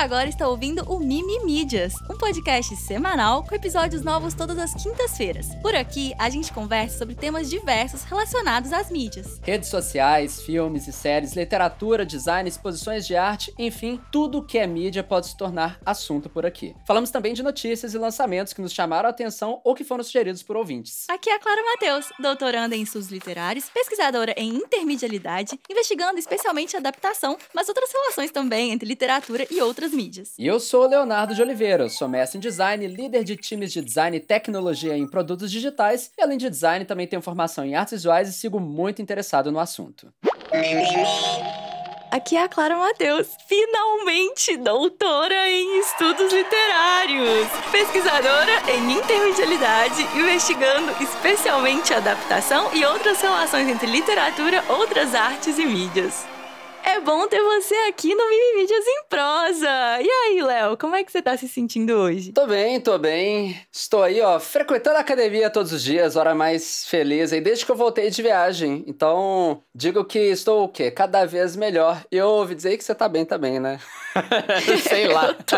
agora 0.00 0.30
está 0.30 0.48
ouvindo 0.48 0.82
o 0.88 0.98
Mimi 0.98 1.44
Mídias, 1.44 1.92
um 2.08 2.16
podcast 2.20 2.76
semanal 2.76 3.42
com 3.44 3.54
episódios 3.54 4.02
novos 4.02 4.34
todas 4.34 4.58
as 4.58 4.74
quintas-feiras. 4.74 5.54
Por 5.62 5.74
aqui, 5.74 6.12
a 6.18 6.28
gente 6.28 6.52
conversa 6.52 6.98
sobre 6.98 7.14
temas 7.14 7.48
diversos 7.48 8.02
relacionados 8.02 8.74
às 8.74 8.90
mídias. 8.90 9.40
Redes 9.42 9.70
sociais, 9.70 10.42
filmes 10.42 10.86
e 10.86 10.92
séries, 10.92 11.32
literatura, 11.32 12.04
design, 12.04 12.46
exposições 12.46 13.06
de 13.06 13.16
arte, 13.16 13.54
enfim, 13.58 13.98
tudo 14.12 14.44
que 14.44 14.58
é 14.58 14.66
mídia 14.66 15.02
pode 15.02 15.28
se 15.28 15.36
tornar 15.36 15.80
assunto 15.84 16.28
por 16.28 16.44
aqui. 16.44 16.76
Falamos 16.86 17.10
também 17.10 17.32
de 17.32 17.42
notícias 17.42 17.94
e 17.94 17.98
lançamentos 17.98 18.52
que 18.52 18.60
nos 18.60 18.74
chamaram 18.74 19.08
a 19.08 19.10
atenção 19.10 19.62
ou 19.64 19.74
que 19.74 19.82
foram 19.82 20.04
sugeridos 20.04 20.42
por 20.42 20.58
ouvintes. 20.58 21.06
Aqui 21.08 21.30
é 21.30 21.36
a 21.36 21.38
Clara 21.38 21.62
Matheus, 21.64 22.12
doutoranda 22.18 22.76
em 22.76 22.82
estudos 22.82 23.08
literários, 23.08 23.70
pesquisadora 23.70 24.34
em 24.36 24.56
intermedialidade, 24.56 25.58
investigando 25.70 26.18
especialmente 26.18 26.76
adaptação, 26.76 27.38
mas 27.54 27.68
outras 27.68 27.90
relações 27.90 28.30
também 28.30 28.72
entre 28.72 28.86
literatura 28.86 29.46
e 29.50 29.58
outras 29.62 29.92
mídias. 29.92 30.34
E 30.38 30.46
eu 30.46 30.60
sou 30.60 30.84
o 30.84 30.88
Leonardo 30.88 31.34
de 31.34 31.40
Oliveira, 31.40 31.88
sou 31.88 32.09
mestre 32.10 32.36
em 32.36 32.40
design, 32.40 32.86
líder 32.86 33.24
de 33.24 33.36
times 33.36 33.72
de 33.72 33.80
design 33.80 34.16
e 34.16 34.20
tecnologia 34.20 34.96
em 34.96 35.06
produtos 35.06 35.50
digitais, 35.50 36.10
e 36.18 36.22
além 36.22 36.36
de 36.36 36.50
design 36.50 36.84
também 36.84 37.06
tenho 37.06 37.22
formação 37.22 37.64
em 37.64 37.74
artes 37.74 37.92
visuais 37.92 38.28
e 38.28 38.32
sigo 38.32 38.60
muito 38.60 39.00
interessado 39.00 39.50
no 39.50 39.58
assunto. 39.58 40.12
Aqui 42.10 42.36
é 42.36 42.42
a 42.42 42.48
Clara 42.48 42.76
Matheus, 42.76 43.28
finalmente 43.46 44.56
doutora 44.56 45.48
em 45.48 45.78
estudos 45.78 46.32
literários, 46.32 47.46
pesquisadora 47.70 48.50
em 48.68 48.98
intermedialidade, 48.98 50.02
investigando 50.16 50.90
especialmente 51.00 51.94
adaptação 51.94 52.68
e 52.74 52.84
outras 52.84 53.20
relações 53.20 53.68
entre 53.68 53.86
literatura, 53.86 54.64
outras 54.68 55.14
artes 55.14 55.56
e 55.56 55.64
mídias. 55.64 56.26
É 56.84 57.00
bom 57.00 57.26
ter 57.28 57.42
você 57.42 57.74
aqui 57.88 58.14
no 58.14 58.28
Mimi 58.28 58.60
Mídias 58.60 58.84
em 58.86 59.04
Prosa. 59.08 60.00
E 60.00 60.08
aí, 60.08 60.42
Léo, 60.42 60.76
como 60.76 60.96
é 60.96 61.04
que 61.04 61.12
você 61.12 61.22
tá 61.22 61.36
se 61.36 61.48
sentindo 61.48 61.92
hoje? 61.94 62.32
Tô 62.32 62.46
bem, 62.46 62.80
tô 62.80 62.98
bem. 62.98 63.60
Estou 63.72 64.02
aí, 64.02 64.20
ó, 64.20 64.38
frequentando 64.40 64.96
a 64.96 65.00
academia 65.00 65.50
todos 65.50 65.72
os 65.72 65.82
dias, 65.82 66.16
hora 66.16 66.34
mais 66.34 66.86
feliz 66.86 67.32
aí, 67.32 67.40
desde 67.40 67.64
que 67.64 67.72
eu 67.72 67.76
voltei 67.76 68.10
de 68.10 68.22
viagem. 68.22 68.84
Então, 68.86 69.62
digo 69.74 70.04
que 70.04 70.18
estou 70.18 70.64
o 70.64 70.68
quê? 70.68 70.90
Cada 70.90 71.24
vez 71.24 71.56
melhor. 71.56 72.02
E 72.10 72.16
eu 72.16 72.28
ouvi 72.28 72.54
dizer 72.54 72.76
que 72.76 72.84
você 72.84 72.94
tá 72.94 73.08
bem 73.08 73.24
também, 73.24 73.60
né? 73.60 73.78
Sei 74.82 75.08
lá. 75.08 75.28
eu, 75.28 75.34
tô... 75.34 75.56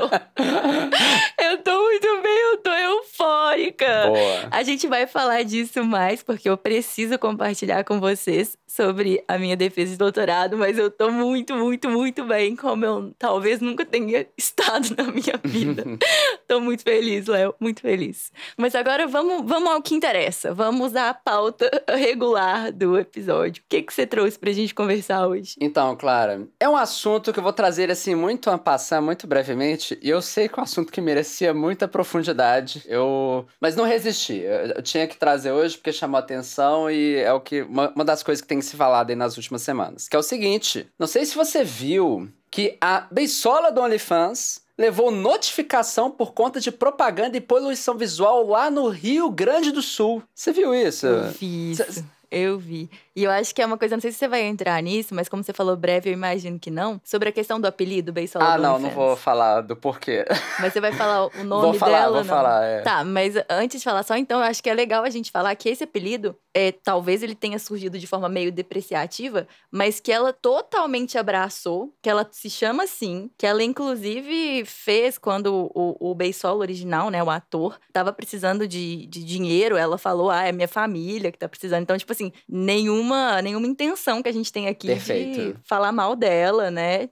eu 1.42 1.58
tô 1.58 1.82
muito 1.82 2.22
bem, 2.22 2.40
eu 2.50 2.58
tô 2.58 2.70
eufórica. 2.70 4.06
Boa. 4.06 4.48
A 4.50 4.62
gente 4.62 4.86
vai 4.86 5.06
falar 5.06 5.42
disso 5.42 5.84
mais, 5.84 6.22
porque 6.22 6.48
eu 6.48 6.56
preciso 6.56 7.18
compartilhar 7.18 7.84
com 7.84 8.00
vocês 8.00 8.56
sobre 8.66 9.22
a 9.28 9.36
minha 9.38 9.56
defesa 9.56 9.92
de 9.92 9.98
doutorado, 9.98 10.56
mas 10.56 10.78
eu 10.78 10.90
tô 10.90 11.10
muito, 11.10 11.54
muito, 11.54 11.90
muito 11.90 12.24
bem, 12.24 12.56
como 12.56 12.84
eu 12.84 13.14
talvez 13.18 13.60
nunca 13.60 13.84
tenha 13.84 14.26
estado 14.36 14.94
na 14.96 15.04
minha 15.04 15.38
vida. 15.44 15.84
tô 16.48 16.60
muito 16.60 16.82
feliz, 16.82 17.26
Léo, 17.26 17.54
muito 17.60 17.80
feliz. 17.80 18.32
Mas 18.56 18.74
agora 18.74 19.06
vamos, 19.06 19.46
vamos 19.46 19.70
ao 19.70 19.82
que 19.82 19.94
interessa. 19.94 20.54
Vamos 20.54 20.96
à 20.96 21.12
pauta 21.12 21.70
regular 21.88 22.72
do 22.72 22.98
episódio. 22.98 23.62
O 23.62 23.66
que, 23.68 23.82
que 23.82 23.92
você 23.92 24.06
trouxe 24.06 24.38
pra 24.38 24.52
gente 24.52 24.74
conversar 24.74 25.26
hoje? 25.26 25.56
Então, 25.60 25.94
Clara, 25.96 26.48
é 26.58 26.68
um 26.68 26.76
assunto 26.76 27.32
que 27.32 27.38
eu 27.38 27.42
vou 27.42 27.52
trazer 27.52 27.90
assim 27.90 28.14
muito 28.14 28.41
a 28.50 28.58
passar, 28.58 29.02
muito 29.02 29.26
brevemente, 29.26 29.98
e 30.00 30.08
eu 30.08 30.22
sei 30.22 30.48
que 30.48 30.58
é 30.58 30.60
um 30.60 30.64
assunto 30.64 30.92
que 30.92 31.00
merecia 31.00 31.52
muita 31.52 31.86
profundidade. 31.86 32.82
Eu, 32.86 33.46
mas 33.60 33.76
não 33.76 33.84
resisti. 33.84 34.38
Eu, 34.38 34.82
tinha 34.82 35.06
que 35.06 35.16
trazer 35.16 35.52
hoje 35.52 35.76
porque 35.76 35.92
chamou 35.92 36.18
atenção 36.18 36.90
e 36.90 37.16
é 37.16 37.32
o 37.32 37.40
que 37.40 37.62
uma, 37.62 37.90
uma 37.90 38.04
das 38.04 38.22
coisas 38.22 38.40
que 38.40 38.48
tem 38.48 38.60
se 38.62 38.76
falado 38.76 39.10
aí 39.10 39.16
nas 39.16 39.36
últimas 39.36 39.62
semanas, 39.62 40.08
que 40.08 40.16
é 40.16 40.18
o 40.18 40.22
seguinte, 40.22 40.88
não 40.98 41.06
sei 41.06 41.26
se 41.26 41.34
você 41.34 41.62
viu 41.62 42.28
que 42.50 42.76
a 42.80 43.06
beisola 43.10 43.70
do 43.70 43.80
OnlyFans 43.80 44.62
levou 44.76 45.10
notificação 45.10 46.10
por 46.10 46.32
conta 46.32 46.60
de 46.60 46.70
propaganda 46.70 47.36
e 47.36 47.40
poluição 47.40 47.96
visual 47.96 48.46
lá 48.46 48.70
no 48.70 48.88
Rio 48.88 49.30
Grande 49.30 49.70
do 49.70 49.82
Sul. 49.82 50.22
Você 50.34 50.52
viu 50.52 50.74
isso? 50.74 51.06
Eu 51.06 51.30
vi 51.30 51.70
isso. 51.72 51.92
Cê, 51.92 52.04
eu 52.30 52.58
vi. 52.58 52.90
E 53.14 53.24
eu 53.24 53.30
acho 53.30 53.54
que 53.54 53.60
é 53.60 53.66
uma 53.66 53.76
coisa, 53.76 53.96
não 53.96 54.00
sei 54.00 54.10
se 54.10 54.18
você 54.18 54.28
vai 54.28 54.42
entrar 54.42 54.82
nisso, 54.82 55.14
mas 55.14 55.28
como 55.28 55.42
você 55.42 55.52
falou 55.52 55.76
breve, 55.76 56.08
eu 56.08 56.14
imagino 56.14 56.58
que 56.58 56.70
não. 56.70 57.00
Sobre 57.04 57.28
a 57.28 57.32
questão 57.32 57.60
do 57.60 57.66
apelido, 57.66 58.12
Beisola 58.12 58.54
Ah, 58.54 58.58
não, 58.58 58.78
não 58.78 58.90
vou 58.90 59.16
falar 59.16 59.60
do 59.60 59.76
porquê. 59.76 60.24
Mas 60.58 60.72
você 60.72 60.80
vai 60.80 60.92
falar 60.92 61.26
o 61.26 61.30
nome 61.44 61.62
vou 61.62 61.74
falar, 61.74 62.00
dela? 62.00 62.12
Vou 62.12 62.24
não? 62.24 62.34
falar, 62.34 62.64
é. 62.64 62.80
Tá, 62.80 63.04
mas 63.04 63.34
antes 63.50 63.80
de 63.80 63.84
falar 63.84 64.02
só, 64.02 64.16
então, 64.16 64.40
eu 64.40 64.46
acho 64.46 64.62
que 64.62 64.70
é 64.70 64.74
legal 64.74 65.04
a 65.04 65.10
gente 65.10 65.30
falar 65.30 65.54
que 65.56 65.68
esse 65.68 65.84
apelido, 65.84 66.34
é, 66.54 66.72
talvez 66.72 67.22
ele 67.22 67.34
tenha 67.34 67.58
surgido 67.58 67.98
de 67.98 68.06
forma 68.06 68.28
meio 68.28 68.50
depreciativa, 68.50 69.46
mas 69.70 70.00
que 70.00 70.10
ela 70.10 70.32
totalmente 70.32 71.18
abraçou, 71.18 71.94
que 72.00 72.08
ela 72.08 72.26
se 72.30 72.48
chama 72.48 72.84
assim, 72.84 73.30
que 73.36 73.46
ela 73.46 73.62
inclusive 73.62 74.64
fez 74.64 75.18
quando 75.18 75.70
o, 75.74 76.10
o 76.10 76.14
Beisola 76.14 76.60
original, 76.60 77.10
né, 77.10 77.22
o 77.22 77.30
ator, 77.30 77.78
tava 77.92 78.12
precisando 78.12 78.66
de, 78.66 79.06
de 79.06 79.22
dinheiro, 79.22 79.76
ela 79.76 79.98
falou, 79.98 80.30
ah, 80.30 80.46
é 80.46 80.52
minha 80.52 80.68
família 80.68 81.30
que 81.30 81.38
tá 81.38 81.48
precisando. 81.48 81.82
Então, 81.82 81.98
tipo 81.98 82.12
assim, 82.12 82.32
nenhum 82.48 83.01
nenhuma, 83.02 83.42
nenhuma 83.42 83.66
intenção 83.66 84.22
que 84.22 84.28
a 84.28 84.32
gente 84.32 84.52
tem 84.52 84.68
aqui 84.68 84.86
Perfeito. 84.86 85.40
de 85.40 85.54
falar 85.64 85.92
mal 85.92 86.14
dela, 86.14 86.70
né? 86.70 87.08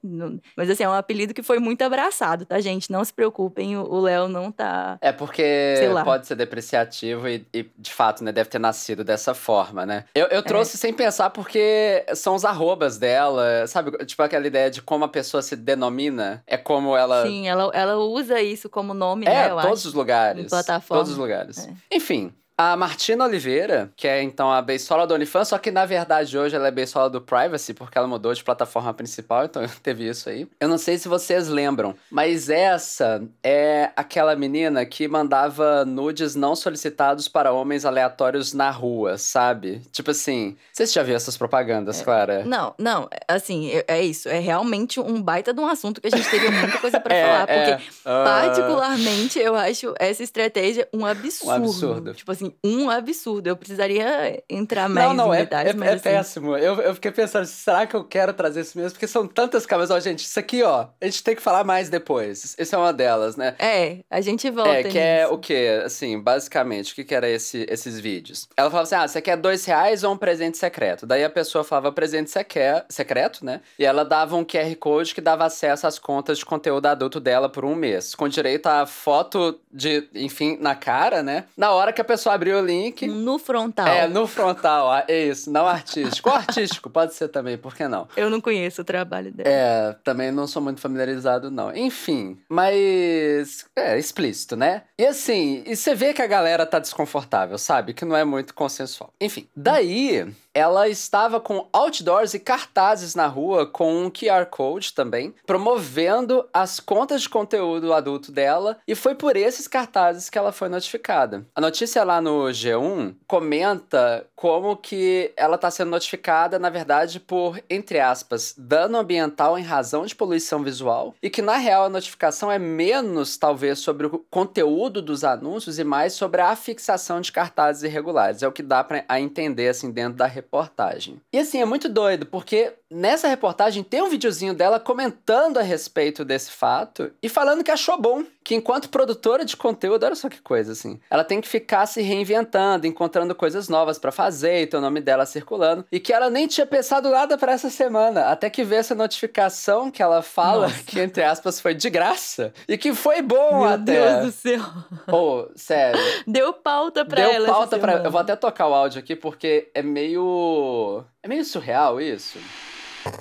Mas 0.56 0.70
assim, 0.70 0.84
é 0.84 0.88
um 0.88 0.94
apelido 0.94 1.34
que 1.34 1.42
foi 1.42 1.58
muito 1.58 1.82
abraçado, 1.82 2.46
tá, 2.46 2.60
gente? 2.60 2.90
Não 2.90 3.04
se 3.04 3.12
preocupem, 3.12 3.76
o 3.76 4.00
Léo 4.00 4.28
não 4.28 4.52
tá. 4.52 4.96
É 5.00 5.12
porque 5.12 5.76
pode 6.04 6.26
ser 6.26 6.36
depreciativo 6.36 7.28
e, 7.28 7.44
e, 7.52 7.66
de 7.76 7.92
fato, 7.92 8.22
né, 8.22 8.32
deve 8.32 8.48
ter 8.48 8.58
nascido 8.58 9.02
dessa 9.02 9.34
forma, 9.34 9.84
né? 9.84 10.04
Eu, 10.14 10.26
eu 10.26 10.42
trouxe 10.42 10.76
é. 10.76 10.78
sem 10.78 10.92
pensar 10.92 11.30
porque 11.30 12.04
são 12.14 12.34
os 12.34 12.44
arrobas 12.44 12.96
dela, 12.96 13.66
sabe? 13.66 13.90
Tipo 14.04 14.22
aquela 14.22 14.46
ideia 14.46 14.70
de 14.70 14.80
como 14.80 15.04
a 15.04 15.08
pessoa 15.08 15.42
se 15.42 15.56
denomina, 15.56 16.42
é 16.46 16.56
como 16.56 16.96
ela. 16.96 17.26
Sim, 17.26 17.48
ela, 17.48 17.70
ela 17.74 17.96
usa 17.96 18.40
isso 18.40 18.68
como 18.68 18.94
nome, 18.94 19.26
é, 19.26 19.30
né? 19.30 19.46
É, 19.46 19.48
todos 19.48 19.80
acho, 19.80 19.88
os 19.88 19.94
lugares. 19.94 20.48
Plataforma. 20.48 21.00
Todos 21.00 21.12
os 21.12 21.18
lugares. 21.18 21.66
É. 21.66 21.96
Enfim, 21.96 22.32
a 22.62 22.76
Martina 22.76 23.24
Oliveira, 23.24 23.90
que 23.96 24.06
é 24.06 24.22
então 24.22 24.52
a 24.52 24.60
beisola 24.60 25.06
do 25.06 25.14
OnlyFans, 25.14 25.48
só 25.48 25.56
que 25.56 25.70
na 25.70 25.86
verdade 25.86 26.36
hoje 26.36 26.54
ela 26.54 26.68
é 26.68 26.70
beisola 26.70 27.08
do 27.08 27.18
Privacy, 27.18 27.72
porque 27.72 27.96
ela 27.96 28.06
mudou 28.06 28.34
de 28.34 28.44
plataforma 28.44 28.92
principal, 28.92 29.46
então 29.46 29.66
teve 29.82 30.06
isso 30.06 30.28
aí. 30.28 30.46
Eu 30.60 30.68
não 30.68 30.76
sei 30.76 30.98
se 30.98 31.08
vocês 31.08 31.48
lembram, 31.48 31.94
mas 32.10 32.50
essa 32.50 33.26
é 33.42 33.88
aquela 33.96 34.36
menina 34.36 34.84
que 34.84 35.08
mandava 35.08 35.86
nudes 35.86 36.34
não 36.34 36.54
solicitados 36.54 37.28
para 37.28 37.50
homens 37.50 37.86
aleatórios 37.86 38.52
na 38.52 38.70
rua, 38.70 39.16
sabe? 39.16 39.80
Tipo 39.90 40.10
assim, 40.10 40.54
vocês 40.70 40.92
já 40.92 41.02
viram 41.02 41.16
essas 41.16 41.38
propagandas, 41.38 42.02
é, 42.02 42.04
Clara? 42.04 42.44
Não, 42.44 42.74
não, 42.78 43.08
assim, 43.26 43.70
é, 43.70 43.84
é, 43.88 44.02
isso. 44.02 44.28
É 44.28 44.38
realmente 44.38 45.00
um 45.00 45.22
baita 45.22 45.54
de 45.54 45.60
um 45.60 45.66
assunto 45.66 45.98
que 45.98 46.08
a 46.08 46.10
gente 46.10 46.28
teria 46.28 46.50
muita 46.50 46.76
coisa 46.76 47.00
para 47.00 47.14
é, 47.16 47.24
falar, 47.24 47.46
porque 47.46 47.70
é, 47.70 47.76
uh... 47.76 48.24
particularmente 48.24 49.38
eu 49.38 49.54
acho 49.54 49.94
essa 49.98 50.22
estratégia 50.22 50.86
um 50.92 51.06
absurdo. 51.06 51.50
Um 51.50 51.54
absurdo. 51.54 52.12
Tipo 52.12 52.32
assim, 52.32 52.49
um 52.64 52.90
absurdo. 52.90 53.48
Eu 53.48 53.56
precisaria 53.56 54.42
entrar 54.48 54.88
mais 54.88 55.08
não, 55.08 55.14
não, 55.26 55.34
em 55.34 55.38
é, 55.38 55.40
detalhes, 55.40 55.72
é, 55.72 55.76
mas 55.76 55.88
é 55.88 55.92
assim... 55.92 56.02
péssimo. 56.02 56.56
Eu, 56.56 56.80
eu 56.80 56.94
fiquei 56.94 57.10
pensando, 57.10 57.46
será 57.46 57.86
que 57.86 57.94
eu 57.94 58.04
quero 58.04 58.32
trazer 58.32 58.60
isso 58.60 58.78
mesmo? 58.78 58.92
Porque 58.92 59.06
são 59.06 59.26
tantas 59.26 59.66
câmeras. 59.66 59.90
Ó, 59.90 60.00
gente, 60.00 60.20
isso 60.20 60.38
aqui, 60.38 60.62
ó, 60.62 60.86
a 61.00 61.04
gente 61.04 61.22
tem 61.22 61.34
que 61.34 61.42
falar 61.42 61.64
mais 61.64 61.88
depois. 61.88 62.54
Essa 62.58 62.76
é 62.76 62.78
uma 62.78 62.92
delas, 62.92 63.36
né? 63.36 63.54
É, 63.58 63.98
a 64.10 64.20
gente 64.20 64.50
volta 64.50 64.70
É, 64.70 64.82
que 64.82 64.88
nisso. 64.88 64.98
é 64.98 65.26
o 65.28 65.38
quê? 65.38 65.82
Assim, 65.84 66.18
basicamente, 66.20 66.92
o 66.92 66.94
que 66.94 67.04
que 67.04 67.14
era 67.14 67.28
esse, 67.28 67.66
esses 67.68 67.98
vídeos? 67.98 68.48
Ela 68.56 68.70
falava 68.70 68.84
assim, 68.84 68.94
ah, 68.94 69.08
você 69.08 69.20
quer 69.20 69.36
dois 69.36 69.64
reais 69.64 70.04
ou 70.04 70.12
um 70.12 70.16
presente 70.16 70.58
secreto? 70.58 71.06
Daí 71.06 71.24
a 71.24 71.30
pessoa 71.30 71.64
falava 71.64 71.92
presente 71.92 72.30
secreto, 72.30 73.44
né? 73.44 73.60
E 73.78 73.84
ela 73.84 74.04
dava 74.04 74.36
um 74.36 74.44
QR 74.44 74.74
Code 74.76 75.14
que 75.14 75.20
dava 75.20 75.44
acesso 75.44 75.86
às 75.86 75.98
contas 75.98 76.38
de 76.38 76.44
conteúdo 76.44 76.86
adulto 76.86 77.20
dela 77.20 77.48
por 77.48 77.64
um 77.64 77.74
mês. 77.74 78.14
Com 78.14 78.28
direito 78.28 78.66
a 78.66 78.86
foto 78.86 79.58
de, 79.72 80.08
enfim, 80.14 80.56
na 80.60 80.74
cara, 80.74 81.22
né? 81.22 81.44
Na 81.56 81.72
hora 81.72 81.92
que 81.92 82.00
a 82.00 82.04
pessoa 82.04 82.34
abriu 82.40 82.58
o 82.58 82.64
link... 82.64 83.06
No 83.06 83.38
frontal. 83.38 83.86
É, 83.86 84.08
no 84.08 84.26
frontal, 84.26 85.04
é 85.06 85.26
isso, 85.26 85.50
não 85.50 85.66
artístico. 85.66 86.30
Ou 86.30 86.34
artístico, 86.34 86.88
pode 86.88 87.14
ser 87.14 87.28
também, 87.28 87.58
por 87.58 87.74
que 87.74 87.86
não? 87.86 88.08
Eu 88.16 88.30
não 88.30 88.40
conheço 88.40 88.80
o 88.80 88.84
trabalho 88.84 89.30
dela. 89.30 89.46
É, 89.46 89.94
também 90.02 90.32
não 90.32 90.46
sou 90.46 90.62
muito 90.62 90.80
familiarizado, 90.80 91.50
não. 91.50 91.74
Enfim, 91.76 92.38
mas. 92.48 93.66
É, 93.76 93.98
explícito, 93.98 94.56
né? 94.56 94.84
E 94.98 95.04
assim, 95.04 95.62
e 95.66 95.76
você 95.76 95.94
vê 95.94 96.14
que 96.14 96.22
a 96.22 96.26
galera 96.26 96.64
tá 96.64 96.78
desconfortável, 96.78 97.58
sabe? 97.58 97.92
Que 97.92 98.06
não 98.06 98.16
é 98.16 98.24
muito 98.24 98.54
consensual. 98.54 99.12
Enfim, 99.20 99.46
daí 99.54 100.32
ela 100.54 100.88
estava 100.88 101.40
com 101.40 101.68
outdoors 101.72 102.34
e 102.34 102.40
cartazes 102.40 103.14
na 103.14 103.26
rua 103.26 103.66
com 103.66 104.04
um 104.04 104.10
QR 104.10 104.46
Code 104.46 104.92
também, 104.92 105.34
promovendo 105.46 106.48
as 106.52 106.80
contas 106.80 107.22
de 107.22 107.28
conteúdo 107.28 107.92
adulto 107.92 108.32
dela, 108.32 108.78
e 108.86 108.94
foi 108.94 109.14
por 109.14 109.36
esses 109.36 109.68
cartazes 109.68 110.28
que 110.28 110.38
ela 110.38 110.52
foi 110.52 110.68
notificada. 110.68 111.46
A 111.54 111.60
notícia 111.60 112.02
lá 112.04 112.20
no 112.20 112.46
G1 112.46 113.14
comenta 113.26 114.26
como 114.34 114.76
que 114.76 115.32
ela 115.36 115.56
está 115.56 115.70
sendo 115.70 115.90
notificada, 115.90 116.58
na 116.58 116.70
verdade, 116.70 117.20
por, 117.20 117.62
entre 117.68 118.00
aspas, 118.00 118.54
dano 118.56 118.98
ambiental 118.98 119.58
em 119.58 119.62
razão 119.62 120.04
de 120.04 120.14
poluição 120.14 120.62
visual, 120.62 121.14
e 121.22 121.30
que 121.30 121.42
na 121.42 121.56
real 121.56 121.84
a 121.84 121.90
notificação 121.90 122.50
é 122.50 122.58
menos, 122.58 123.36
talvez, 123.36 123.78
sobre 123.78 124.06
o 124.06 124.24
conteúdo 124.30 125.00
dos 125.02 125.24
anúncios 125.24 125.78
e 125.78 125.84
mais 125.84 126.14
sobre 126.14 126.40
a 126.40 126.56
fixação 126.56 127.20
de 127.20 127.30
cartazes 127.30 127.82
irregulares. 127.82 128.42
É 128.42 128.48
o 128.48 128.52
que 128.52 128.62
dá 128.62 128.82
para 128.82 129.04
entender, 129.20 129.68
assim, 129.68 129.90
dentro 129.90 130.18
da 130.18 130.26
reportagem. 130.50 131.20
E 131.32 131.38
assim, 131.38 131.60
é 131.60 131.64
muito 131.64 131.88
doido, 131.88 132.26
porque 132.26 132.74
nessa 132.90 133.28
reportagem 133.28 133.82
tem 133.82 134.02
um 134.02 134.08
videozinho 134.08 134.52
dela 134.52 134.80
comentando 134.80 135.58
a 135.58 135.62
respeito 135.62 136.24
desse 136.24 136.50
fato 136.50 137.12
e 137.22 137.28
falando 137.28 137.62
que 137.62 137.70
achou 137.70 137.98
bom. 138.00 138.24
Que 138.42 138.54
enquanto 138.54 138.88
produtora 138.88 139.44
de 139.44 139.56
conteúdo, 139.56 140.04
olha 140.04 140.14
só 140.14 140.28
que 140.28 140.40
coisa, 140.40 140.72
assim. 140.72 140.98
Ela 141.10 141.22
tem 141.22 141.40
que 141.40 141.46
ficar 141.48 141.86
se 141.86 142.00
reinventando, 142.00 142.86
encontrando 142.86 143.34
coisas 143.34 143.68
novas 143.68 143.98
para 143.98 144.10
fazer 144.10 144.62
e 144.62 144.66
ter 144.66 144.78
o 144.78 144.80
nome 144.80 145.00
dela 145.00 145.26
circulando. 145.26 145.84
E 145.92 146.00
que 146.00 146.12
ela 146.12 146.28
nem 146.30 146.48
tinha 146.48 146.66
pensado 146.66 147.10
nada 147.10 147.38
para 147.38 147.52
essa 147.52 147.70
semana. 147.70 148.22
Até 148.26 148.50
que 148.50 148.64
vê 148.64 148.76
essa 148.76 148.94
notificação 148.94 149.90
que 149.90 150.02
ela 150.02 150.22
fala 150.22 150.68
Nossa. 150.68 150.82
que, 150.82 150.98
entre 150.98 151.22
aspas, 151.22 151.60
foi 151.60 151.74
de 151.74 151.88
graça. 151.90 152.52
E 152.66 152.76
que 152.76 152.94
foi 152.94 153.22
bom 153.22 153.60
Meu 153.60 153.64
até. 153.64 153.92
Meu 153.92 154.20
Deus 154.22 154.26
do 154.26 154.32
céu. 154.32 154.60
Pô, 155.06 155.42
oh, 155.42 155.48
sério. 155.54 156.00
Deu 156.26 156.52
pauta 156.52 157.04
pra 157.04 157.22
Deu 157.22 157.30
ela. 157.30 157.46
Deu 157.46 157.54
pauta 157.54 157.78
pra. 157.78 157.92
Eu 157.98 158.10
vou 158.10 158.20
até 158.20 158.34
tocar 158.34 158.66
o 158.66 158.74
áudio 158.74 158.98
aqui 158.98 159.14
porque 159.14 159.70
é 159.74 159.82
meio. 159.82 161.04
É 161.22 161.28
meio 161.28 161.44
surreal 161.44 162.00
isso. 162.00 162.38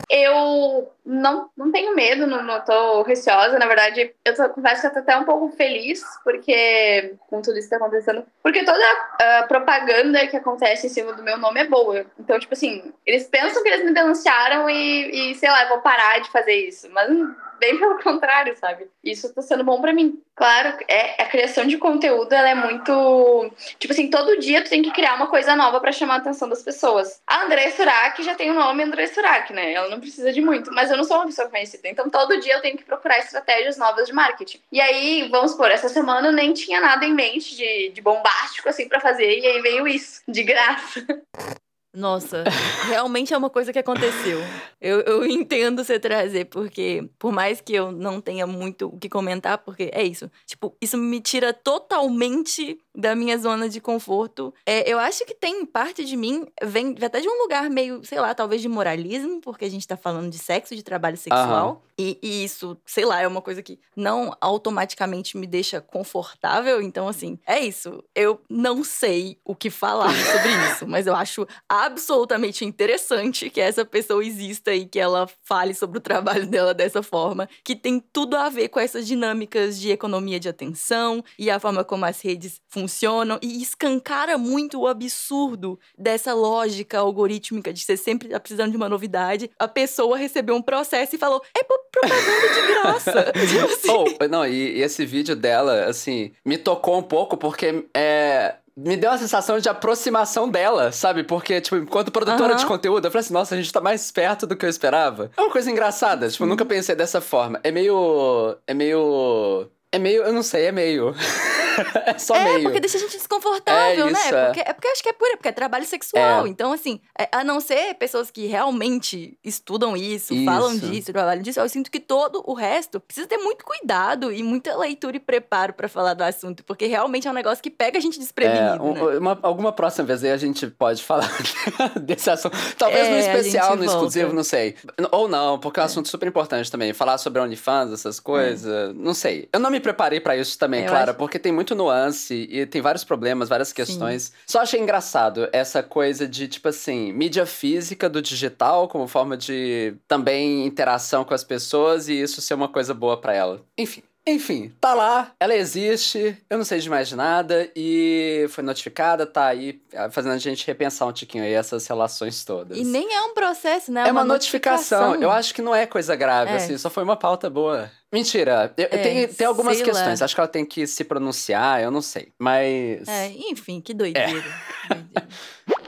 Eu 0.10 0.92
não, 1.06 1.50
não 1.56 1.72
tenho 1.72 1.96
medo, 1.96 2.26
não, 2.26 2.44
não 2.44 2.62
tô 2.62 3.04
receosa. 3.04 3.60
Na 3.60 3.68
verdade, 3.68 4.14
eu 4.26 4.36
tô, 4.36 4.50
confesso 4.50 4.81
que 4.81 4.88
eu 4.88 4.94
tô 4.94 5.00
até 5.00 5.18
um 5.18 5.24
pouco 5.24 5.50
feliz, 5.56 6.04
porque 6.24 7.16
com 7.28 7.42
tudo 7.42 7.58
isso 7.58 7.70
que 7.70 7.78
tá 7.78 7.78
acontecendo. 7.78 8.26
Porque 8.42 8.64
toda 8.64 8.84
a 9.20 9.44
propaganda 9.44 10.28
que 10.28 10.38
acontece 10.38 10.88
em 10.88 10.90
cima 10.90 11.14
do 11.14 11.24
meu 11.24 11.38
nome 11.38 11.62
é 11.62 11.66
boa. 11.66 12.06
Então, 12.20 12.40
tipo 12.40 12.54
assim, 12.54 12.94
eles 13.06 13.28
pensam 13.28 13.62
que 13.62 13.70
eles 13.70 13.86
me 13.86 13.94
denunciaram 13.94 14.70
e, 14.70 15.31
e 15.31 15.36
sei 15.36 15.50
lá, 15.50 15.66
vou 15.66 15.81
parar 15.81 16.20
de 16.20 16.31
fazer 16.31 16.54
isso. 16.54 16.90
Mas 16.92 17.10
bem 17.59 17.77
pelo 17.77 18.01
contrário, 18.01 18.56
sabe? 18.57 18.88
Isso 19.03 19.33
tá 19.33 19.41
sendo 19.41 19.63
bom 19.63 19.79
para 19.81 19.94
mim. 19.94 20.21
Claro, 20.35 20.77
é, 20.88 21.21
a 21.21 21.25
criação 21.25 21.67
de 21.67 21.77
conteúdo, 21.77 22.31
ela 22.31 22.50
é 22.50 22.56
muito. 22.56 23.51
Tipo 23.77 23.94
assim, 23.94 24.09
todo 24.09 24.39
dia 24.39 24.63
tu 24.63 24.69
tem 24.69 24.81
que 24.81 24.91
criar 24.91 25.15
uma 25.15 25.27
coisa 25.27 25.56
nova 25.56 25.79
para 25.79 25.91
chamar 25.91 26.15
a 26.15 26.17
atenção 26.17 26.47
das 26.47 26.63
pessoas. 26.63 27.21
A 27.27 27.44
André 27.44 27.71
Surak 27.71 28.23
já 28.23 28.35
tem 28.35 28.50
o 28.50 28.53
nome 28.53 28.83
André 28.83 29.07
Surak, 29.07 29.51
né? 29.51 29.73
Ela 29.73 29.89
não 29.89 30.00
precisa 30.00 30.31
de 30.31 30.41
muito, 30.41 30.71
mas 30.73 30.89
eu 30.89 30.97
não 30.97 31.03
sou 31.03 31.17
uma 31.17 31.25
pessoa 31.25 31.50
conhecida. 31.50 31.89
Então 31.89 32.09
todo 32.09 32.39
dia 32.39 32.53
eu 32.53 32.61
tenho 32.61 32.77
que 32.77 32.85
procurar 32.85 33.19
estratégias 33.19 33.77
novas 33.77 34.07
de 34.07 34.13
marketing. 34.13 34.61
E 34.71 34.79
aí, 34.79 35.27
vamos 35.29 35.51
supor, 35.51 35.69
essa 35.71 35.89
semana 35.89 36.29
eu 36.29 36.33
nem 36.33 36.53
tinha 36.53 36.79
nada 36.79 37.06
em 37.06 37.13
mente 37.13 37.56
de, 37.56 37.89
de 37.89 38.01
bombástico 38.01 38.69
assim 38.69 38.88
para 38.88 39.00
fazer, 39.00 39.39
e 39.39 39.45
aí 39.45 39.61
veio 39.61 39.88
isso, 39.88 40.21
de 40.27 40.44
graça. 40.44 41.06
Nossa, 41.94 42.44
realmente 42.88 43.33
é 43.33 43.38
uma 43.38 43.50
coisa 43.50 43.74
que 43.74 43.80
aconteceu. 43.80 44.39
Eu, 44.80 45.01
eu 45.01 45.25
entendo 45.25 45.83
você 45.83 46.00
trazer, 46.00 46.45
porque 46.45 47.09
por 47.18 47.31
mais 47.31 47.59
que 47.62 47.74
eu 47.74 47.91
não 47.91 48.21
tenha 48.21 48.45
muito 48.45 48.88
o 48.88 48.97
que 48.97 49.09
comentar, 49.09 49.57
porque 49.57 49.89
é 49.91 50.03
isso. 50.03 50.30
Tipo, 50.45 50.75
isso 50.80 50.97
me 50.97 51.19
tira 51.19 51.51
totalmente 51.51 52.80
da 52.95 53.15
minha 53.15 53.38
zona 53.38 53.68
de 53.68 53.81
conforto. 53.81 54.53
É, 54.65 54.89
eu 54.91 55.00
acho 55.00 55.25
que 55.25 55.33
tem 55.33 55.65
parte 55.65 56.06
de 56.06 56.15
mim, 56.15 56.45
vem 56.63 56.95
até 57.01 57.19
de 57.21 57.27
um 57.27 57.41
lugar 57.41 57.69
meio, 57.69 58.03
sei 58.03 58.19
lá, 58.19 58.35
talvez 58.35 58.62
de 58.62 58.69
moralismo, 58.69 59.42
porque 59.42 59.65
a 59.65 59.69
gente 59.69 59.88
tá 59.88 59.97
falando 59.97 60.30
de 60.30 60.38
sexo, 60.38 60.75
de 60.75 60.83
trabalho 60.83 61.18
sexual. 61.18 61.69
Uhum. 61.69 61.89
E, 62.00 62.18
e, 62.24 62.45
isso, 62.45 62.77
sei 62.85 63.03
lá, 63.03 63.19
é 63.19 63.27
uma 63.27 63.42
coisa 63.42 63.62
que 63.62 63.77
não 63.94 64.33
automaticamente 64.39 65.38
me 65.38 65.45
deixa 65.45 65.81
confortável. 65.81 66.81
Então, 66.81 67.09
assim, 67.09 67.38
é 67.45 67.59
isso. 67.59 68.01
Eu 68.15 68.39
não 68.50 68.85
sei 68.85 69.38
o 69.44 69.53
que 69.53 69.69
falar 69.69 70.13
sobre 70.15 70.50
isso, 70.71 70.88
mas 70.88 71.07
eu 71.07 71.13
acho 71.13 71.45
absolutamente 71.86 72.66
interessante 72.66 73.50
que 73.50 73.62
essa 73.62 73.84
pessoa 73.86 74.24
exista 74.24 74.74
e 74.74 74.86
que 74.86 75.00
ela 75.00 75.28
fale 75.44 75.74
sobre 75.74 75.98
o 75.98 76.02
trabalho 76.02 76.46
dela 76.48 76.74
dessa 76.74 77.04
forma, 77.04 77.50
que 77.64 77.76
tem 77.76 78.00
tudo 78.00 78.36
a 78.36 78.50
ver 78.50 78.70
com 78.70 78.80
essas 78.80 79.06
dinâmicas 79.06 79.80
de 79.80 79.92
economia 79.92 80.40
de 80.40 80.50
atenção 80.50 81.24
e 81.38 81.50
a 81.50 81.60
forma 81.60 81.84
como 81.84 82.06
as 82.06 82.22
redes 82.22 82.62
funcionam 82.68 83.40
e 83.42 83.62
escancara 83.62 84.38
muito 84.38 84.80
o 84.80 84.88
absurdo 84.88 85.80
dessa 85.98 86.34
lógica 86.34 87.00
algorítmica 87.00 87.74
de 87.74 87.81
você 87.81 87.98
sempre 87.98 88.30
tá 88.30 88.40
precisando 88.40 88.72
de 88.72 88.78
uma 88.78 88.90
novidade. 88.90 89.50
A 89.58 89.68
pessoa 89.68 90.18
recebeu 90.18 90.56
um 90.56 90.62
processo 90.62 91.16
e 91.16 91.20
falou: 91.20 91.42
é 91.56 91.64
propaganda 91.64 92.54
de 92.54 92.68
graça. 92.68 93.31
Tipo 93.50 93.66
assim. 93.66 94.18
oh, 94.22 94.28
não, 94.28 94.46
e, 94.46 94.78
e 94.78 94.81
esse 94.81 95.06
vídeo 95.06 95.36
dela, 95.36 95.86
assim, 95.86 96.31
me 96.46 96.58
tocou 96.58 96.98
um 96.98 97.04
pouco 97.04 97.38
porque 97.38 97.86
é, 97.94 98.56
me 98.86 98.96
deu 98.96 99.12
uma 99.12 99.18
sensação 99.18 99.60
de 99.60 99.68
aproximação 99.68 100.50
dela, 100.50 100.92
sabe? 100.92 101.24
Porque, 101.24 101.60
tipo, 101.60 101.76
enquanto 101.76 102.12
produtora 102.12 102.54
uhum. 102.54 102.58
de 102.58 102.66
conteúdo, 102.66 103.06
eu 103.06 103.12
falei 103.12 103.26
assim, 103.26 103.34
nossa, 103.34 103.56
a 103.56 103.58
gente 103.58 103.72
tá 103.72 103.81
mais 103.81 104.10
perto 104.12 104.48
do 104.48 104.56
que 104.56 104.66
eu 104.66 104.70
esperava. 104.70 105.30
É 105.36 105.42
uma 105.42 105.52
coisa 105.52 105.70
engraçada, 105.70 106.30
tipo, 106.30 106.46
nunca 106.46 106.66
pensei 106.66 106.96
dessa 106.96 107.20
forma. 107.20 107.60
É 107.64 107.72
meio. 107.72 108.58
É 108.66 108.74
meio. 108.74 109.68
É 109.91 109.97
meio, 109.97 110.21
eu 110.24 110.31
não 110.31 110.44
sei, 110.44 110.65
é 110.65 110.71
meio. 110.71 111.15
é 112.06 112.18
só 112.19 112.36
é, 112.36 112.44
meio. 112.44 112.63
porque 112.63 112.80
deixa 112.80 112.97
a 112.97 113.00
gente 113.00 113.18
desconfortável, 113.18 114.07
é 114.07 114.12
né? 114.12 114.19
isso, 114.19 114.31
né? 114.31 114.41
É. 114.41 114.45
Porque, 114.45 114.59
é 114.59 114.74
porque 114.74 114.88
acho 114.88 115.01
que 115.03 115.09
é 115.09 115.13
pura, 115.13 115.31
porque 115.38 115.47
é 115.47 115.51
trabalho 115.51 115.86
sexual. 115.86 116.45
É. 116.45 116.50
Então, 116.50 116.71
assim, 116.71 117.01
é, 117.18 117.27
a 117.31 117.44
não 117.44 117.59
ser 117.59 117.95
pessoas 117.95 118.30
que 118.30 118.45
realmente 118.45 119.36
estudam 119.44 119.97
isso, 119.97 120.33
isso, 120.33 120.45
falam 120.45 120.77
disso, 120.77 121.12
trabalham 121.12 121.41
disso, 121.41 121.59
eu 121.59 121.68
sinto 121.68 121.89
que 121.89 122.00
todo 122.00 122.44
o 122.45 122.53
resto 122.53 123.00
precisa 123.00 123.25
ter 123.27 123.38
muito 123.38 123.65
cuidado 123.65 124.31
e 124.31 124.44
muita 124.44 124.77
leitura 124.77 125.18
e 125.18 125.19
preparo 125.19 125.74
para 125.74 125.88
falar 125.88 126.13
do 126.13 126.24
assunto, 126.24 126.63
porque 126.63 126.85
realmente 126.85 127.27
é 127.27 127.31
um 127.31 127.33
negócio 127.33 127.63
que 127.63 127.71
pega 127.71 127.97
a 127.97 128.01
gente 128.01 128.19
desprevenido. 128.19 128.75
É, 128.75 128.81
um, 128.81 128.94
né? 128.94 129.18
uma, 129.18 129.39
alguma 129.42 129.71
próxima 129.71 130.06
vez 130.06 130.24
aí 130.24 130.31
a 130.31 130.38
gente 130.38 130.68
pode 130.68 131.01
falar 131.01 131.31
desse 132.00 132.30
assunto. 132.30 132.56
Talvez 132.77 133.09
no 133.09 133.18
especial, 133.18 133.75
no 133.75 133.85
exclusivo, 133.85 134.33
não 134.33 134.44
sei. 134.44 134.75
Ou 135.12 135.27
não, 135.27 135.57
porque 135.57 135.80
é 135.80 135.83
um 135.83 135.85
assunto 135.88 136.09
super 136.09 136.27
importante 136.27 136.71
também. 136.71 136.94
Falar 136.94 137.18
sobre 137.18 137.42
OnlyFans, 137.42 137.92
essas 137.92 138.19
coisas, 138.19 138.95
não 138.95 139.15
sei. 139.15 139.50
Eu 139.51 139.59
não 139.59 139.71
me 139.71 139.79
me 139.80 139.84
preparei 139.84 140.20
para 140.20 140.36
isso 140.36 140.58
também, 140.60 140.86
Clara, 140.86 141.12
acho... 141.12 141.18
porque 141.18 141.40
tem 141.40 141.52
muito 141.52 141.74
nuance 141.74 142.48
e 142.52 142.66
tem 142.66 142.81
vários 142.81 143.04
problemas, 143.04 143.50
várias 143.50 143.74
questões. 143.74 144.24
Sim. 144.24 144.34
Só 144.46 144.62
achei 144.62 144.80
engraçado 144.80 145.50
essa 145.52 145.81
coisa 145.81 146.28
de, 146.28 146.48
tipo 146.48 146.68
assim, 146.68 147.12
mídia 147.14 147.46
física 147.46 148.10
do 148.10 148.22
digital 148.22 148.88
como 148.88 149.08
forma 149.08 149.38
de 149.38 149.96
também 150.08 150.66
interação 150.66 151.24
com 151.24 151.34
as 151.34 151.44
pessoas 151.44 152.10
e 152.10 152.14
isso 152.14 152.42
ser 152.42 152.54
uma 152.54 152.68
coisa 152.68 152.94
boa 152.94 153.20
para 153.20 153.34
ela. 153.34 153.62
Enfim. 153.78 154.04
Enfim, 154.27 154.71
tá 154.80 154.94
lá, 154.94 155.31
ela 155.39 155.56
existe, 155.56 156.38
eu 156.50 156.57
não 156.57 156.66
sei 156.66 156.80
de 156.80 156.89
mais 156.89 157.12
nada 157.12 157.69
e 157.75 158.45
foi 158.50 158.63
notificada, 158.63 159.25
tá 159.25 159.48
aí 159.48 159.81
fazendo 160.12 160.33
a 160.33 160.38
gente 160.38 160.68
repensar 160.68 161.07
um 161.07 161.12
tiquinho 161.12 161.44
aí 161.44 161.54
essas 161.54 161.88
relações 161.88 162.44
todas. 162.45 162.77
E 162.77 162.83
nem 162.83 163.12
é 163.13 163.21
um 163.24 163.33
processo, 163.33 163.92
né? 163.92 164.01
É 164.01 164.12
uma, 164.12 164.21
uma 164.21 164.25
notificação. 164.25 165.00
notificação. 165.00 165.24
Eu 165.24 165.31
acho 165.31 165.54
que 165.54 165.62
não 165.62 165.74
é 165.74 165.88
coisa 165.88 166.16
grave, 166.16 166.51
é. 166.51 166.56
assim, 166.57 166.77
só 166.77 166.89
foi 166.89 167.04
uma 167.04 167.16
pauta 167.16 167.50
boa. 167.50 167.89
Mentira, 168.12 168.74
eu, 168.77 168.86
é, 168.86 168.88
tem, 168.88 169.27
tem 169.27 169.48
algumas 169.48 169.81
questões. 169.81 170.19
Lá. 170.19 170.25
Acho 170.25 170.36
que 170.36 170.42
ela 170.42 170.48
tem 170.48 170.66
que 170.66 170.86
se 170.86 171.04
pronunciar, 171.04 171.81
eu 171.81 171.89
não 171.89 172.01
sei. 172.01 172.31
Mas. 172.38 173.07
É, 173.07 173.30
enfim, 173.50 173.81
que 173.81 173.94
doideira. 173.94 174.44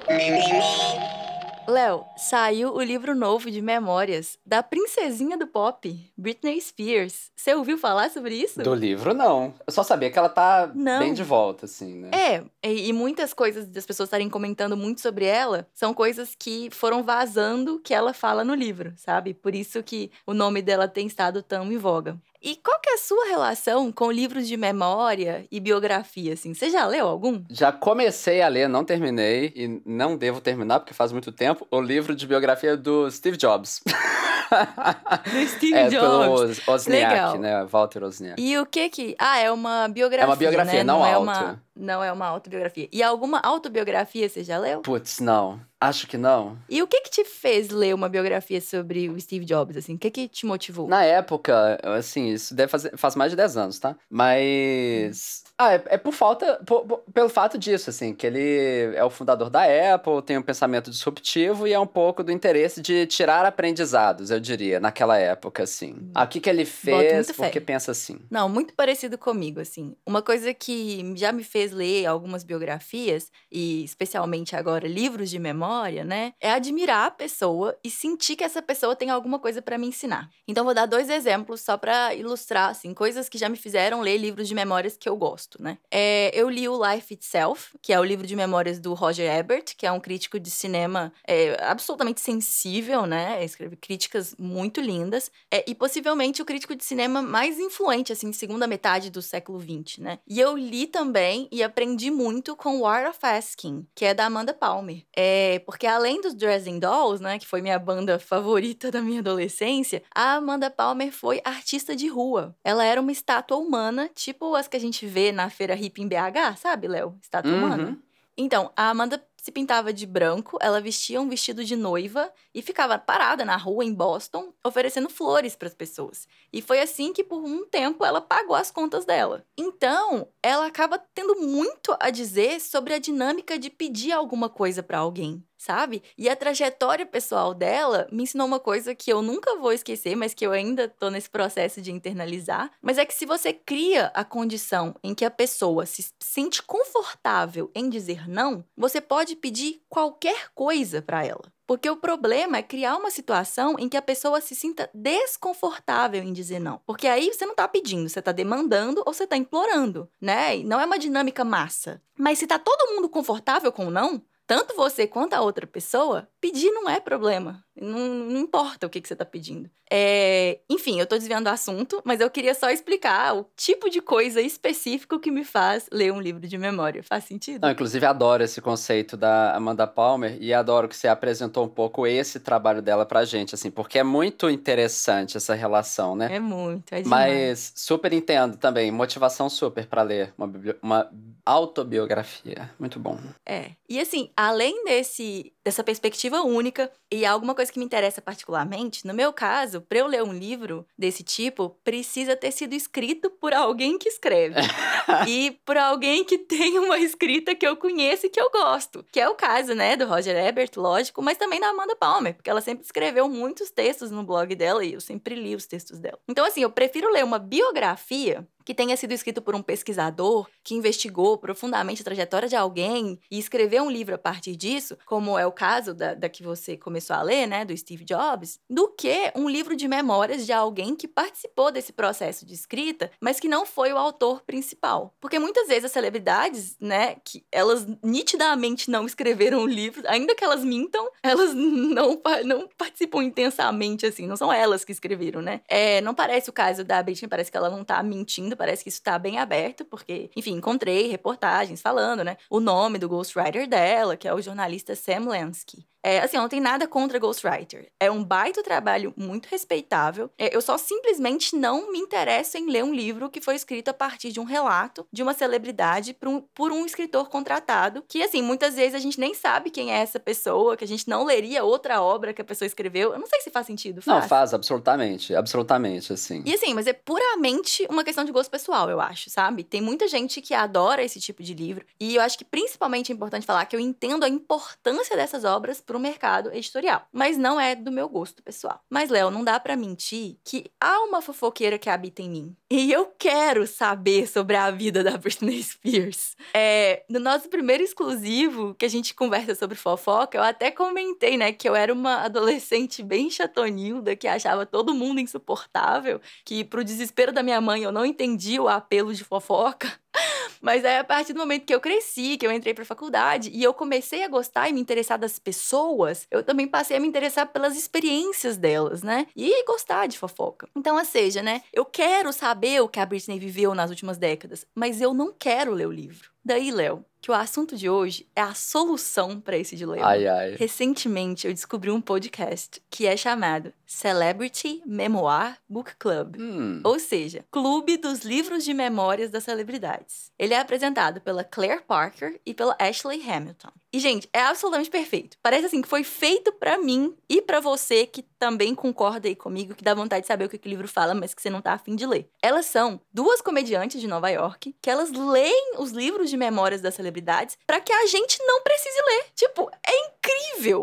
É. 0.07 0.17
doideira. 0.17 1.21
Léo, 1.67 2.05
saiu 2.17 2.73
o 2.73 2.81
livro 2.81 3.15
novo 3.15 3.49
de 3.51 3.61
memórias 3.61 4.37
da 4.45 4.63
princesinha 4.63 5.37
do 5.37 5.47
pop, 5.47 6.11
Britney 6.17 6.59
Spears. 6.59 7.31
Você 7.35 7.53
ouviu 7.53 7.77
falar 7.77 8.09
sobre 8.09 8.35
isso? 8.35 8.61
Do 8.61 8.73
livro, 8.73 9.13
não. 9.13 9.53
Eu 9.65 9.71
só 9.71 9.83
sabia 9.83 10.09
que 10.09 10.17
ela 10.17 10.29
tá 10.29 10.71
não. 10.73 10.99
bem 10.99 11.13
de 11.13 11.23
volta, 11.23 11.65
assim, 11.65 11.95
né? 11.95 12.09
É, 12.11 12.43
e, 12.67 12.89
e 12.89 12.93
muitas 12.93 13.33
coisas 13.33 13.67
das 13.67 13.85
pessoas 13.85 14.07
estarem 14.07 14.29
comentando 14.29 14.75
muito 14.75 15.01
sobre 15.01 15.25
ela 15.25 15.67
são 15.73 15.93
coisas 15.93 16.35
que 16.37 16.69
foram 16.71 17.03
vazando 17.03 17.79
que 17.79 17.93
ela 17.93 18.13
fala 18.13 18.43
no 18.43 18.55
livro, 18.55 18.93
sabe? 18.97 19.33
Por 19.33 19.53
isso 19.53 19.83
que 19.83 20.11
o 20.25 20.33
nome 20.33 20.61
dela 20.61 20.87
tem 20.87 21.07
estado 21.07 21.43
tão 21.43 21.71
em 21.71 21.77
voga. 21.77 22.17
E 22.43 22.55
qual 22.55 22.79
que 22.79 22.89
é 22.89 22.93
a 22.95 22.97
sua 22.97 23.25
relação 23.27 23.91
com 23.91 24.11
livros 24.11 24.47
de 24.47 24.57
memória 24.57 25.45
e 25.51 25.59
biografia, 25.59 26.33
assim? 26.33 26.55
Você 26.55 26.71
já 26.71 26.87
leu 26.87 27.07
algum? 27.07 27.43
Já 27.51 27.71
comecei 27.71 28.41
a 28.41 28.47
ler, 28.47 28.67
não 28.67 28.83
terminei 28.83 29.53
e 29.55 29.79
não 29.85 30.17
devo 30.17 30.41
terminar 30.41 30.79
porque 30.79 30.93
faz 30.93 31.11
muito 31.11 31.31
tempo, 31.31 31.67
o 31.69 31.79
livro 31.79 32.15
de 32.15 32.25
biografia 32.25 32.75
do 32.75 33.11
Steve 33.11 33.37
Jobs. 33.37 33.81
Do 33.85 35.47
Steve 35.55 35.73
é, 35.75 35.87
Jobs. 35.89 36.59
pelo 36.59 36.75
Osniak, 36.75 36.89
Legal. 36.89 37.37
né? 37.37 37.65
Walter 37.65 38.03
Osniak. 38.03 38.41
E 38.41 38.57
o 38.57 38.65
que 38.65 38.89
que... 38.89 39.15
Ah, 39.19 39.37
é 39.37 39.51
uma 39.51 39.87
biografia, 39.87 40.23
É 40.23 40.27
uma 40.27 40.35
biografia, 40.35 40.79
né? 40.79 40.83
não, 40.83 40.99
não 40.99 41.05
é 41.05 41.13
auto. 41.13 41.23
Uma, 41.29 41.63
não 41.75 42.03
é 42.03 42.11
uma 42.11 42.25
autobiografia. 42.25 42.87
E 42.91 43.01
alguma 43.01 43.39
autobiografia 43.39 44.27
você 44.27 44.43
já 44.43 44.57
leu? 44.57 44.81
Putz, 44.81 45.19
não. 45.19 45.59
Acho 45.81 46.05
que 46.05 46.15
não. 46.15 46.59
E 46.69 46.83
o 46.83 46.87
que 46.87 47.01
que 47.01 47.09
te 47.09 47.25
fez 47.25 47.69
ler 47.69 47.95
uma 47.95 48.07
biografia 48.07 48.61
sobre 48.61 49.09
o 49.09 49.19
Steve 49.19 49.43
Jobs, 49.43 49.75
assim? 49.75 49.95
O 49.95 49.97
que 49.97 50.11
que 50.11 50.27
te 50.27 50.45
motivou? 50.45 50.87
Na 50.87 51.03
época, 51.03 51.79
assim, 51.97 52.29
isso 52.29 52.53
deve 52.53 52.69
fazer, 52.69 52.95
faz 52.95 53.15
mais 53.15 53.31
de 53.31 53.35
10 53.35 53.57
anos, 53.57 53.79
tá? 53.79 53.95
Mas... 54.07 55.43
Ah, 55.57 55.73
é, 55.73 55.83
é 55.87 55.97
por 55.97 56.13
falta... 56.13 56.61
Por, 56.67 56.85
por, 56.85 56.99
pelo 57.11 57.29
fato 57.29 57.57
disso, 57.57 57.89
assim, 57.89 58.13
que 58.13 58.27
ele 58.27 58.95
é 58.95 59.03
o 59.03 59.09
fundador 59.09 59.49
da 59.49 59.63
Apple, 59.95 60.21
tem 60.23 60.37
um 60.37 60.43
pensamento 60.43 60.91
disruptivo 60.91 61.67
e 61.67 61.73
é 61.73 61.79
um 61.79 61.87
pouco 61.87 62.23
do 62.23 62.31
interesse 62.31 62.79
de 62.79 63.07
tirar 63.07 63.43
aprendizados, 63.43 64.29
eu 64.29 64.39
diria, 64.39 64.79
naquela 64.79 65.17
época, 65.17 65.63
assim. 65.63 65.93
Hum. 65.93 66.11
Ah, 66.13 66.25
o 66.25 66.27
que 66.27 66.39
que 66.39 66.49
ele 66.49 66.65
fez, 66.65 67.31
porque 67.31 67.59
fé. 67.59 67.65
pensa 67.65 67.89
assim. 67.89 68.19
Não, 68.29 68.47
muito 68.47 68.75
parecido 68.75 69.17
comigo, 69.17 69.59
assim. 69.59 69.95
Uma 70.05 70.21
coisa 70.21 70.53
que 70.53 71.11
já 71.15 71.31
me 71.31 71.43
fez 71.43 71.60
fez 71.61 71.71
ler 71.71 72.05
algumas 72.05 72.43
biografias, 72.43 73.31
e 73.51 73.83
especialmente 73.83 74.55
agora 74.55 74.87
livros 74.87 75.29
de 75.29 75.37
memória, 75.37 76.03
né? 76.03 76.33
É 76.39 76.51
admirar 76.51 77.07
a 77.07 77.11
pessoa 77.11 77.77
e 77.83 77.89
sentir 77.89 78.35
que 78.35 78.43
essa 78.43 78.61
pessoa 78.61 78.95
tem 78.95 79.09
alguma 79.09 79.37
coisa 79.37 79.61
para 79.61 79.77
me 79.77 79.87
ensinar. 79.87 80.29
Então, 80.47 80.65
vou 80.65 80.73
dar 80.73 80.85
dois 80.85 81.09
exemplos 81.09 81.61
só 81.61 81.77
para 81.77 82.15
ilustrar, 82.15 82.69
assim, 82.69 82.93
coisas 82.93 83.29
que 83.29 83.37
já 83.37 83.47
me 83.47 83.57
fizeram 83.57 84.01
ler 84.01 84.17
livros 84.17 84.47
de 84.47 84.55
memórias 84.55 84.97
que 84.97 85.07
eu 85.07 85.15
gosto, 85.15 85.61
né? 85.61 85.77
É, 85.91 86.31
eu 86.33 86.49
li 86.49 86.67
o 86.67 86.79
Life 86.83 87.13
Itself, 87.13 87.77
que 87.81 87.93
é 87.93 87.99
o 87.99 88.03
livro 88.03 88.25
de 88.25 88.35
memórias 88.35 88.79
do 88.79 88.93
Roger 88.93 89.31
Ebert, 89.31 89.75
que 89.77 89.85
é 89.85 89.91
um 89.91 89.99
crítico 89.99 90.39
de 90.39 90.49
cinema 90.49 91.13
é, 91.27 91.57
absolutamente 91.63 92.21
sensível, 92.21 93.05
né? 93.05 93.43
Escreve 93.43 93.75
críticas 93.75 94.35
muito 94.39 94.81
lindas. 94.81 95.29
É, 95.51 95.63
e 95.67 95.75
possivelmente 95.75 96.41
o 96.41 96.45
crítico 96.45 96.75
de 96.75 96.83
cinema 96.83 97.21
mais 97.21 97.59
influente, 97.59 98.11
assim, 98.11 98.33
segunda 98.33 98.65
metade 98.65 99.09
do 99.09 99.21
século 99.21 99.59
XX, 99.59 99.99
né? 99.99 100.19
E 100.27 100.39
eu 100.39 100.57
li 100.57 100.87
também 100.87 101.47
e 101.51 101.61
aprendi 101.61 102.09
muito 102.09 102.55
com 102.55 102.79
War 102.81 103.09
of 103.09 103.19
Asking, 103.21 103.85
que 103.93 104.05
é 104.05 104.13
da 104.13 104.25
Amanda 104.25 104.53
Palmer. 104.53 105.03
É, 105.15 105.59
porque 105.65 105.85
além 105.85 106.21
dos 106.21 106.33
Dresden 106.33 106.79
Dolls, 106.79 107.21
né, 107.21 107.37
que 107.37 107.45
foi 107.47 107.61
minha 107.61 107.77
banda 107.77 108.17
favorita 108.19 108.89
da 108.89 109.01
minha 109.01 109.19
adolescência, 109.19 110.01
a 110.15 110.35
Amanda 110.35 110.69
Palmer 110.71 111.11
foi 111.11 111.41
artista 111.43 111.95
de 111.95 112.07
rua. 112.07 112.55
Ela 112.63 112.85
era 112.85 113.01
uma 113.01 113.11
estátua 113.11 113.57
humana, 113.57 114.09
tipo 114.15 114.55
as 114.55 114.67
que 114.67 114.77
a 114.77 114.79
gente 114.79 115.05
vê 115.05 115.31
na 115.31 115.49
feira 115.49 115.75
hip 115.75 116.01
em 116.01 116.07
BH, 116.07 116.55
sabe, 116.57 116.87
Léo? 116.87 117.17
Estátua 117.21 117.51
Uhum. 117.51 117.57
humana. 117.57 117.97
Então, 118.37 118.71
a 118.77 118.89
Amanda 118.89 119.21
se 119.41 119.51
pintava 119.51 119.91
de 119.91 120.05
branco, 120.05 120.59
ela 120.61 120.79
vestia 120.79 121.19
um 121.19 121.27
vestido 121.27 121.65
de 121.65 121.75
noiva 121.75 122.31
e 122.53 122.61
ficava 122.61 122.99
parada 122.99 123.43
na 123.43 123.57
rua 123.57 123.83
em 123.83 123.91
Boston, 123.91 124.53
oferecendo 124.63 125.09
flores 125.09 125.55
para 125.55 125.67
as 125.67 125.73
pessoas. 125.73 126.27
E 126.53 126.61
foi 126.61 126.79
assim 126.79 127.11
que, 127.11 127.23
por 127.23 127.43
um 127.43 127.65
tempo, 127.65 128.05
ela 128.05 128.21
pagou 128.21 128.55
as 128.55 128.69
contas 128.69 129.03
dela. 129.03 129.43
Então, 129.57 130.27
ela 130.43 130.67
acaba 130.67 130.99
tendo 131.15 131.35
muito 131.37 131.97
a 131.99 132.11
dizer 132.11 132.61
sobre 132.61 132.93
a 132.93 132.99
dinâmica 132.99 133.57
de 133.57 133.71
pedir 133.71 134.11
alguma 134.11 134.47
coisa 134.47 134.83
para 134.83 134.99
alguém. 134.99 135.43
Sabe? 135.61 136.01
E 136.17 136.27
a 136.27 136.35
trajetória 136.35 137.05
pessoal 137.05 137.53
dela 137.53 138.07
me 138.11 138.23
ensinou 138.23 138.47
uma 138.47 138.59
coisa 138.59 138.95
que 138.95 139.13
eu 139.13 139.21
nunca 139.21 139.57
vou 139.57 139.71
esquecer, 139.71 140.15
mas 140.15 140.33
que 140.33 140.43
eu 140.43 140.51
ainda 140.51 140.89
tô 140.89 141.11
nesse 141.11 141.29
processo 141.29 141.79
de 141.83 141.91
internalizar. 141.91 142.71
Mas 142.81 142.97
é 142.97 143.05
que 143.05 143.13
se 143.13 143.27
você 143.27 143.53
cria 143.53 144.07
a 144.15 144.23
condição 144.23 144.95
em 145.03 145.13
que 145.13 145.23
a 145.23 145.29
pessoa 145.29 145.85
se 145.85 146.11
sente 146.19 146.63
confortável 146.63 147.69
em 147.75 147.91
dizer 147.91 148.27
não, 148.27 148.65
você 148.75 148.99
pode 148.99 149.35
pedir 149.35 149.83
qualquer 149.87 150.49
coisa 150.55 150.99
para 150.99 151.23
ela. 151.23 151.43
Porque 151.67 151.89
o 151.89 151.95
problema 151.95 152.57
é 152.57 152.63
criar 152.63 152.97
uma 152.97 153.11
situação 153.11 153.75
em 153.77 153.87
que 153.87 153.95
a 153.95 154.01
pessoa 154.01 154.41
se 154.41 154.55
sinta 154.55 154.89
desconfortável 154.93 156.23
em 156.23 156.33
dizer 156.33 156.59
não. 156.59 156.81
Porque 156.87 157.07
aí 157.07 157.31
você 157.31 157.45
não 157.45 157.55
tá 157.55 157.67
pedindo, 157.67 158.09
você 158.09 158.21
tá 158.21 158.31
demandando 158.31 159.03
ou 159.05 159.13
você 159.13 159.27
tá 159.27 159.37
implorando, 159.37 160.09
né? 160.19 160.57
E 160.57 160.63
não 160.63 160.81
é 160.81 160.85
uma 160.85 160.99
dinâmica 160.99 161.45
massa. 161.45 162.01
Mas 162.17 162.39
se 162.39 162.47
tá 162.47 162.59
todo 162.59 162.93
mundo 162.93 163.07
confortável 163.07 163.71
com 163.71 163.87
o 163.87 163.89
não, 163.89 164.21
tanto 164.51 164.75
você 164.75 165.07
quanto 165.07 165.33
a 165.33 165.39
outra 165.39 165.65
pessoa, 165.65 166.27
pedir 166.41 166.69
não 166.71 166.89
é 166.89 166.99
problema. 166.99 167.63
Não, 167.73 167.99
não 167.99 168.37
importa 168.41 168.85
o 168.85 168.89
que, 168.89 168.99
que 168.99 169.07
você 169.07 169.13
está 169.13 169.23
pedindo. 169.23 169.69
É, 169.89 170.59
enfim, 170.69 170.97
eu 170.99 171.03
estou 171.03 171.17
desviando 171.17 171.47
o 171.49 171.53
assunto, 171.53 172.01
mas 172.03 172.19
eu 172.19 172.29
queria 172.29 172.53
só 172.53 172.69
explicar 172.69 173.33
o 173.35 173.45
tipo 173.55 173.89
de 173.89 174.01
coisa 174.01 174.41
específico 174.41 175.19
que 175.19 175.31
me 175.31 175.45
faz 175.45 175.87
ler 175.91 176.11
um 176.11 176.19
livro 176.19 176.45
de 176.47 176.57
memória. 176.57 177.01
Faz 177.01 177.23
sentido? 177.23 177.61
Não, 177.61 177.71
inclusive, 177.71 178.05
adoro 178.05 178.43
esse 178.43 178.59
conceito 178.61 179.15
da 179.15 179.55
Amanda 179.55 179.87
Palmer 179.87 180.37
e 180.41 180.53
adoro 180.53 180.89
que 180.89 180.97
você 180.97 181.07
apresentou 181.07 181.63
um 181.65 181.69
pouco 181.69 182.05
esse 182.05 182.39
trabalho 182.39 182.81
dela 182.81 183.05
pra 183.05 183.23
gente, 183.23 183.55
assim, 183.55 183.71
porque 183.71 183.97
é 183.99 184.03
muito 184.03 184.49
interessante 184.49 185.37
essa 185.37 185.53
relação, 185.53 186.13
né? 186.15 186.27
É 186.35 186.39
muito, 186.41 186.93
é 186.93 187.01
demais. 187.01 187.31
Mas 187.31 187.73
super 187.75 188.11
entendo 188.11 188.57
também, 188.57 188.91
motivação 188.91 189.49
super 189.49 189.87
pra 189.87 190.01
ler 190.03 190.33
uma, 190.37 190.47
bibli- 190.47 190.75
uma 190.81 191.09
autobiografia. 191.45 192.71
Muito 192.79 192.99
bom. 192.99 193.19
É. 193.45 193.71
E 193.89 193.99
assim, 193.99 194.31
além 194.35 194.83
desse 194.85 195.53
dessa 195.63 195.83
perspectiva 195.83 196.41
única 196.41 196.91
e 197.11 197.25
alguma 197.25 197.53
coisa 197.53 197.71
que 197.71 197.77
me 197.77 197.85
interessa 197.85 198.21
particularmente, 198.21 199.05
no 199.05 199.13
meu 199.13 199.31
caso, 199.31 199.81
para 199.81 199.99
eu 199.99 200.07
ler 200.07 200.23
um 200.23 200.33
livro 200.33 200.87
desse 200.97 201.23
tipo, 201.23 201.77
precisa 201.83 202.35
ter 202.35 202.51
sido 202.51 202.73
escrito 202.73 203.29
por 203.29 203.53
alguém 203.53 203.97
que 203.97 204.09
escreve. 204.09 204.55
e 205.27 205.59
por 205.65 205.77
alguém 205.77 206.23
que 206.23 206.37
tem 206.37 206.79
uma 206.79 206.97
escrita 206.97 207.53
que 207.53 207.65
eu 207.65 207.77
conheço 207.77 208.25
e 208.25 208.29
que 208.29 208.41
eu 208.41 208.49
gosto. 208.49 209.05
Que 209.11 209.19
é 209.19 209.29
o 209.29 209.35
caso, 209.35 209.75
né, 209.75 209.95
do 209.95 210.07
Roger 210.07 210.35
Ebert, 210.35 210.71
lógico, 210.77 211.21
mas 211.21 211.37
também 211.37 211.59
da 211.59 211.69
Amanda 211.69 211.95
Palmer, 211.95 212.33
porque 212.33 212.49
ela 212.49 212.61
sempre 212.61 212.83
escreveu 212.83 213.29
muitos 213.29 213.69
textos 213.69 214.09
no 214.09 214.23
blog 214.23 214.55
dela 214.55 214.83
e 214.83 214.93
eu 214.93 215.01
sempre 215.01 215.35
li 215.35 215.55
os 215.55 215.67
textos 215.67 215.99
dela. 215.99 216.19
Então, 216.27 216.45
assim, 216.45 216.63
eu 216.63 216.71
prefiro 216.71 217.11
ler 217.11 217.23
uma 217.23 217.39
biografia 217.39 218.47
que 218.63 218.73
tenha 218.73 218.95
sido 218.97 219.11
escrito 219.11 219.41
por 219.41 219.55
um 219.55 219.61
pesquisador 219.61 220.47
que 220.63 220.75
investigou 220.75 221.37
profundamente 221.37 222.01
a 222.01 222.05
trajetória 222.05 222.47
de 222.47 222.55
alguém 222.55 223.19
e 223.29 223.39
escreveu 223.39 223.83
um 223.83 223.91
livro 223.91 224.15
a 224.15 224.17
partir 224.17 224.55
disso, 224.55 224.97
como 225.05 225.37
é 225.37 225.45
o 225.45 225.51
caso 225.51 225.93
da, 225.93 226.13
da 226.13 226.29
que 226.29 226.43
você 226.43 226.77
começou 226.77 227.15
a 227.15 227.21
ler, 227.21 227.47
né, 227.47 227.65
do 227.65 227.75
Steve 227.75 228.05
Jobs, 228.05 228.59
do 228.69 228.87
que 228.89 229.31
um 229.35 229.49
livro 229.49 229.75
de 229.75 229.87
memórias 229.87 230.45
de 230.45 230.53
alguém 230.53 230.95
que 230.95 231.07
participou 231.07 231.71
desse 231.71 231.93
processo 231.93 232.45
de 232.45 232.53
escrita, 232.53 233.11
mas 233.19 233.39
que 233.39 233.47
não 233.47 233.65
foi 233.65 233.91
o 233.93 233.97
autor 233.97 234.41
principal. 234.41 235.13
Porque 235.19 235.39
muitas 235.39 235.67
vezes 235.67 235.85
as 235.85 235.91
celebridades, 235.91 236.75
né, 236.79 237.15
que 237.23 237.45
elas 237.51 237.85
nitidamente 238.03 238.89
não 238.89 239.05
escreveram 239.05 239.63
o 239.63 239.67
livro, 239.67 240.03
ainda 240.07 240.35
que 240.35 240.43
elas 240.43 240.63
mintam, 240.63 241.09
elas 241.23 241.53
não, 241.55 242.21
não 242.45 242.67
participam 242.77 243.23
intensamente, 243.23 244.05
assim, 244.05 244.27
não 244.27 244.35
são 244.35 244.51
elas 244.51 244.83
que 244.83 244.91
escreveram, 244.91 245.41
né? 245.41 245.61
É, 245.67 246.01
não 246.01 246.13
parece 246.13 246.49
o 246.49 246.53
caso 246.53 246.83
da 246.83 247.01
Britney, 247.01 247.29
parece 247.29 247.51
que 247.51 247.57
ela 247.57 247.69
não 247.69 247.83
tá 247.83 248.01
mentindo, 248.03 248.50
parece 248.55 248.83
que 248.83 248.89
isso 248.89 249.01
tá 249.01 249.17
bem 249.19 249.39
aberto, 249.39 249.85
porque, 249.85 250.29
enfim, 250.35 250.53
encontrei 250.53 251.07
reportagens 251.07 251.81
falando, 251.81 252.23
né, 252.23 252.37
o 252.49 252.59
nome 252.59 252.97
do 252.97 253.09
ghostwriter 253.09 253.67
dela, 253.67 254.17
que 254.17 254.27
é 254.27 254.33
o 254.33 254.41
jornalista 254.41 254.95
Sam 254.95 255.27
Lansky. 255.27 255.85
É, 256.03 256.19
assim, 256.19 256.37
eu 256.37 256.41
não 256.41 256.49
tenho 256.49 256.63
nada 256.63 256.87
contra 256.87 257.19
Ghostwriter. 257.19 257.91
É 257.99 258.09
um 258.09 258.23
baita 258.23 258.63
trabalho 258.63 259.13
muito 259.15 259.47
respeitável. 259.47 260.29
É, 260.37 260.55
eu 260.55 260.61
só 260.61 260.77
simplesmente 260.77 261.55
não 261.55 261.91
me 261.91 261.99
interesso 261.99 262.57
em 262.57 262.69
ler 262.69 262.83
um 262.83 262.93
livro 262.93 263.29
que 263.29 263.41
foi 263.41 263.55
escrito 263.55 263.89
a 263.89 263.93
partir 263.93 264.31
de 264.31 264.39
um 264.39 264.43
relato 264.43 265.05
de 265.11 265.21
uma 265.21 265.33
celebridade 265.33 266.13
por 266.13 266.27
um, 266.27 266.41
por 266.53 266.71
um 266.71 266.85
escritor 266.85 267.29
contratado. 267.29 268.03
Que, 268.07 268.23
assim, 268.23 268.41
muitas 268.41 268.75
vezes 268.75 268.95
a 268.95 268.99
gente 268.99 269.19
nem 269.19 269.33
sabe 269.33 269.69
quem 269.69 269.91
é 269.91 269.97
essa 269.97 270.19
pessoa, 270.19 270.75
que 270.75 270.83
a 270.83 270.87
gente 270.87 271.07
não 271.07 271.23
leria 271.23 271.63
outra 271.63 272.01
obra 272.01 272.33
que 272.33 272.41
a 272.41 272.45
pessoa 272.45 272.65
escreveu. 272.65 273.13
Eu 273.13 273.19
não 273.19 273.27
sei 273.27 273.41
se 273.41 273.51
faz 273.51 273.67
sentido. 273.67 274.01
Não, 274.05 274.17
Faz. 274.19 274.29
faz, 274.29 274.53
absolutamente. 274.53 275.35
Absolutamente, 275.35 276.13
assim. 276.13 276.41
E 276.45 276.53
assim, 276.53 276.73
mas 276.73 276.87
é 276.87 276.93
puramente 276.93 277.85
uma 277.89 278.03
questão 278.03 278.23
de 278.23 278.31
gosto 278.31 278.49
pessoal, 278.49 278.89
eu 278.89 278.99
acho, 278.99 279.29
sabe? 279.29 279.63
Tem 279.63 279.81
muita 279.81 280.07
gente 280.07 280.41
que 280.41 280.53
adora 280.53 281.03
esse 281.03 281.19
tipo 281.19 281.43
de 281.43 281.53
livro. 281.53 281.85
E 281.99 282.15
eu 282.15 282.21
acho 282.21 282.37
que 282.37 282.45
principalmente 282.45 283.11
é 283.11 283.15
importante 283.15 283.45
falar 283.45 283.65
que 283.65 283.75
eu 283.75 283.79
entendo 283.79 284.23
a 284.23 284.29
importância 284.29 285.15
dessas 285.15 285.43
obras 285.43 285.79
para 285.91 285.97
o 285.97 286.01
mercado 286.01 286.53
editorial. 286.53 287.05
Mas 287.11 287.37
não 287.37 287.59
é 287.59 287.75
do 287.75 287.91
meu 287.91 288.07
gosto 288.07 288.41
pessoal. 288.41 288.79
Mas, 288.89 289.09
Léo, 289.09 289.29
não 289.29 289.43
dá 289.43 289.59
para 289.59 289.75
mentir 289.75 290.37
que 290.41 290.71
há 290.79 291.01
uma 291.01 291.21
fofoqueira 291.21 291.77
que 291.77 291.89
habita 291.89 292.21
em 292.21 292.29
mim. 292.29 292.55
E 292.69 292.89
eu 292.89 293.07
quero 293.19 293.67
saber 293.67 294.25
sobre 294.25 294.55
a 294.55 294.71
vida 294.71 295.03
da 295.03 295.17
Britney 295.17 295.61
Spears. 295.61 296.37
É, 296.53 297.03
no 297.09 297.19
nosso 297.19 297.49
primeiro 297.49 297.83
exclusivo, 297.83 298.73
que 298.75 298.85
a 298.85 298.89
gente 298.89 299.13
conversa 299.13 299.53
sobre 299.53 299.77
fofoca, 299.77 300.37
eu 300.37 300.43
até 300.43 300.71
comentei, 300.71 301.35
né, 301.35 301.51
que 301.51 301.67
eu 301.67 301.75
era 301.75 301.91
uma 301.91 302.23
adolescente 302.23 303.03
bem 303.03 303.29
chatonilda, 303.29 304.15
que 304.15 304.29
achava 304.29 304.65
todo 304.65 304.93
mundo 304.93 305.19
insuportável, 305.19 306.21
que 306.45 306.63
pro 306.63 306.85
desespero 306.85 307.33
da 307.33 307.43
minha 307.43 307.59
mãe 307.59 307.83
eu 307.83 307.91
não 307.91 308.05
entendia 308.05 308.61
o 308.61 308.69
apelo 308.69 309.13
de 309.13 309.25
fofoca. 309.25 309.91
Mas 310.61 310.85
aí, 310.85 310.97
a 310.97 311.03
partir 311.03 311.33
do 311.33 311.39
momento 311.39 311.65
que 311.65 311.73
eu 311.73 311.81
cresci, 311.81 312.37
que 312.37 312.45
eu 312.45 312.51
entrei 312.51 312.73
pra 312.73 312.85
faculdade 312.85 313.49
e 313.53 313.63
eu 313.63 313.73
comecei 313.73 314.23
a 314.23 314.27
gostar 314.27 314.69
e 314.69 314.73
me 314.73 314.79
interessar 314.81 315.17
das 315.17 315.39
pessoas, 315.39 316.27
eu 316.29 316.43
também 316.43 316.67
passei 316.67 316.97
a 316.97 316.99
me 316.99 317.07
interessar 317.07 317.47
pelas 317.47 317.75
experiências 317.75 318.57
delas, 318.57 319.03
né? 319.03 319.27
E 319.35 319.63
gostar 319.65 320.07
de 320.07 320.17
fofoca. 320.17 320.67
Então, 320.75 320.97
ou 320.97 321.05
seja, 321.05 321.41
né? 321.41 321.61
Eu 321.73 321.85
quero 321.85 322.31
saber 322.31 322.81
o 322.81 322.87
que 322.89 322.99
a 322.99 323.05
Britney 323.05 323.39
viveu 323.39 323.73
nas 323.75 323.89
últimas 323.89 324.17
décadas, 324.17 324.65
mas 324.75 325.01
eu 325.01 325.13
não 325.13 325.33
quero 325.33 325.73
ler 325.73 325.87
o 325.87 325.91
livro. 325.91 326.30
Daí, 326.43 326.71
Léo, 326.71 327.05
que 327.21 327.29
o 327.29 327.33
assunto 327.35 327.77
de 327.77 327.87
hoje 327.87 328.27
é 328.35 328.41
a 328.41 328.55
solução 328.55 329.39
para 329.39 329.55
esse 329.55 329.75
dilema. 329.75 330.07
Ai, 330.07 330.27
ai. 330.27 330.55
Recentemente 330.55 331.45
eu 331.45 331.53
descobri 331.53 331.91
um 331.91 332.01
podcast 332.01 332.81
que 332.89 333.05
é 333.05 333.15
chamado 333.15 333.71
Celebrity 333.85 334.81
Memoir 334.85 335.59
Book 335.69 335.95
Club. 335.99 336.37
Hum. 336.39 336.81
Ou 336.83 336.99
seja, 336.99 337.45
Clube 337.51 337.97
dos 337.97 338.21
Livros 338.21 338.63
de 338.63 338.73
Memórias 338.73 339.29
das 339.29 339.43
Celebridades. 339.43 340.31
Ele 340.37 340.55
é 340.55 340.59
apresentado 340.59 341.21
pela 341.21 341.43
Claire 341.43 341.83
Parker 341.87 342.39
e 342.43 342.55
pela 342.55 342.75
Ashley 342.79 343.21
Hamilton. 343.21 343.71
E, 343.93 343.99
gente, 343.99 344.29
é 344.31 344.41
absolutamente 344.41 344.89
perfeito. 344.89 345.37
Parece 345.41 345.65
assim 345.65 345.81
que 345.81 345.87
foi 345.87 346.03
feito 346.03 346.51
pra 346.53 346.77
mim 346.77 347.13
e 347.27 347.41
pra 347.41 347.59
você 347.59 348.05
que 348.05 348.23
também 348.39 348.73
concorda 348.73 349.27
aí 349.27 349.35
comigo, 349.35 349.75
que 349.75 349.83
dá 349.83 349.93
vontade 349.93 350.21
de 350.21 350.27
saber 350.27 350.45
o 350.45 350.49
que, 350.49 350.57
que 350.57 350.67
o 350.67 350.69
livro 350.69 350.87
fala, 350.87 351.13
mas 351.13 351.33
que 351.33 351.41
você 351.41 351.49
não 351.49 351.61
tá 351.61 351.73
afim 351.73 351.95
de 351.95 352.05
ler. 352.05 352.29
Elas 352.41 352.65
são 352.65 353.01
duas 353.13 353.41
comediantes 353.41 353.99
de 353.99 354.07
Nova 354.07 354.29
York 354.29 354.75
que 354.81 354.89
elas 354.89 355.11
leem 355.11 355.73
os 355.77 355.91
livros 355.91 356.29
de 356.29 356.37
memórias 356.37 356.81
das 356.81 356.95
celebridades 356.95 357.57
pra 357.67 357.81
que 357.81 357.91
a 357.91 358.05
gente 358.07 358.41
não 358.45 358.61
precise 358.61 359.01
ler. 359.07 359.25
Tipo, 359.35 359.69
é 359.85 360.07
incrível 360.07 360.41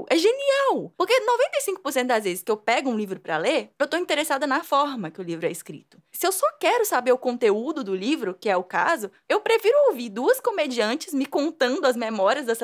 é 0.08 0.16
genial. 0.16 0.92
Porque 0.96 1.14
95% 1.84 2.06
das 2.06 2.24
vezes 2.24 2.42
que 2.42 2.50
eu 2.50 2.56
pego 2.56 2.90
um 2.90 2.96
livro 2.96 3.20
para 3.20 3.36
ler, 3.38 3.70
eu 3.78 3.86
tô 3.86 3.96
interessada 3.96 4.46
na 4.46 4.62
forma 4.62 5.10
que 5.10 5.20
o 5.20 5.24
livro 5.24 5.46
é 5.46 5.50
escrito. 5.50 5.98
Se 6.10 6.26
eu 6.26 6.32
só 6.32 6.46
quero 6.58 6.84
saber 6.84 7.12
o 7.12 7.18
conteúdo 7.18 7.84
do 7.84 7.94
livro, 7.94 8.34
que 8.34 8.48
é 8.48 8.56
o 8.56 8.64
caso, 8.64 9.10
eu 9.28 9.40
prefiro 9.40 9.76
ouvir 9.88 10.08
duas 10.08 10.40
comediantes 10.40 11.14
me 11.14 11.26
contando 11.26 11.86
as 11.86 11.96
memórias 11.96 12.46
da 12.46 12.54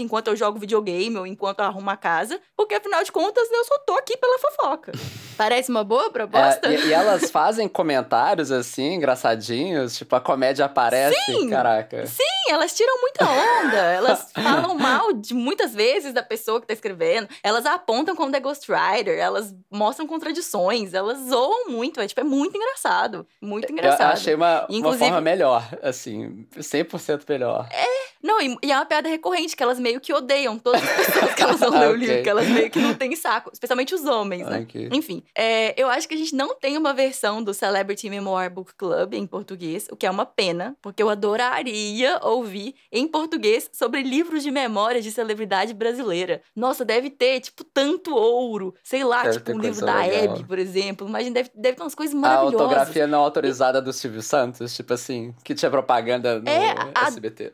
enquanto 0.00 0.28
eu 0.28 0.36
jogo 0.36 0.58
videogame 0.58 1.16
ou 1.16 1.26
enquanto 1.26 1.60
eu 1.60 1.66
arrumo 1.66 1.90
a 1.90 1.96
casa, 1.96 2.40
porque 2.56 2.74
afinal 2.74 3.02
de 3.02 3.12
contas 3.12 3.48
eu 3.50 3.64
só 3.64 3.78
tô 3.80 3.94
aqui 3.94 4.16
pela 4.16 4.38
fofoca. 4.38 4.92
Parece 5.36 5.70
uma 5.70 5.84
boa 5.84 6.10
proposta? 6.10 6.66
É, 6.66 6.74
e, 6.74 6.86
e, 6.86 6.92
elas 6.92 7.30
fazem 7.30 7.68
comentários 7.68 8.50
assim, 8.50 8.94
engraçadinhos, 8.94 9.96
tipo, 9.96 10.16
a 10.16 10.20
comédia 10.20 10.64
aparece, 10.64 11.14
sim, 11.26 11.50
caraca. 11.50 12.06
Sim, 12.06 12.22
elas 12.48 12.74
tiram 12.74 12.98
muita 13.02 13.24
onda, 13.24 13.76
elas 13.76 14.32
falam 14.32 14.74
mal 14.74 15.12
de 15.12 15.34
muitas 15.34 15.74
vezes 15.74 16.14
da 16.14 16.22
pessoa 16.22 16.58
que 16.58 16.66
tá 16.66 16.72
escrevendo, 16.72 17.28
elas 17.42 17.66
apontam 17.66 18.16
como 18.16 18.32
The 18.32 18.40
Ghost 18.40 18.66
Rider, 18.72 19.18
elas 19.18 19.54
mostram 19.70 20.06
contradições, 20.06 20.94
elas 20.94 21.18
zoam 21.28 21.68
muito, 21.68 22.00
é 22.00 22.06
tipo, 22.06 22.20
é 22.22 22.24
muito 22.24 22.56
engraçado, 22.56 23.26
muito 23.40 23.70
engraçado. 23.70 24.08
Eu 24.08 24.14
achei 24.14 24.34
uma, 24.34 24.66
Inclusive, 24.70 25.04
uma 25.04 25.10
forma 25.10 25.20
melhor, 25.20 25.68
assim, 25.82 26.46
100% 26.56 27.24
melhor. 27.28 27.68
É, 27.70 28.06
não, 28.22 28.40
e, 28.40 28.56
e, 28.62 28.72
é 28.72 28.76
uma 28.76 28.86
piada 28.86 29.08
recorrente, 29.08 29.54
que 29.54 29.62
elas 29.66 29.78
meio 29.78 30.00
que 30.00 30.12
odeiam 30.12 30.58
todas 30.58 30.82
as 30.82 31.06
pessoas 31.06 31.34
que 31.34 31.42
elas 31.42 31.60
vão 31.60 31.70
ler 31.78 31.78
okay. 31.78 31.90
o 31.90 31.96
livro, 31.96 32.22
que 32.22 32.28
elas 32.28 32.48
meio 32.48 32.70
que 32.70 32.78
não 32.78 32.94
têm 32.94 33.14
saco, 33.14 33.50
especialmente 33.52 33.94
os 33.94 34.04
homens, 34.04 34.46
né? 34.46 34.60
Okay. 34.60 34.88
Enfim, 34.92 35.22
é, 35.36 35.80
eu 35.80 35.88
acho 35.88 36.08
que 36.08 36.14
a 36.14 36.18
gente 36.18 36.34
não 36.34 36.54
tem 36.54 36.76
uma 36.76 36.92
versão 36.92 37.42
do 37.42 37.52
Celebrity 37.52 38.08
Memoir 38.08 38.50
Book 38.50 38.74
Club 38.74 39.14
em 39.14 39.26
português, 39.26 39.86
o 39.90 39.96
que 39.96 40.06
é 40.06 40.10
uma 40.10 40.24
pena, 40.24 40.76
porque 40.80 41.02
eu 41.02 41.10
adoraria 41.10 42.18
ouvir 42.22 42.74
em 42.90 43.06
português 43.06 43.68
sobre 43.72 44.02
livros 44.02 44.42
de 44.42 44.50
memórias 44.50 45.04
de 45.04 45.10
celebridade 45.10 45.74
brasileira. 45.74 46.40
Nossa, 46.54 46.84
deve 46.84 47.10
ter, 47.10 47.40
tipo, 47.40 47.64
tanto 47.64 48.14
ouro. 48.14 48.74
Sei 48.82 49.04
lá, 49.04 49.22
deve 49.24 49.38
tipo, 49.38 49.52
um 49.52 49.58
livro 49.58 49.84
da 49.84 50.06
Hebe, 50.06 50.44
por 50.44 50.58
exemplo. 50.58 51.08
Imagina, 51.08 51.34
deve, 51.34 51.50
deve 51.54 51.76
ter 51.76 51.82
umas 51.82 51.94
coisas 51.94 52.14
maravilhosas. 52.14 52.60
A 52.60 52.64
autografia 52.64 53.06
não 53.06 53.20
autorizada 53.20 53.82
do 53.82 53.92
Silvio 53.92 54.22
Santos, 54.22 54.74
tipo 54.74 54.92
assim, 54.94 55.34
que 55.44 55.54
tinha 55.54 55.70
propaganda 55.70 56.40
no 56.40 56.48
é, 56.48 56.74
a... 56.94 57.06
SBT. 57.08 57.52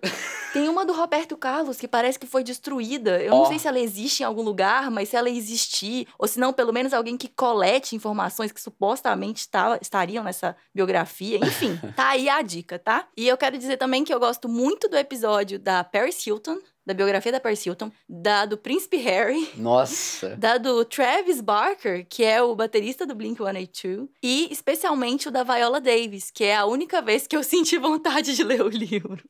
Tem 0.53 0.69
uma 0.69 0.85
do 0.85 0.93
Roberto 0.93 1.37
Carlos 1.37 1.79
que 1.79 1.89
parece 1.89 2.02
que 2.17 2.27
foi 2.27 2.43
destruída. 2.43 3.23
Eu 3.23 3.35
oh. 3.35 3.39
não 3.39 3.47
sei 3.47 3.59
se 3.59 3.69
ela 3.69 3.79
existe 3.79 4.23
em 4.23 4.27
algum 4.27 4.43
lugar, 4.43 4.91
mas 4.91 5.09
se 5.09 5.17
ela 5.17 5.31
existir, 5.31 6.07
ou 6.19 6.27
se 6.27 6.39
não, 6.39 6.53
pelo 6.53 6.73
menos 6.73 6.93
alguém 6.93 7.17
que 7.17 7.29
colete 7.29 7.97
informações 7.97 8.53
que 8.53 8.61
supostamente 8.61 9.49
tá, 9.49 9.79
estariam 9.81 10.25
nessa 10.25 10.57
biografia. 10.75 11.39
Enfim, 11.39 11.79
tá 11.97 12.11
aí 12.11 12.29
a 12.29 12.43
dica, 12.43 12.79
tá? 12.79 13.07
E 13.17 13.29
eu 13.29 13.37
quero 13.37 13.59
dizer 13.59 13.77
também 13.77 14.05
que 14.05 14.13
eu 14.13 14.21
gosto 14.21 14.49
muito 14.49 14.89
do 14.89 14.97
episódio 14.97 15.59
da 15.59 15.85
Paris 15.85 16.27
Hilton, 16.27 16.59
da 16.85 16.93
biografia 16.93 17.31
da 17.31 17.41
Paris 17.41 17.65
Hilton, 17.65 17.91
da 18.09 18.45
do 18.45 18.59
Príncipe 18.59 18.97
Harry. 18.97 19.49
Nossa! 19.57 20.37
Da 20.43 20.59
do 20.59 20.85
Travis 20.85 21.41
Barker, 21.41 22.05
que 22.09 22.25
é 22.25 22.43
o 22.43 22.55
baterista 22.57 23.07
do 23.07 23.15
Blink-182. 23.15 24.09
E 24.23 24.49
especialmente 24.51 25.29
o 25.29 25.31
da 25.31 25.45
Viola 25.45 25.81
Davis, 25.81 26.31
que 26.31 26.43
é 26.43 26.57
a 26.57 26.65
única 26.65 27.01
vez 27.01 27.27
que 27.27 27.37
eu 27.37 27.43
senti 27.45 27.79
vontade 27.79 28.35
de 28.35 28.43
ler 28.43 28.63
o 28.63 28.69
livro. 28.69 29.23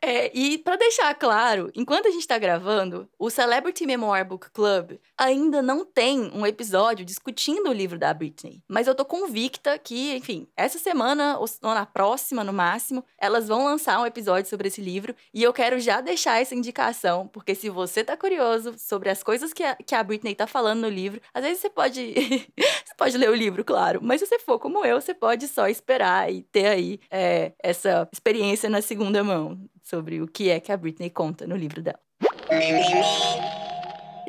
É, 0.00 0.30
e 0.36 0.58
para 0.58 0.76
deixar 0.76 1.12
claro, 1.14 1.72
enquanto 1.74 2.06
a 2.06 2.10
gente 2.10 2.20
está 2.20 2.38
gravando, 2.38 3.08
o 3.18 3.28
Celebrity 3.28 3.84
Memoir 3.84 4.24
Book 4.24 4.50
Club 4.50 4.92
ainda 5.16 5.60
não 5.60 5.84
tem 5.84 6.30
um 6.32 6.46
episódio 6.46 7.04
discutindo 7.04 7.68
o 7.68 7.72
livro 7.72 7.98
da 7.98 8.14
Britney. 8.14 8.62
Mas 8.68 8.86
eu 8.86 8.94
tô 8.94 9.04
convicta 9.04 9.76
que, 9.76 10.14
enfim, 10.14 10.46
essa 10.56 10.78
semana 10.78 11.36
ou 11.38 11.48
na 11.62 11.84
próxima, 11.84 12.44
no 12.44 12.52
máximo, 12.52 13.04
elas 13.18 13.48
vão 13.48 13.64
lançar 13.64 14.00
um 14.00 14.06
episódio 14.06 14.48
sobre 14.48 14.68
esse 14.68 14.80
livro. 14.80 15.14
E 15.34 15.42
eu 15.42 15.52
quero 15.52 15.80
já 15.80 16.00
deixar 16.00 16.40
essa 16.40 16.54
indicação, 16.54 17.26
porque 17.26 17.54
se 17.54 17.68
você 17.68 18.04
tá 18.04 18.16
curioso 18.16 18.74
sobre 18.78 19.10
as 19.10 19.22
coisas 19.22 19.52
que 19.52 19.64
a, 19.64 19.74
que 19.74 19.94
a 19.94 20.02
Britney 20.02 20.34
tá 20.34 20.46
falando 20.46 20.82
no 20.82 20.88
livro, 20.88 21.20
às 21.34 21.42
vezes 21.42 21.58
você 21.60 21.70
pode. 21.70 22.14
você 22.54 22.94
pode 22.96 23.18
ler 23.18 23.30
o 23.30 23.34
livro, 23.34 23.64
claro. 23.64 23.98
Mas 24.00 24.20
se 24.20 24.26
você 24.26 24.38
for 24.38 24.60
como 24.60 24.84
eu, 24.84 25.00
você 25.00 25.12
pode 25.12 25.48
só 25.48 25.66
esperar 25.66 26.32
e 26.32 26.42
ter 26.42 26.66
aí 26.66 27.00
é, 27.10 27.52
essa 27.60 28.08
experiência 28.12 28.70
na 28.70 28.80
segunda 28.80 29.24
mão 29.24 29.58
sobre 29.88 30.20
o 30.20 30.28
que 30.28 30.50
é 30.50 30.60
que 30.60 30.70
a 30.70 30.76
Britney 30.76 31.10
conta 31.10 31.46
no 31.46 31.56
livro 31.56 31.82
dela. 31.82 32.00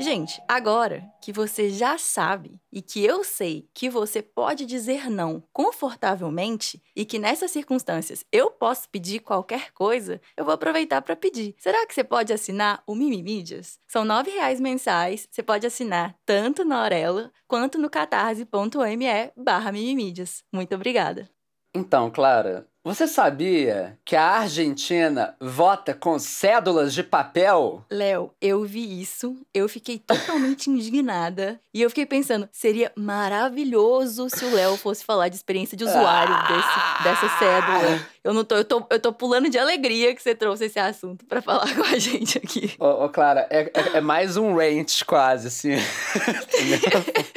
Gente, 0.02 0.42
agora 0.48 1.04
que 1.22 1.34
você 1.34 1.70
já 1.70 1.98
sabe 1.98 2.58
e 2.72 2.82
que 2.82 3.04
eu 3.04 3.22
sei 3.22 3.68
que 3.74 3.90
você 3.90 4.22
pode 4.22 4.66
dizer 4.66 5.10
não 5.10 5.44
confortavelmente 5.52 6.82
e 6.96 7.04
que 7.04 7.20
nessas 7.20 7.52
circunstâncias 7.52 8.24
eu 8.32 8.50
posso 8.50 8.88
pedir 8.88 9.20
qualquer 9.20 9.74
coisa, 9.74 10.22
eu 10.38 10.46
vou 10.46 10.54
aproveitar 10.54 11.02
para 11.02 11.18
pedir. 11.18 11.54
Será 11.58 11.86
que 11.86 11.94
você 11.94 12.02
pode 12.02 12.32
assinar 12.32 12.82
o 12.88 12.96
Mimimídias? 12.96 13.78
São 13.90 14.06
nove 14.06 14.32
reais 14.32 14.62
mensais, 14.62 15.28
você 15.30 15.44
pode 15.44 15.68
assinar 15.68 16.16
tanto 16.26 16.64
na 16.64 16.82
Aurela 16.82 17.30
quanto 17.46 17.78
no 17.78 17.90
catarse.me 17.90 19.34
barra 19.36 19.70
Mimimídias. 19.74 20.46
Muito 20.54 20.74
obrigada. 20.74 21.30
Então, 21.76 22.10
Clara, 22.10 22.66
você 22.90 23.08
sabia 23.08 24.00
que 24.04 24.16
a 24.16 24.40
Argentina 24.40 25.36
vota 25.40 25.94
com 25.94 26.18
cédulas 26.18 26.92
de 26.92 27.04
papel? 27.04 27.86
Léo, 27.88 28.34
eu 28.42 28.64
vi 28.64 29.00
isso, 29.00 29.38
eu 29.54 29.70
fiquei 29.70 30.00
totalmente 30.00 30.72
indignada 30.72 31.62
e 31.72 31.84
eu 31.84 31.90
fiquei 31.92 32.08
pensando, 32.08 32.50
seria 32.52 32.92
maravilhoso 32.96 34.28
se 34.28 34.44
o 34.44 34.56
Léo 34.56 34.76
fosse 34.76 35.06
falar 35.06 35.30
de 35.30 35.36
experiência 35.36 35.78
de 35.78 35.84
usuário 35.84 36.34
desse, 36.48 37.04
dessa 37.04 37.38
cédula. 37.38 38.08
Eu 38.30 38.34
não 38.36 38.44
tô, 38.44 38.58
eu 38.58 38.64
tô, 38.64 38.86
eu 38.92 39.00
tô 39.00 39.12
pulando 39.12 39.50
de 39.50 39.58
alegria 39.58 40.14
que 40.14 40.22
você 40.22 40.36
trouxe 40.36 40.66
esse 40.66 40.78
assunto 40.78 41.26
para 41.26 41.42
falar 41.42 41.66
com 41.74 41.82
a 41.82 41.98
gente 41.98 42.38
aqui. 42.38 42.76
Ô, 42.78 43.10
Clara, 43.10 43.48
é, 43.50 43.62
é, 43.62 43.98
é, 43.98 44.02
mais 44.02 44.38
um 44.38 44.54
rant 44.56 45.04
quase, 45.04 45.48
assim. 45.48 45.72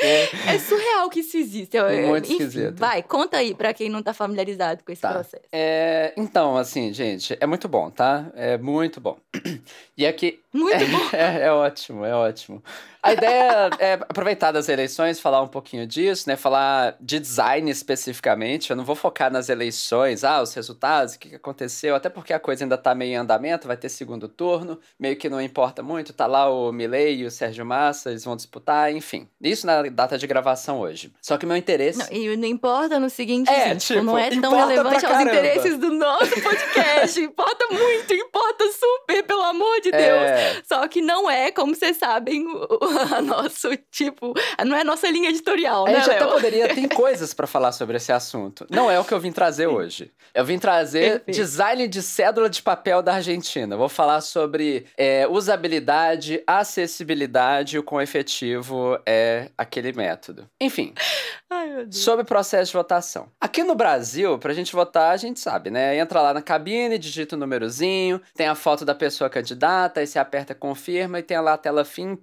é 0.46 0.58
surreal 0.58 1.08
que 1.08 1.20
isso 1.20 1.38
existe. 1.38 1.78
Muito 1.80 2.26
Enfim, 2.26 2.34
esquisito. 2.34 2.78
Vai, 2.78 3.02
conta 3.02 3.38
aí 3.38 3.54
para 3.54 3.72
quem 3.72 3.88
não 3.88 4.02
tá 4.02 4.12
familiarizado 4.12 4.84
com 4.84 4.92
esse 4.92 5.00
tá. 5.00 5.14
processo. 5.14 5.44
É, 5.50 6.12
então, 6.14 6.58
assim, 6.58 6.92
gente, 6.92 7.38
é 7.40 7.46
muito 7.46 7.70
bom, 7.70 7.88
tá? 7.88 8.26
É 8.34 8.58
muito 8.58 9.00
bom. 9.00 9.16
E 9.96 10.06
aqui. 10.06 10.40
Muito 10.52 10.82
é, 10.82 10.84
bom. 10.88 11.08
É, 11.12 11.42
é 11.42 11.52
ótimo, 11.52 12.04
é 12.04 12.14
ótimo. 12.14 12.62
A 13.02 13.12
ideia 13.12 13.70
é 13.78 13.94
aproveitar 13.94 14.52
das 14.52 14.68
eleições, 14.68 15.18
falar 15.18 15.42
um 15.42 15.48
pouquinho 15.48 15.86
disso, 15.86 16.28
né? 16.28 16.36
Falar 16.36 16.96
de 17.00 17.18
design 17.18 17.68
especificamente. 17.70 18.70
Eu 18.70 18.76
não 18.76 18.84
vou 18.84 18.94
focar 18.94 19.30
nas 19.30 19.48
eleições, 19.48 20.22
ah, 20.22 20.40
os 20.40 20.54
resultados, 20.54 20.81
o 20.82 21.18
que 21.18 21.34
aconteceu, 21.34 21.94
até 21.94 22.08
porque 22.08 22.32
a 22.32 22.40
coisa 22.40 22.64
ainda 22.64 22.76
tá 22.76 22.94
meio 22.94 23.12
em 23.12 23.16
andamento, 23.16 23.66
vai 23.66 23.76
ter 23.76 23.88
segundo 23.88 24.28
turno, 24.28 24.78
meio 24.98 25.16
que 25.16 25.28
não 25.28 25.40
importa 25.40 25.82
muito, 25.82 26.12
tá 26.12 26.26
lá 26.26 26.50
o 26.50 26.72
Milley 26.72 27.20
e 27.20 27.24
o 27.24 27.30
Sérgio 27.30 27.64
Massa, 27.64 28.10
eles 28.10 28.24
vão 28.24 28.36
disputar, 28.36 28.92
enfim. 28.92 29.28
Isso 29.40 29.66
na 29.66 29.82
data 29.82 30.18
de 30.18 30.26
gravação 30.26 30.80
hoje. 30.80 31.12
Só 31.20 31.38
que 31.38 31.44
o 31.44 31.48
meu 31.48 31.56
interesse. 31.56 31.98
Não, 31.98 32.06
e 32.10 32.36
não 32.36 32.48
importa 32.48 32.98
no 32.98 33.08
seguinte, 33.08 33.50
é, 33.50 33.72
assim, 33.72 33.94
tipo, 33.94 34.02
não 34.02 34.18
é 34.18 34.30
tão 34.30 34.54
relevante 34.54 35.06
aos 35.06 35.20
interesses 35.20 35.78
do 35.78 35.92
nosso 35.92 36.34
podcast. 36.42 37.20
importa 37.20 37.66
muito, 37.70 38.14
importa 38.14 38.64
super, 38.72 39.22
pelo 39.24 39.42
amor 39.42 39.80
de 39.80 39.90
Deus. 39.90 40.02
É... 40.02 40.62
Só 40.64 40.86
que 40.88 41.00
não 41.00 41.30
é, 41.30 41.50
como 41.50 41.74
vocês 41.74 41.96
sabem, 41.96 42.46
o 42.46 43.14
a 43.14 43.22
nosso 43.22 43.76
tipo, 43.90 44.34
não 44.64 44.76
é 44.76 44.80
a 44.80 44.84
nossa 44.84 45.08
linha 45.10 45.30
editorial, 45.30 45.86
a 45.86 45.90
né? 45.90 45.96
A 45.96 46.00
gente 46.00 46.10
até 46.14 46.26
poderia, 46.26 46.74
tem 46.74 46.88
coisas 46.88 47.32
para 47.34 47.46
falar 47.46 47.72
sobre 47.72 47.96
esse 47.96 48.12
assunto. 48.12 48.66
Não 48.70 48.90
é 48.90 48.98
o 48.98 49.04
que 49.04 49.12
eu 49.12 49.20
vim 49.20 49.32
trazer 49.32 49.66
hoje. 49.66 50.10
Eu 50.34 50.44
vim 50.44 50.58
trazer 50.62 51.18
Perfeito. 51.18 51.36
design 51.36 51.88
de 51.88 52.00
cédula 52.00 52.48
de 52.48 52.62
papel 52.62 53.02
da 53.02 53.14
Argentina. 53.14 53.76
Vou 53.76 53.88
falar 53.88 54.20
sobre 54.20 54.86
é, 54.96 55.26
usabilidade, 55.26 56.40
acessibilidade 56.46 57.74
e 57.74 57.78
o 57.80 57.82
quão 57.82 58.00
efetivo 58.00 58.96
é 59.04 59.50
aquele 59.58 59.92
método. 59.92 60.48
Enfim. 60.60 60.94
Ai, 61.50 61.86
sobre 61.90 62.22
o 62.22 62.26
processo 62.26 62.70
de 62.70 62.78
votação. 62.78 63.28
Aqui 63.38 63.62
no 63.62 63.74
Brasil, 63.74 64.38
pra 64.38 64.54
gente 64.54 64.72
votar, 64.72 65.12
a 65.12 65.16
gente 65.18 65.38
sabe, 65.38 65.68
né? 65.68 65.98
Entra 65.98 66.22
lá 66.22 66.32
na 66.32 66.40
cabine, 66.40 66.96
digita 66.96 67.36
o 67.36 67.38
númerozinho, 67.38 68.22
tem 68.34 68.46
a 68.46 68.54
foto 68.54 68.86
da 68.86 68.94
pessoa 68.94 69.28
candidata, 69.28 70.00
aí 70.00 70.06
você 70.06 70.18
aperta 70.18 70.54
confirma 70.54 71.18
e 71.18 71.22
tem 71.22 71.38
lá 71.38 71.52
a 71.52 71.58
tela 71.58 71.84
fim, 71.84 72.18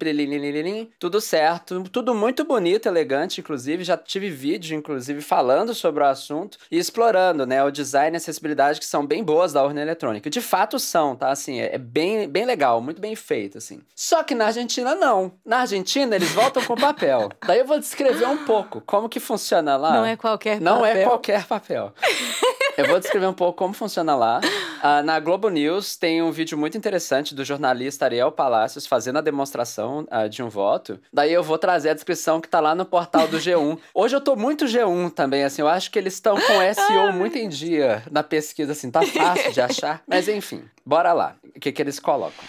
tudo 0.98 1.22
certo, 1.22 1.84
tudo 1.92 2.16
muito 2.16 2.44
bonito, 2.44 2.88
elegante, 2.88 3.40
inclusive. 3.40 3.84
Já 3.84 3.96
tive 3.98 4.32
vídeo, 4.32 4.76
inclusive, 4.76 5.22
falando 5.22 5.76
sobre 5.76 6.04
o 6.04 6.08
assunto 6.08 6.58
e 6.72 6.80
explorando, 6.80 7.46
né, 7.46 7.64
o 7.64 7.70
design 7.70 8.18
acessibilidade 8.30 8.80
que 8.80 8.86
são 8.86 9.06
bem 9.06 9.24
boas 9.24 9.54
da 9.54 9.64
urna 9.64 9.82
eletrônica. 9.82 10.30
De 10.30 10.42
fato 10.42 10.80
são, 10.80 11.16
tá? 11.16 11.30
Assim, 11.30 11.60
é, 11.60 11.76
é 11.76 11.78
bem, 11.78 12.28
bem 12.28 12.46
legal, 12.46 12.82
muito 12.82 13.02
bem 13.02 13.16
feito, 13.16 13.58
assim. 13.58 13.82
Só 13.96 14.24
que 14.24 14.36
na 14.36 14.46
Argentina, 14.48 14.96
não. 14.96 15.34
Na 15.46 15.60
Argentina, 15.60 16.16
eles 16.16 16.32
voltam 16.32 16.64
com 16.64 16.76
papel. 16.76 17.30
Daí 17.46 17.60
eu 17.60 17.66
vou 17.66 17.80
descrever 17.80 18.28
um 18.28 18.46
pouco 18.46 18.82
como 18.86 19.10
que 19.10 19.20
funciona 19.20 19.76
lá. 19.76 19.94
Não 19.94 20.06
é 20.06 20.16
qualquer 20.16 20.62
não 20.62 20.80
papel. 20.80 20.94
Não 20.94 21.02
é 21.02 21.04
qualquer 21.06 21.46
papel. 21.46 21.94
Eu 22.80 22.88
vou 22.88 22.98
descrever 22.98 23.28
um 23.28 23.34
pouco 23.34 23.58
como 23.58 23.74
funciona 23.74 24.16
lá. 24.16 24.40
Uh, 24.40 25.04
na 25.04 25.20
Globo 25.20 25.50
News 25.50 25.98
tem 25.98 26.22
um 26.22 26.32
vídeo 26.32 26.58
muito 26.58 26.78
interessante 26.78 27.36
do 27.36 27.44
jornalista 27.44 28.06
Ariel 28.06 28.32
Palacios 28.32 28.88
fazendo 28.88 29.18
a 29.18 29.22
demonstração 29.22 30.08
uh, 30.10 30.30
de 30.30 30.42
um 30.42 30.48
voto. 30.48 30.98
Daí 31.12 31.34
eu 31.34 31.44
vou 31.44 31.58
trazer 31.58 31.90
a 31.90 31.94
descrição 31.94 32.40
que 32.40 32.48
tá 32.48 32.62
lá 32.62 32.74
no 32.74 32.86
portal 32.86 33.28
do 33.28 33.38
G1. 33.38 33.78
Hoje 33.94 34.16
eu 34.16 34.22
tô 34.22 34.34
muito 34.38 34.64
G1 34.64 35.12
também, 35.12 35.44
assim, 35.44 35.62
eu 35.62 35.68
acho 35.68 35.92
que 35.92 36.00
eles 36.00 36.14
estão 36.14 36.38
com 36.40 36.74
SEO 36.74 37.12
muito 37.12 37.38
em 37.38 37.50
dia 37.50 38.02
na 38.10 38.24
pesquisa, 38.24 38.72
assim, 38.72 38.90
tá 38.90 39.02
fácil 39.02 39.52
de 39.52 39.60
achar. 39.60 40.02
Mas 40.08 40.30
enfim, 40.30 40.64
bora 40.86 41.12
lá. 41.12 41.36
O 41.54 41.60
que, 41.60 41.74
que 41.74 41.82
eles 41.82 42.00
colocam? 42.00 42.46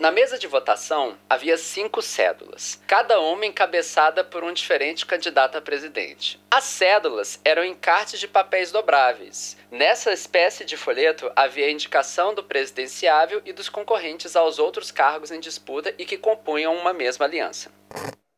Na 0.00 0.10
mesa 0.10 0.38
de 0.38 0.46
votação 0.46 1.18
havia 1.28 1.58
cinco 1.58 2.00
cédulas, 2.00 2.80
cada 2.86 3.20
uma 3.20 3.44
encabeçada 3.44 4.24
por 4.24 4.42
um 4.42 4.50
diferente 4.50 5.04
candidato 5.04 5.58
a 5.58 5.60
presidente. 5.60 6.40
As 6.50 6.64
cédulas 6.64 7.38
eram 7.44 7.62
encartes 7.62 8.18
de 8.18 8.26
papéis 8.26 8.72
dobráveis. 8.72 9.58
Nessa 9.70 10.10
espécie 10.10 10.64
de 10.64 10.74
folheto 10.74 11.30
havia 11.36 11.66
a 11.66 11.70
indicação 11.70 12.32
do 12.32 12.42
presidenciável 12.42 13.42
e 13.44 13.52
dos 13.52 13.68
concorrentes 13.68 14.34
aos 14.34 14.58
outros 14.58 14.90
cargos 14.90 15.30
em 15.30 15.38
disputa 15.38 15.94
e 15.98 16.06
que 16.06 16.16
compunham 16.16 16.74
uma 16.74 16.94
mesma 16.94 17.26
aliança. 17.26 17.70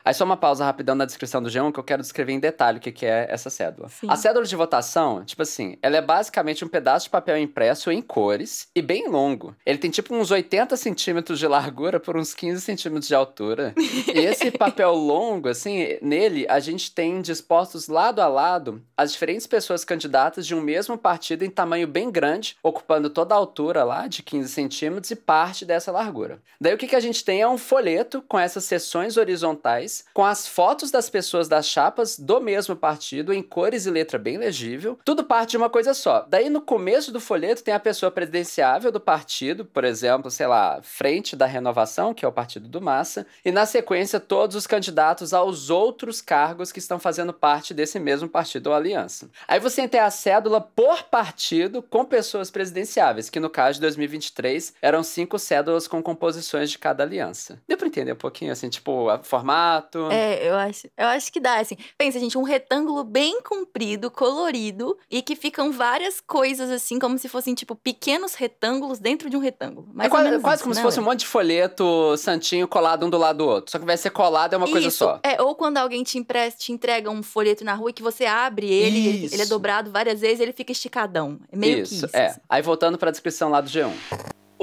Aí 0.04 0.12
só 0.12 0.24
uma 0.24 0.36
pausa 0.36 0.64
rapidão 0.64 0.94
na 0.94 1.04
descrição 1.04 1.42
do 1.42 1.48
G1 1.48 1.72
que 1.72 1.78
eu 1.78 1.84
quero 1.84 2.02
descrever 2.02 2.32
em 2.32 2.40
detalhe 2.40 2.78
o 2.78 2.80
que 2.80 3.06
é 3.06 3.26
essa 3.28 3.50
cédula. 3.50 3.88
Sim. 3.88 4.08
A 4.08 4.16
cédula 4.16 4.44
de 4.44 4.56
votação, 4.56 5.24
tipo 5.24 5.42
assim, 5.42 5.76
ela 5.82 5.96
é 5.96 6.02
basicamente 6.02 6.64
um 6.64 6.68
pedaço 6.68 7.06
de 7.06 7.10
papel 7.10 7.38
impresso 7.38 7.90
em 7.90 8.02
cores 8.02 8.68
e 8.74 8.82
bem 8.82 9.08
longo. 9.08 9.54
Ele 9.64 9.78
tem 9.78 9.90
tipo 9.90 10.14
uns 10.14 10.30
80 10.30 10.76
centímetros 10.76 11.38
de 11.38 11.46
largura 11.46 12.00
por 12.00 12.16
uns 12.16 12.34
15 12.34 12.60
centímetros 12.60 13.08
de 13.08 13.14
altura. 13.14 13.74
e 13.76 14.18
esse 14.18 14.50
papel 14.56 14.92
longo, 14.94 15.48
assim, 15.48 15.98
nele 16.02 16.46
a 16.48 16.58
gente 16.58 16.92
tem 16.92 17.20
dispostos 17.20 17.88
lado 17.88 18.20
a 18.20 18.26
lado 18.26 18.82
as 18.96 19.12
diferentes 19.12 19.46
pessoas 19.46 19.84
candidatas 19.84 20.46
de 20.46 20.54
um 20.54 20.60
mesmo 20.60 20.96
partido 20.98 21.44
em 21.44 21.50
tamanho 21.50 21.86
bem 21.86 22.10
grande, 22.10 22.56
ocupando 22.62 23.10
toda 23.10 23.34
a 23.34 23.38
altura 23.38 23.84
lá 23.84 24.06
de 24.06 24.22
15 24.22 24.48
centímetros 24.48 25.10
e 25.10 25.16
parte 25.16 25.64
dessa 25.64 25.92
largura. 25.92 26.40
Daí 26.60 26.74
o 26.74 26.78
que, 26.78 26.86
que 26.86 26.96
a 26.96 27.00
gente 27.00 27.24
tem 27.24 27.40
é 27.40 27.48
um 27.48 27.58
folheto 27.58 28.22
com 28.28 28.38
essas 28.38 28.64
seções 28.64 29.16
horizontais 29.16 29.91
com 30.12 30.24
as 30.24 30.46
fotos 30.46 30.90
das 30.90 31.08
pessoas 31.10 31.48
das 31.48 31.66
chapas 31.66 32.18
do 32.18 32.40
mesmo 32.40 32.74
partido, 32.76 33.32
em 33.32 33.42
cores 33.42 33.86
e 33.86 33.90
letra 33.90 34.18
bem 34.18 34.38
legível. 34.38 34.98
Tudo 35.04 35.24
parte 35.24 35.52
de 35.52 35.56
uma 35.56 35.70
coisa 35.70 35.94
só. 35.94 36.26
Daí, 36.28 36.48
no 36.48 36.60
começo 36.60 37.12
do 37.12 37.20
folheto, 37.20 37.62
tem 37.62 37.74
a 37.74 37.80
pessoa 37.80 38.10
presidenciável 38.10 38.90
do 38.90 39.00
partido, 39.00 39.64
por 39.64 39.84
exemplo, 39.84 40.30
sei 40.30 40.46
lá, 40.46 40.80
Frente 40.82 41.36
da 41.36 41.46
Renovação, 41.46 42.14
que 42.14 42.24
é 42.24 42.28
o 42.28 42.32
partido 42.32 42.68
do 42.68 42.80
Massa, 42.80 43.26
e 43.44 43.50
na 43.50 43.66
sequência, 43.66 44.20
todos 44.20 44.56
os 44.56 44.66
candidatos 44.66 45.34
aos 45.34 45.70
outros 45.70 46.20
cargos 46.20 46.72
que 46.72 46.78
estão 46.78 46.98
fazendo 46.98 47.32
parte 47.32 47.74
desse 47.74 47.98
mesmo 47.98 48.28
partido 48.28 48.68
ou 48.68 48.74
aliança. 48.74 49.30
Aí 49.46 49.60
você 49.60 49.86
tem 49.88 50.00
a 50.00 50.10
cédula 50.10 50.60
por 50.60 51.02
partido 51.04 51.82
com 51.82 52.04
pessoas 52.04 52.50
presidenciáveis, 52.50 53.28
que 53.28 53.40
no 53.40 53.50
caso 53.50 53.74
de 53.74 53.80
2023 53.82 54.74
eram 54.80 55.02
cinco 55.02 55.38
cédulas 55.38 55.88
com 55.88 56.02
composições 56.02 56.70
de 56.70 56.78
cada 56.78 57.02
aliança. 57.02 57.60
Deu 57.68 57.76
pra 57.76 57.86
entender 57.86 58.12
um 58.12 58.16
pouquinho, 58.16 58.52
assim, 58.52 58.68
tipo, 58.68 59.08
a 59.08 59.22
formato, 59.22 59.81
É, 60.10 60.48
eu 60.48 60.54
acho, 60.54 60.88
eu 60.96 61.06
acho 61.08 61.32
que 61.32 61.40
dá, 61.40 61.58
assim. 61.58 61.76
Pensa, 61.98 62.18
gente, 62.18 62.36
um 62.38 62.42
retângulo 62.42 63.04
bem 63.04 63.40
comprido, 63.42 64.10
colorido, 64.10 64.96
e 65.10 65.22
que 65.22 65.36
ficam 65.36 65.70
várias 65.72 66.20
coisas, 66.20 66.70
assim, 66.70 66.98
como 66.98 67.18
se 67.18 67.28
fossem, 67.28 67.54
tipo, 67.54 67.74
pequenos 67.74 68.34
retângulos 68.34 68.98
dentro 68.98 69.28
de 69.28 69.36
um 69.36 69.40
retângulo. 69.40 69.88
Mais 69.92 70.06
é 70.06 70.10
quase, 70.10 70.24
ou 70.24 70.30
menos 70.30 70.42
quase 70.44 70.62
como 70.62 70.74
né, 70.74 70.80
se 70.80 70.82
fosse 70.84 71.00
um 71.00 71.04
monte 71.04 71.20
de 71.20 71.26
folheto 71.26 72.16
santinho 72.16 72.66
colado 72.68 73.06
um 73.06 73.10
do 73.10 73.18
lado 73.18 73.38
do 73.38 73.46
outro. 73.46 73.70
Só 73.70 73.78
que 73.78 73.84
vai 73.84 73.96
ser 73.96 74.10
colado 74.10 74.54
é 74.54 74.56
uma 74.56 74.68
coisa 74.68 74.88
Isso, 74.88 74.98
só. 74.98 75.20
É, 75.22 75.40
ou 75.40 75.54
quando 75.54 75.78
alguém 75.78 76.02
te, 76.02 76.18
empresta, 76.18 76.60
te 76.60 76.72
entrega 76.72 77.10
um 77.10 77.22
folheto 77.22 77.64
na 77.64 77.74
rua 77.74 77.90
e 77.90 77.92
que 77.92 78.02
você 78.02 78.24
abre 78.24 78.70
ele, 78.70 79.06
ele- 79.08 79.28
ele 79.32 79.42
é 79.42 79.46
dobrado 79.46 79.90
várias 79.90 80.20
vezes 80.20 80.40
ele 80.40 80.52
fica 80.52 80.72
esticadão. 80.72 81.38
É 81.50 81.56
meio 81.56 81.78
isso, 81.80 81.90
que 82.00 82.06
isso. 82.06 82.16
é. 82.16 82.26
assim. 82.26 82.40
Aí 82.48 82.62
voltando 82.62 82.98
para 82.98 83.08
a 83.08 83.12
descrição 83.12 83.50
lá 83.50 83.60
do 83.60 83.68
G1. 83.68 83.92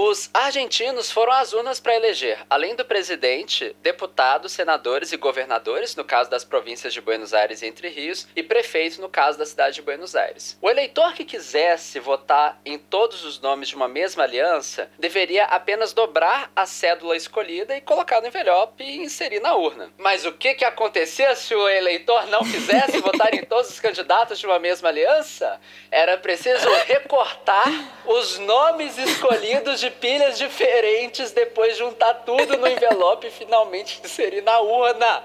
Os 0.01 0.29
argentinos 0.33 1.11
foram 1.11 1.33
às 1.33 1.51
urnas 1.51 1.77
para 1.77 1.93
eleger, 1.93 2.39
além 2.49 2.73
do 2.73 2.85
presidente, 2.85 3.75
deputados, 3.81 4.53
senadores 4.53 5.11
e 5.11 5.17
governadores, 5.17 5.93
no 5.93 6.05
caso 6.05 6.29
das 6.29 6.45
províncias 6.45 6.93
de 6.93 7.01
Buenos 7.01 7.33
Aires 7.33 7.61
e 7.61 7.65
Entre 7.65 7.89
Rios, 7.89 8.25
e 8.33 8.41
prefeito, 8.41 9.01
no 9.01 9.09
caso 9.09 9.37
da 9.37 9.45
cidade 9.45 9.75
de 9.75 9.81
Buenos 9.81 10.15
Aires. 10.15 10.57
O 10.61 10.69
eleitor 10.69 11.11
que 11.13 11.25
quisesse 11.25 11.99
votar 11.99 12.61
em 12.65 12.77
todos 12.77 13.25
os 13.25 13.41
nomes 13.41 13.67
de 13.67 13.75
uma 13.75 13.89
mesma 13.89 14.23
aliança 14.23 14.89
deveria 14.97 15.43
apenas 15.43 15.91
dobrar 15.91 16.49
a 16.55 16.65
cédula 16.65 17.17
escolhida 17.17 17.75
e 17.75 17.81
colocar 17.81 18.21
no 18.21 18.27
envelope 18.27 18.81
e 18.81 19.03
inserir 19.03 19.41
na 19.41 19.53
urna. 19.55 19.91
Mas 19.97 20.25
o 20.25 20.31
que, 20.31 20.53
que 20.53 20.63
acontecia 20.63 21.35
se 21.35 21.53
o 21.53 21.67
eleitor 21.67 22.25
não 22.27 22.39
quisesse 22.39 22.99
votar 23.03 23.33
em 23.33 23.43
todos 23.43 23.69
os 23.69 23.81
candidatos 23.81 24.39
de 24.39 24.45
uma 24.45 24.59
mesma 24.59 24.87
aliança? 24.87 25.59
Era 25.91 26.17
preciso 26.17 26.69
recortar 26.85 27.67
os 28.05 28.39
nomes 28.39 28.97
escolhidos 28.97 29.81
de 29.81 29.88
pilhas 29.89 30.37
diferentes, 30.37 31.31
depois 31.31 31.77
juntar 31.77 32.13
tudo 32.25 32.57
no 32.57 32.67
envelope 32.67 33.27
e 33.27 33.31
finalmente 33.31 34.01
inserir 34.03 34.41
na 34.41 34.59
urna. 34.59 35.23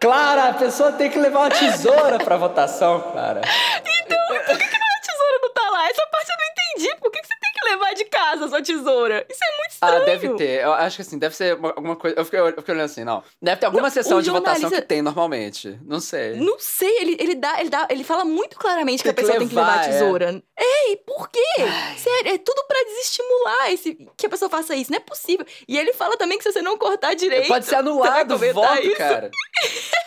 Clara, 0.00 0.50
a 0.50 0.54
pessoa 0.54 0.92
tem 0.92 1.10
que 1.10 1.18
levar 1.18 1.40
uma 1.40 1.50
tesoura 1.50 2.18
pra 2.18 2.36
votação, 2.36 3.00
Clara. 3.12 3.40
A 3.40 3.80
tesoura 3.80 5.38
não 5.42 5.52
tá 5.52 5.70
lá. 5.70 5.88
Essa 5.88 6.06
parte 6.06 6.30
eu 6.30 6.36
não 6.36 6.46
entendi. 6.52 7.00
Por 7.00 7.10
que 7.10 7.20
que 7.20 7.26
você 7.26 7.37
que 7.60 7.68
levar 7.68 7.94
de 7.94 8.04
casa 8.06 8.44
a 8.44 8.48
sua 8.48 8.62
tesoura? 8.62 9.26
Isso 9.28 9.40
é 9.44 9.56
muito 9.56 9.74
Ah, 9.80 9.86
estranho. 9.98 10.04
deve 10.06 10.34
ter. 10.36 10.62
Eu 10.64 10.72
acho 10.72 10.96
que 10.96 11.02
assim, 11.02 11.18
deve 11.18 11.34
ser 11.36 11.54
uma- 11.56 11.70
alguma 11.70 11.96
coisa. 11.96 12.16
Eu 12.18 12.24
fiquei, 12.24 12.40
eu 12.40 12.52
fiquei 12.56 12.74
olhando 12.74 12.86
assim, 12.86 13.04
não. 13.04 13.22
Deve 13.40 13.56
ter 13.60 13.66
alguma 13.66 13.84
Não, 13.84 13.90
sessão 13.90 14.20
de 14.22 14.30
votação 14.30 14.70
que 14.70 14.80
tem 14.82 15.02
normalmente. 15.02 15.78
Não 15.84 16.00
sei. 16.00 16.34
Não 16.36 16.58
sei, 16.58 16.98
ele, 17.00 17.16
ele 17.20 17.34
dá, 17.34 17.60
ele 17.60 17.70
dá, 17.70 17.86
ele 17.90 18.04
fala 18.04 18.24
muito 18.24 18.56
claramente 18.58 19.02
que 19.02 19.08
a 19.08 19.12
que 19.14 19.20
pessoa 19.20 19.38
tem 19.38 19.48
que 19.48 19.54
levar 19.54 19.66
a 19.68 19.76
levar, 19.82 19.88
é. 19.88 19.92
tesoura. 19.92 20.42
Ei, 20.58 20.96
por 20.96 21.28
quê? 21.30 21.40
Sério, 21.96 22.32
é 22.34 22.38
tudo 22.38 22.64
pra 22.66 22.82
desestimular 22.84 23.72
esse, 23.72 23.94
que 24.16 24.26
a 24.26 24.28
pessoa 24.28 24.48
faça 24.50 24.74
isso. 24.74 24.90
Não 24.90 24.96
é 24.98 25.00
possível. 25.00 25.46
E 25.66 25.78
ele 25.78 25.92
fala 25.92 26.16
também 26.16 26.38
que 26.38 26.44
se 26.44 26.52
você 26.52 26.62
não 26.62 26.76
cortar 26.76 27.14
direito. 27.14 27.48
Pode 27.48 27.64
ser 27.66 27.76
anulado 27.76 28.34
o 28.34 28.52
voto, 28.52 28.82
isso. 28.82 28.96
cara. 28.96 29.30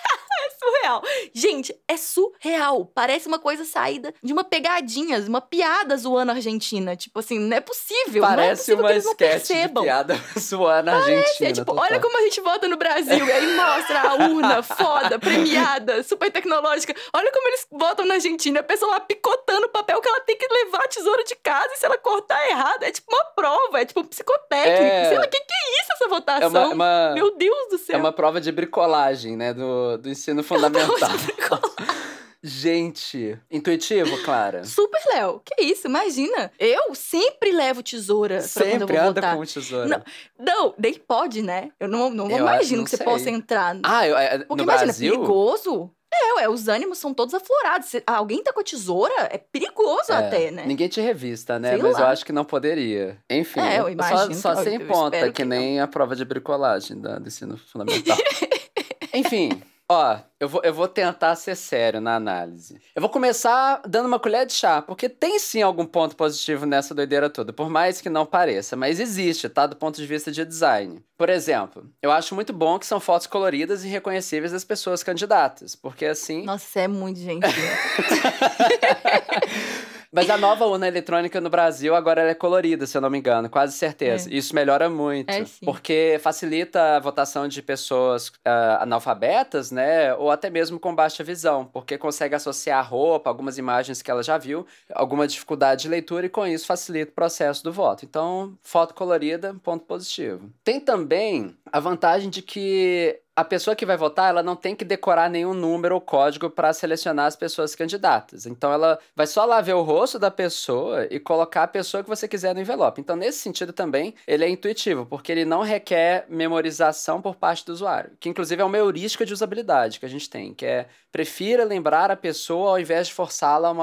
surreal. 0.59 1.01
Gente, 1.33 1.75
é 1.87 1.97
surreal. 1.97 2.85
Parece 2.85 3.27
uma 3.27 3.39
coisa 3.39 3.65
saída 3.65 4.13
de 4.23 4.31
uma 4.33 4.43
pegadinha, 4.43 5.19
uma 5.27 5.41
piada 5.41 5.95
zoando 5.97 6.31
a 6.31 6.35
Argentina. 6.35 6.95
Tipo 6.95 7.19
assim, 7.19 7.39
não 7.39 7.55
é 7.57 7.61
possível. 7.61 8.21
não 8.21 8.29
é 8.29 8.35
Parece 8.35 8.61
possível 8.61 8.79
uma 8.79 8.87
que 8.87 8.93
eles 8.93 9.05
sketch 9.05 9.47
de 9.47 9.81
piada 9.81 10.15
zoando 10.39 10.89
a 10.89 10.95
Argentina. 10.95 11.49
É 11.49 11.53
tipo, 11.53 11.65
total. 11.65 11.83
olha 11.83 11.99
como 11.99 12.17
a 12.17 12.21
gente 12.21 12.41
vota 12.41 12.67
no 12.67 12.77
Brasil. 12.77 13.25
E 13.25 13.31
aí 13.31 13.55
mostra 13.55 14.01
a 14.01 14.13
urna 14.29 14.63
foda, 14.63 15.17
premiada, 15.19 16.03
super 16.03 16.31
tecnológica. 16.31 16.93
Olha 17.13 17.31
como 17.31 17.47
eles 17.47 17.67
votam 17.71 18.05
na 18.05 18.15
Argentina. 18.15 18.59
A 18.59 18.63
pessoa 18.63 18.91
lá 18.93 18.99
picotando 18.99 19.65
o 19.67 19.69
papel 19.69 19.99
que 20.01 20.07
ela 20.07 20.19
tem 20.21 20.37
que 20.37 20.47
levar 20.51 20.79
a 20.83 20.87
tesoura 20.87 21.23
de 21.23 21.35
casa. 21.35 21.69
E 21.73 21.77
se 21.77 21.85
ela 21.85 21.97
cortar 21.97 22.45
errado, 22.49 22.83
é 22.83 22.91
tipo 22.91 23.11
uma 23.13 23.25
prova. 23.35 23.81
É 23.81 23.85
tipo 23.85 23.99
um 24.01 24.05
psicotécnico. 24.05 24.81
É. 24.83 25.05
Sei 25.09 25.17
lá, 25.17 25.25
o 25.25 25.29
que, 25.29 25.39
que 25.39 25.53
é 25.53 25.81
isso, 25.81 25.91
essa 25.93 26.05
É 26.05 26.07
votação? 26.07 26.49
uma, 26.49 26.61
é 26.61 26.73
uma- 26.73 27.13
Meu 27.13 27.35
Deus 27.37 27.69
do 27.69 27.77
céu. 27.77 27.95
é 27.95 27.99
uma 27.99 28.11
prova 28.11 28.39
de 28.41 28.51
bricolagem, 28.51 29.35
né? 29.37 29.53
Do, 29.53 29.97
do 29.97 30.09
ensino 30.09 30.40
fundamental. 30.43 30.91
Gente, 32.43 33.37
intuitivo, 33.51 34.17
Clara? 34.23 34.63
Super, 34.63 34.99
Léo. 35.13 35.41
Que 35.45 35.63
isso, 35.63 35.85
imagina. 35.87 36.51
Eu 36.57 36.95
sempre 36.95 37.51
levo 37.51 37.83
tesoura 37.83 38.37
pra 38.39 38.47
quando 38.63 38.65
eu 38.73 38.79
Sempre 38.79 38.97
vou 38.97 39.07
anda 39.09 39.35
com 39.35 39.45
tesoura. 39.45 39.87
Não, 39.87 40.03
Não, 40.39 40.73
nem 40.75 40.93
pode, 40.95 41.43
né? 41.43 41.69
Eu 41.79 41.87
não, 41.87 42.09
não 42.09 42.31
Eu 42.31 42.39
imagino 42.39 42.77
não 42.77 42.83
que 42.85 42.89
você 42.89 42.97
sei. 42.97 43.05
possa 43.05 43.29
entrar. 43.29 43.77
Ah, 43.83 44.07
eu, 44.07 44.17
é, 44.17 44.39
Porque 44.39 44.55
no 44.55 44.63
imagina, 44.63 44.85
Brasil? 44.85 45.11
perigoso. 45.13 45.91
É, 46.13 46.33
ué, 46.33 46.49
os 46.49 46.67
ânimos 46.67 46.97
são 46.97 47.13
todos 47.13 47.33
aflorados. 47.35 47.89
Se 47.89 48.03
alguém 48.07 48.43
tá 48.43 48.51
com 48.51 48.59
a 48.59 48.63
tesoura, 48.63 49.13
é 49.31 49.37
perigoso 49.37 50.11
É, 50.11 50.15
até, 50.15 50.49
né? 50.51 50.63
Ninguém 50.65 50.87
te 50.89 50.99
revista, 50.99 51.59
né? 51.59 51.73
Sei 51.73 51.77
Mas 51.81 51.95
eu 51.95 52.03
lá. 52.03 52.09
acho 52.09 52.25
que 52.25 52.33
não 52.33 52.43
poderia. 52.43 53.17
Enfim, 53.29 53.59
É, 53.61 53.77
eu 53.79 53.83
só- 53.83 53.89
imagino 53.89 54.33
só, 54.33 54.55
que- 54.55 54.63
sem 54.63 54.81
eu 54.81 54.87
ponta, 54.87 55.25
que, 55.27 55.31
que 55.31 55.45
nem 55.45 55.79
a 55.79 55.87
prova 55.87 56.15
de 56.15 56.25
bricolagem 56.25 56.99
da, 56.99 57.19
do 57.19 57.27
ensino 57.27 57.55
fundamental. 57.55 58.17
Enfim, 59.13 59.61
ó, 59.91 60.19
eu 60.39 60.47
vou, 60.47 60.61
eu 60.63 60.73
vou 60.73 60.87
tentar 60.87 61.35
ser 61.35 61.55
sério 61.55 61.99
na 61.99 62.15
análise. 62.15 62.79
Eu 62.95 63.01
vou 63.01 63.09
começar 63.09 63.81
dando 63.85 64.05
uma 64.05 64.19
colher 64.19 64.45
de 64.45 64.53
chá, 64.53 64.81
porque 64.81 65.09
tem 65.09 65.37
sim 65.37 65.61
algum 65.61 65.85
ponto 65.85 66.15
positivo 66.15 66.65
nessa 66.65 66.95
doideira 66.95 67.29
toda, 67.29 67.51
por 67.51 67.69
mais 67.69 67.99
que 67.99 68.09
não 68.09 68.25
pareça, 68.25 68.77
mas 68.77 68.99
existe, 68.99 69.49
tá? 69.49 69.67
Do 69.67 69.75
ponto 69.75 69.97
de 69.97 70.07
vista 70.07 70.31
de 70.31 70.45
design. 70.45 71.03
Por 71.17 71.29
exemplo, 71.29 71.85
eu 72.01 72.11
acho 72.11 72.33
muito 72.33 72.53
bom 72.53 72.79
que 72.79 72.85
são 72.85 72.99
fotos 72.99 73.27
coloridas 73.27 73.83
e 73.83 73.89
reconhecíveis 73.89 74.53
das 74.53 74.63
pessoas 74.63 75.03
candidatas, 75.03 75.75
porque 75.75 76.05
assim. 76.05 76.43
Nossa, 76.43 76.79
é 76.79 76.87
muito 76.87 77.19
gentil. 77.19 77.49
Mas 80.11 80.29
a 80.29 80.37
nova 80.37 80.65
urna 80.65 80.87
eletrônica 80.87 81.39
no 81.39 81.49
Brasil 81.49 81.95
agora 81.95 82.21
ela 82.21 82.31
é 82.31 82.35
colorida, 82.35 82.85
se 82.85 82.97
eu 82.97 83.01
não 83.01 83.09
me 83.09 83.17
engano, 83.17 83.49
quase 83.49 83.77
certeza. 83.77 84.27
Isso 84.33 84.53
melhora 84.53 84.89
muito, 84.89 85.29
É, 85.29 85.45
porque 85.63 86.19
facilita 86.21 86.97
a 86.97 86.99
votação 86.99 87.47
de 87.47 87.61
pessoas 87.61 88.31
ah, 88.43 88.79
analfabetas, 88.83 89.71
né, 89.71 90.13
ou 90.15 90.29
até 90.29 90.49
mesmo 90.49 90.79
com 90.79 90.93
baixa 90.93 91.23
visão, 91.23 91.65
porque 91.65 91.97
consegue 91.97 92.35
associar 92.35 92.79
a 92.79 92.81
roupa, 92.81 93.29
algumas 93.29 93.57
imagens 93.57 94.01
que 94.01 94.11
ela 94.11 94.21
já 94.21 94.37
viu, 94.37 94.65
alguma 94.93 95.25
dificuldade 95.27 95.83
de 95.83 95.89
leitura 95.89 96.25
e 96.25 96.29
com 96.29 96.45
isso 96.45 96.65
facilita 96.65 97.11
o 97.11 97.15
processo 97.15 97.63
do 97.63 97.71
voto. 97.71 98.03
Então, 98.03 98.57
foto 98.61 98.93
colorida, 98.93 99.55
ponto 99.63 99.85
positivo. 99.85 100.49
Tem 100.63 100.79
também 100.79 101.55
a 101.71 101.79
vantagem 101.79 102.29
de 102.29 102.41
que 102.41 103.17
a 103.35 103.45
pessoa 103.45 103.75
que 103.75 103.85
vai 103.85 103.95
votar, 103.95 104.29
ela 104.29 104.43
não 104.43 104.55
tem 104.55 104.75
que 104.75 104.83
decorar 104.83 105.29
nenhum 105.29 105.53
número 105.53 105.95
ou 105.95 106.01
código 106.01 106.49
para 106.49 106.73
selecionar 106.73 107.27
as 107.27 107.35
pessoas 107.35 107.73
candidatas. 107.73 108.45
Então 108.45 108.73
ela 108.73 108.99
vai 109.15 109.25
só 109.25 109.45
lá 109.45 109.61
ver 109.61 109.73
o 109.73 109.81
rosto 109.81 110.19
da 110.19 110.29
pessoa 110.29 111.07
e 111.09 111.19
colocar 111.19 111.63
a 111.63 111.67
pessoa 111.67 112.03
que 112.03 112.09
você 112.09 112.27
quiser 112.27 112.53
no 112.53 112.61
envelope. 112.61 112.99
Então 112.99 113.15
nesse 113.15 113.39
sentido 113.39 113.71
também, 113.71 114.13
ele 114.27 114.43
é 114.43 114.49
intuitivo, 114.49 115.05
porque 115.05 115.31
ele 115.31 115.45
não 115.45 115.61
requer 115.61 116.25
memorização 116.29 117.21
por 117.21 117.35
parte 117.35 117.65
do 117.65 117.71
usuário, 117.71 118.11
que 118.19 118.29
inclusive 118.29 118.61
é 118.61 118.65
uma 118.65 118.77
heurística 118.77 119.25
de 119.25 119.33
usabilidade 119.33 119.99
que 119.99 120.05
a 120.05 120.09
gente 120.09 120.29
tem, 120.29 120.53
que 120.53 120.65
é 120.65 120.87
prefira 121.11 121.65
lembrar 121.65 122.09
a 122.09 122.15
pessoa 122.15 122.71
ao 122.71 122.79
invés 122.79 123.07
de 123.07 123.13
forçá-la 123.13 123.73